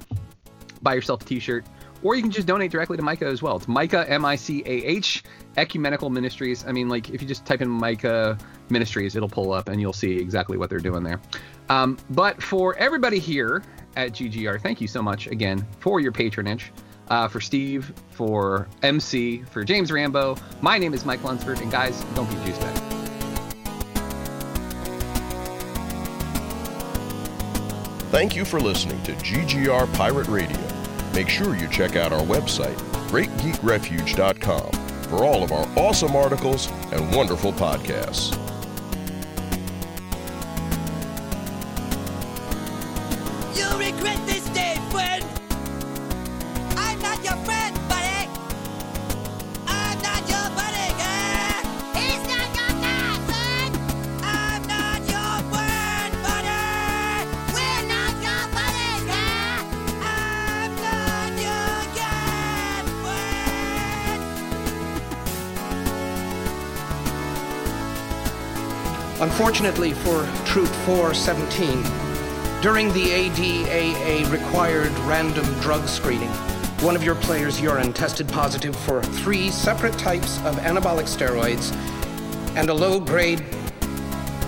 Buy 0.83 0.95
yourself 0.95 1.23
a 1.23 1.25
T-shirt, 1.25 1.65
or 2.03 2.15
you 2.15 2.23
can 2.23 2.31
just 2.31 2.47
donate 2.47 2.71
directly 2.71 2.97
to 2.97 3.03
Micah 3.03 3.27
as 3.27 3.43
well. 3.43 3.57
It's 3.57 3.67
Micah 3.67 4.05
M 4.09 4.25
I 4.25 4.37
C 4.37 4.63
A 4.67 4.85
H 4.85 5.25
Ecumenical 5.57 6.11
Ministries. 6.11 6.67
I 6.67 6.73
mean, 6.73 6.89
like 6.89 7.09
if 7.09 7.23
you 7.23 7.29
just 7.29 7.47
type 7.47 7.63
in 7.63 7.69
Micah 7.69 8.37
Ministries, 8.69 9.17
it'll 9.17 9.29
pull 9.29 9.53
up 9.53 9.69
and 9.69 9.81
you'll 9.81 9.95
see 9.95 10.19
exactly 10.19 10.59
what 10.59 10.69
they're 10.69 10.79
doing 10.79 11.03
there. 11.03 11.21
Um, 11.71 11.97
but 12.11 12.43
for 12.43 12.77
everybody 12.77 13.19
here 13.19 13.63
at 13.97 14.13
GGR, 14.13 14.61
thank 14.61 14.81
you 14.81 14.89
so 14.89 15.03
much 15.03 15.27
again 15.29 15.67
for 15.81 16.01
your 16.01 16.13
patronage. 16.13 16.73
Uh, 17.09 17.29
for 17.29 17.41
Steve, 17.41 17.93
for 18.11 18.67
MC, 18.83 19.43
for 19.51 19.63
James 19.63 19.93
Rambo. 19.93 20.37
My 20.63 20.79
name 20.79 20.95
is 20.95 21.05
Mike 21.05 21.23
Lunsford, 21.23 21.61
and 21.61 21.71
guys, 21.71 22.03
don't 22.15 22.29
be 22.31 22.37
juice. 22.47 22.59
Thank 28.11 28.37
you 28.37 28.45
for 28.45 28.61
listening 28.61 29.03
to 29.03 29.13
GGR 29.13 29.93
Pirate 29.95 30.29
Radio. 30.29 30.57
Make 31.15 31.29
sure 31.29 31.57
you 31.57 31.69
check 31.69 31.97
out 31.97 32.13
our 32.13 32.23
website, 32.23 32.77
GreatGeekRefuge.com, 33.09 34.71
for 35.09 35.25
all 35.25 35.43
of 35.43 35.53
our 35.53 35.67
awesome 35.77 36.15
articles 36.15 36.71
and 36.93 37.15
wonderful 37.15 37.53
podcasts. 37.53 38.44
Unfortunately 69.55 69.93
for 69.93 70.29
Troop 70.45 70.67
417, 70.85 71.81
during 72.61 72.93
the 72.93 73.05
ADAA 73.05 74.29
required 74.33 74.91
random 75.07 75.45
drug 75.61 75.87
screening, 75.87 76.29
one 76.83 76.97
of 76.97 77.05
your 77.05 77.15
players' 77.15 77.61
urine 77.61 77.93
tested 77.93 78.29
positive 78.29 78.75
for 78.75 79.01
three 79.01 79.53
separate 79.53 79.97
types 79.97 80.39
of 80.39 80.57
anabolic 80.57 81.05
steroids 81.05 81.73
and 82.57 82.69
a 82.69 82.75
low 82.75 82.99
grade 82.99 83.45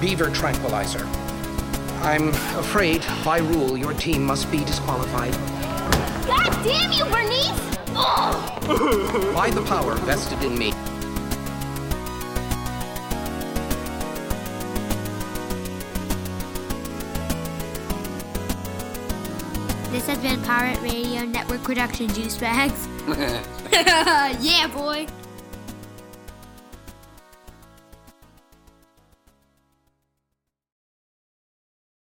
beaver 0.01 0.29
tranquilizer. 0.29 1.07
I'm 2.03 2.31
afraid, 2.59 3.05
by 3.25 3.39
rule, 3.39 3.77
your 3.77 3.95
team 3.95 4.25
must 4.25 4.51
be 4.51 4.65
disqualified. 4.65 5.35
God 6.27 6.51
damn 6.65 6.91
you, 6.91 7.05
Bernice! 7.05 7.77
Ugh. 7.95 9.33
By 9.33 9.51
the 9.51 9.63
power 9.69 9.95
vested 9.95 10.43
in 10.43 10.59
me. 10.59 10.73
Pirate 20.57 20.81
Radio 20.81 21.27
Network 21.27 21.63
Production 21.65 22.09
Juice 22.15 22.39
Bags. 22.39 22.89
yeah, 24.43 24.67
boy. 24.69 25.07